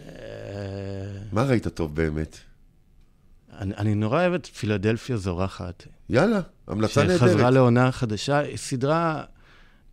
אה, 0.07 0.13
מה 1.31 1.43
ראית 1.43 1.67
טוב 1.67 1.95
באמת? 1.95 2.37
אני, 3.59 3.73
אני 3.77 3.95
נורא 3.95 4.19
אוהב 4.21 4.33
את 4.33 4.45
פילדלפיה 4.45 5.17
זורחת. 5.17 5.83
יאללה, 6.09 6.39
המלצה 6.67 6.91
שחזרה 7.07 7.27
נהדרת. 7.35 7.53
לעונה 7.53 7.91
חדשה, 7.91 8.41
סדרה, 8.55 9.23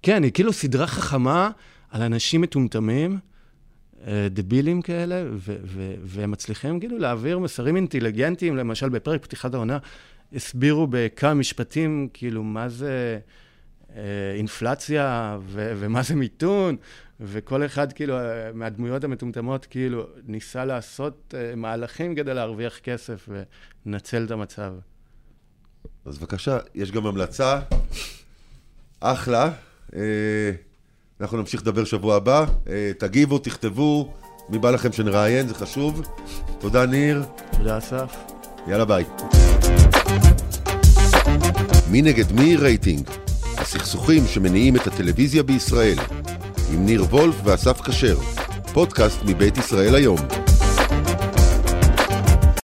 כן, 0.02 0.22
היא 0.22 0.32
כאילו 0.32 0.52
סדרה 0.52 0.86
חכמה 0.86 1.50
על 1.90 2.02
אנשים 2.02 2.40
מטומטמים, 2.40 3.18
אה, 4.06 4.28
דבילים 4.30 4.82
כאלה, 4.82 5.24
והם 6.02 6.30
מצליחים 6.30 6.80
כאילו 6.80 6.98
להעביר 6.98 7.38
מסרים 7.38 7.76
אינטליגנטיים, 7.76 8.56
למשל 8.56 8.88
בפרק 8.88 9.22
פתיחת 9.22 9.54
העונה, 9.54 9.78
הסבירו 10.32 10.86
בכמה 10.90 11.34
משפטים, 11.34 12.08
כאילו, 12.12 12.42
מה 12.42 12.68
זה 12.68 13.18
אה, 13.96 14.02
אינפלציה 14.34 15.38
ומה 15.52 16.02
זה 16.02 16.14
מיתון, 16.14 16.76
וכל 17.20 17.66
אחד, 17.66 17.92
כאילו, 17.92 18.18
אה, 18.18 18.52
מהדמויות 18.54 19.04
המטומטמות, 19.04 19.66
כאילו, 19.66 20.06
ניסה 20.26 20.64
לעשות 20.64 21.34
מהלכים 21.56 22.14
כדי 22.14 22.34
להרוויח 22.34 22.78
כסף 22.78 23.28
ולנצל 23.28 24.24
את 24.24 24.30
המצב. 24.30 24.72
אז 26.04 26.18
בבקשה, 26.18 26.58
יש 26.74 26.92
גם 26.92 27.06
המלצה. 27.06 27.60
אחלה. 29.00 29.52
אה, 29.96 30.00
אנחנו 31.20 31.38
נמשיך 31.38 31.62
לדבר 31.62 31.84
שבוע 31.84 32.16
הבא. 32.16 32.44
אה, 32.68 32.90
תגיבו, 32.98 33.38
תכתבו, 33.38 34.12
מי 34.48 34.58
בא 34.58 34.70
לכם 34.70 34.92
שנראיין, 34.92 35.48
זה 35.48 35.54
חשוב. 35.54 36.02
תודה, 36.58 36.86
ניר. 36.86 37.22
תודה, 37.58 37.78
אסף. 37.78 38.16
יאללה, 38.66 38.84
ביי. 38.84 39.04
מי 41.90 42.02
נגד 42.02 42.32
מי 42.32 42.56
רייטינג? 42.56 43.10
הסכסוכים 43.56 44.26
שמניעים 44.26 44.76
את 44.76 44.86
הטלוויזיה 44.86 45.42
בישראל. 45.42 45.98
עם 46.72 46.86
ניר 46.86 47.04
וולף 47.04 47.34
ואסף 47.44 47.80
כשר. 47.80 48.18
פודקאסט 48.72 49.18
מבית 49.24 49.58
ישראל 49.58 49.94
היום. 49.94 50.47